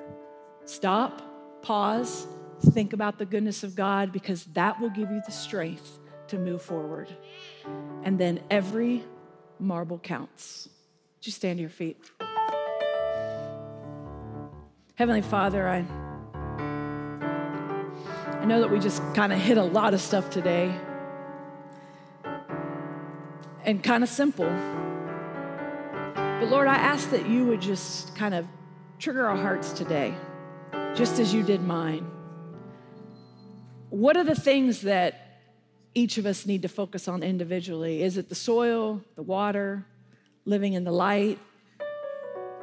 Stop, 0.64 1.20
pause, 1.60 2.26
think 2.70 2.94
about 2.94 3.18
the 3.18 3.26
goodness 3.26 3.62
of 3.62 3.76
God 3.76 4.10
because 4.10 4.44
that 4.54 4.80
will 4.80 4.88
give 4.88 5.10
you 5.10 5.20
the 5.26 5.32
strength 5.32 5.98
to 6.28 6.38
move 6.38 6.62
forward. 6.62 7.14
And 8.04 8.18
then 8.18 8.40
every 8.50 9.04
marble 9.58 9.98
counts. 9.98 10.70
Just 11.20 11.36
stand 11.36 11.58
to 11.58 11.60
your 11.60 11.68
feet. 11.68 11.98
Heavenly 14.94 15.20
Father, 15.20 15.68
I, 15.68 15.84
I 18.40 18.46
know 18.46 18.62
that 18.62 18.70
we 18.70 18.78
just 18.78 19.02
kind 19.12 19.30
of 19.30 19.38
hit 19.38 19.58
a 19.58 19.62
lot 19.62 19.92
of 19.92 20.00
stuff 20.00 20.30
today 20.30 20.74
and 23.66 23.82
kind 23.82 24.02
of 24.02 24.08
simple. 24.08 24.50
But 26.38 26.50
Lord, 26.50 26.68
I 26.68 26.76
ask 26.76 27.10
that 27.10 27.28
you 27.28 27.44
would 27.46 27.60
just 27.60 28.14
kind 28.14 28.32
of 28.32 28.46
trigger 29.00 29.26
our 29.26 29.36
hearts 29.36 29.72
today, 29.72 30.14
just 30.94 31.18
as 31.18 31.34
you 31.34 31.42
did 31.42 31.64
mine. 31.64 32.08
What 33.90 34.16
are 34.16 34.22
the 34.22 34.36
things 34.36 34.82
that 34.82 35.40
each 35.94 36.16
of 36.16 36.26
us 36.26 36.46
need 36.46 36.62
to 36.62 36.68
focus 36.68 37.08
on 37.08 37.24
individually? 37.24 38.04
Is 38.04 38.18
it 38.18 38.28
the 38.28 38.36
soil, 38.36 39.02
the 39.16 39.22
water, 39.24 39.84
living 40.44 40.74
in 40.74 40.84
the 40.84 40.92
light, 40.92 41.40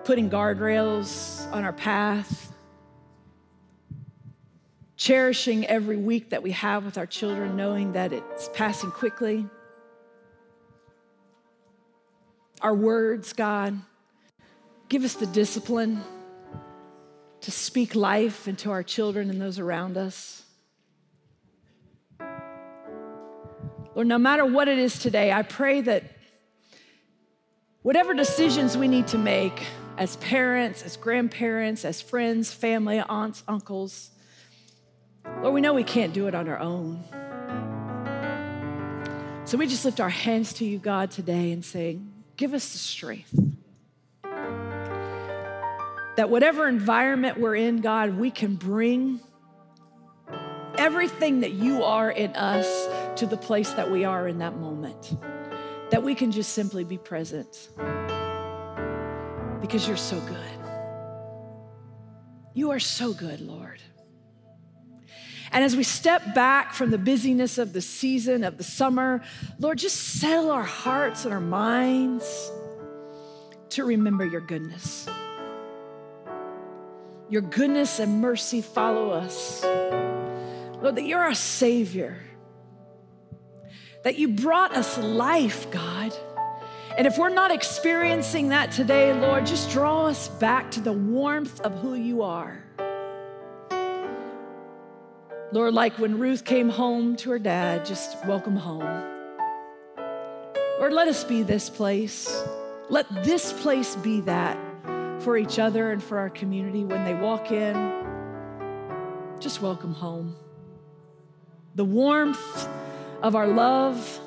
putting 0.06 0.30
guardrails 0.30 1.52
on 1.52 1.66
our 1.66 1.74
path, 1.74 2.54
cherishing 4.96 5.68
every 5.68 5.98
week 5.98 6.30
that 6.30 6.42
we 6.42 6.52
have 6.52 6.86
with 6.86 6.98
our 6.98 7.06
children, 7.06 7.58
knowing 7.58 7.92
that 7.92 8.14
it's 8.14 8.50
passing 8.54 8.92
quickly? 8.92 9.46
Our 12.66 12.74
words, 12.74 13.32
God, 13.34 13.80
give 14.90 15.04
us 15.04 15.14
the 15.14 15.28
discipline 15.28 16.02
to 17.42 17.52
speak 17.52 17.94
life 17.94 18.48
into 18.48 18.72
our 18.72 18.82
children 18.82 19.30
and 19.30 19.40
those 19.40 19.60
around 19.60 19.98
us. 19.98 20.42
Lord, 23.94 24.08
no 24.08 24.18
matter 24.18 24.44
what 24.44 24.68
it 24.68 24.80
is 24.80 24.98
today, 24.98 25.32
I 25.32 25.44
pray 25.44 25.82
that 25.82 26.06
Whatever 27.84 28.16
decisions 28.16 28.76
we 28.76 28.88
need 28.88 29.06
to 29.10 29.20
make 29.20 29.62
as 30.00 30.16
parents, 30.16 30.82
as 30.82 30.98
grandparents, 30.98 31.86
as 31.86 32.02
friends, 32.02 32.52
family, 32.52 33.00
aunts, 33.00 33.44
uncles, 33.48 34.10
Lord, 35.44 35.54
we 35.54 35.62
know 35.62 35.76
we 35.76 35.84
can't 35.84 36.12
do 36.12 36.26
it 36.26 36.34
on 36.34 36.50
our 36.50 36.58
own. 36.58 37.04
So 39.46 39.56
we 39.56 39.68
just 39.68 39.86
lift 39.86 40.00
our 40.00 40.10
hands 40.10 40.54
to 40.54 40.66
you, 40.66 40.80
God, 40.80 41.12
today 41.12 41.52
and 41.52 41.64
say, 41.64 42.00
give 42.38 42.54
us 42.54 42.72
the 42.72 42.78
strength. 42.78 43.34
That 46.18 46.30
whatever 46.30 46.68
environment 46.68 47.40
we're 47.40 47.56
in, 47.56 47.82
God, 47.82 48.18
we 48.18 48.32
can 48.32 48.56
bring 48.56 49.20
everything 50.78 51.42
that 51.42 51.52
you 51.54 51.84
are 51.84 52.12
in 52.12 52.36
us 52.36 52.88
to 53.20 53.26
the 53.26 53.38
place 53.38 53.72
that 53.72 53.92
we 53.92 54.06
are 54.06 54.28
in 54.28 54.40
that 54.40 54.58
moment 54.58 55.14
that 55.92 56.02
we 56.04 56.16
can 56.16 56.32
just 56.32 56.54
simply 56.54 56.84
be 56.84 56.98
present 56.98 57.70
because 59.62 59.88
you're 59.88 59.98
so 59.98 60.20
good. 60.22 60.40
You 62.54 62.72
are 62.72 62.80
so 62.80 63.14
good, 63.14 63.42
Lord. 63.42 63.82
And 65.56 65.64
as 65.64 65.76
we 65.76 65.84
step 65.84 66.36
back 66.36 66.74
from 66.74 66.92
the 66.92 66.98
busyness 66.98 67.58
of 67.58 67.74
the 67.74 67.82
season, 67.82 68.44
of 68.44 68.58
the 68.58 68.64
summer, 68.64 69.24
Lord, 69.58 69.80
just 69.80 69.98
settle 69.98 70.52
our 70.52 70.64
hearts 70.64 71.24
and 71.24 71.34
our 71.34 71.40
minds 71.40 72.52
to 73.70 73.86
remember 73.86 74.26
your 74.26 74.42
goodness. 74.42 75.08
Your 77.30 77.42
goodness 77.42 78.00
and 78.00 78.22
mercy 78.22 78.62
follow 78.62 79.10
us. 79.10 79.64
Lord, 79.64 80.98
that 80.98 81.06
you're 81.06 81.24
our 81.24 81.34
Savior 81.34 82.20
that 84.06 84.20
you 84.20 84.28
brought 84.28 84.72
us 84.76 85.00
life, 85.00 85.70
God. 85.72 86.14
And 86.96 87.08
if 87.08 87.18
we're 87.18 87.30
not 87.30 87.50
experiencing 87.50 88.50
that 88.50 88.72
today, 88.72 89.12
Lord, 89.14 89.48
just 89.48 89.72
draw 89.72 90.06
us 90.06 90.28
back 90.28 90.70
to 90.72 90.80
the 90.80 90.94
warmth 90.94 91.60
of 91.62 91.74
who 91.80 91.96
you 91.96 92.22
are. 92.22 92.65
Lord, 95.56 95.74
like 95.74 95.98
when 96.00 96.20
Ruth 96.20 96.44
came 96.44 96.68
home 96.68 97.16
to 97.16 97.30
her 97.30 97.40
dad, 97.40 97.86
just 97.86 98.18
welcome 98.26 98.58
home. 98.58 98.84
Lord, 100.80 100.92
let 100.92 101.08
us 101.08 101.24
be 101.24 101.44
this 101.44 101.70
place. 101.70 102.44
Let 102.90 103.08
this 103.24 103.54
place 103.54 103.96
be 103.96 104.20
that 104.20 104.58
for 105.22 105.38
each 105.38 105.58
other 105.58 105.94
and 105.94 106.04
for 106.04 106.18
our 106.18 106.30
community 106.30 106.84
when 106.84 107.06
they 107.06 107.14
walk 107.14 107.54
in. 107.54 107.74
Just 109.40 109.62
welcome 109.62 109.94
home. 109.94 110.36
The 111.76 111.86
warmth 111.86 112.68
of 113.24 113.34
our 113.34 113.48
love, 113.48 114.20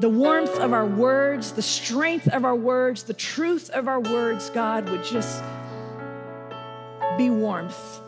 the 0.00 0.08
warmth 0.08 0.58
of 0.58 0.72
our 0.72 0.84
words, 0.84 1.52
the 1.52 1.62
strength 1.62 2.26
of 2.26 2.44
our 2.44 2.56
words, 2.56 3.04
the 3.04 3.14
truth 3.14 3.70
of 3.70 3.86
our 3.86 4.00
words, 4.00 4.50
God, 4.50 4.88
would 4.88 5.04
just 5.04 5.44
be 7.16 7.30
warmth. 7.30 8.00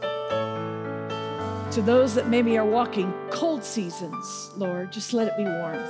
To 1.72 1.82
those 1.82 2.14
that 2.14 2.28
maybe 2.28 2.56
are 2.56 2.64
walking 2.64 3.12
cold 3.30 3.62
seasons, 3.62 4.50
Lord, 4.56 4.90
just 4.90 5.12
let 5.12 5.28
it 5.28 5.36
be 5.36 5.44
warmth. 5.44 5.86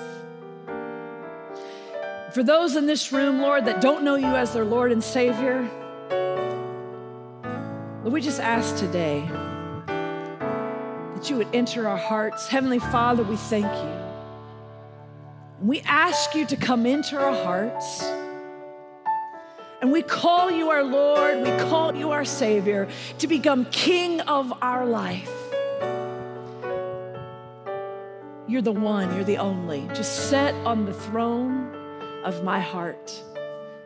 For 2.35 2.43
those 2.43 2.75
in 2.75 2.87
this 2.87 3.13
room, 3.13 3.41
Lord, 3.41 3.65
that 3.67 3.81
don't 3.81 4.03
know 4.03 4.17
you 4.17 4.27
as 4.27 4.53
their 4.53 4.65
Lord 4.65 4.91
and 4.91 5.03
Savior, 5.03 5.69
Lord, 8.03 8.13
we 8.13 8.21
just 8.21 8.41
ask 8.41 8.77
today 8.77 9.29
that 9.87 11.31
you 11.31 11.37
would 11.37 11.49
enter 11.55 11.89
our 11.89 11.97
hearts. 11.97 12.49
Heavenly 12.49 12.81
Father, 12.81 13.23
we 13.23 13.37
thank 13.37 13.65
you. 13.65 14.09
We 15.63 15.81
ask 15.83 16.35
you 16.35 16.45
to 16.47 16.57
come 16.57 16.87
into 16.87 17.17
our 17.17 17.33
hearts. 17.45 18.03
And 19.81 19.93
we 19.93 20.03
call 20.03 20.51
you 20.51 20.71
our 20.71 20.83
Lord, 20.83 21.39
we 21.39 21.51
call 21.69 21.95
you 21.95 22.11
our 22.11 22.25
Savior 22.25 22.89
to 23.19 23.29
become 23.29 23.65
King 23.67 24.21
of 24.23 24.53
our 24.61 24.85
life. 24.85 25.31
You're 28.49 28.63
the 28.63 28.73
one, 28.73 29.15
you're 29.15 29.25
the 29.25 29.37
only. 29.37 29.87
Just 29.89 30.31
set 30.31 30.55
on 30.67 30.87
the 30.87 30.95
throne 30.95 31.75
of 32.25 32.43
my 32.43 32.59
heart 32.59 33.23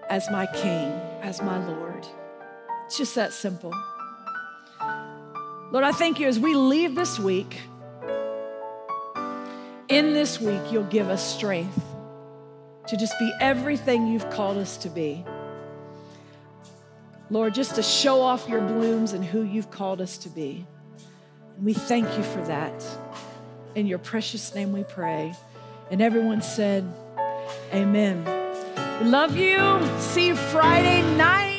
as 0.08 0.30
my 0.30 0.46
King, 0.46 0.88
as 1.20 1.42
my 1.42 1.58
Lord. 1.66 2.06
It's 2.86 2.96
just 2.96 3.16
that 3.16 3.32
simple. 3.32 3.74
Lord, 5.72 5.84
I 5.84 5.90
thank 5.90 6.20
you 6.20 6.28
as 6.28 6.38
we 6.38 6.54
leave 6.54 6.94
this 6.94 7.18
week, 7.18 7.58
in 9.88 10.14
this 10.14 10.40
week, 10.40 10.60
you'll 10.70 10.84
give 10.84 11.08
us 11.08 11.34
strength 11.34 11.84
to 12.86 12.96
just 12.96 13.18
be 13.18 13.32
everything 13.40 14.06
you've 14.06 14.30
called 14.30 14.58
us 14.58 14.76
to 14.78 14.88
be. 14.88 15.24
Lord, 17.30 17.52
just 17.52 17.74
to 17.74 17.82
show 17.82 18.20
off 18.20 18.48
your 18.48 18.60
blooms 18.60 19.12
and 19.12 19.24
who 19.24 19.42
you've 19.42 19.70
called 19.70 20.00
us 20.00 20.18
to 20.18 20.28
be. 20.28 20.64
And 21.56 21.66
we 21.66 21.74
thank 21.74 22.06
you 22.16 22.22
for 22.22 22.42
that. 22.42 22.84
In 23.74 23.86
your 23.86 23.98
precious 23.98 24.54
name 24.54 24.72
we 24.72 24.84
pray. 24.84 25.34
And 25.90 26.00
everyone 26.00 26.42
said, 26.42 26.84
Amen. 27.72 28.24
We 29.00 29.08
love 29.08 29.36
you. 29.36 29.80
See 29.98 30.28
you 30.28 30.36
Friday 30.36 31.02
night. 31.16 31.51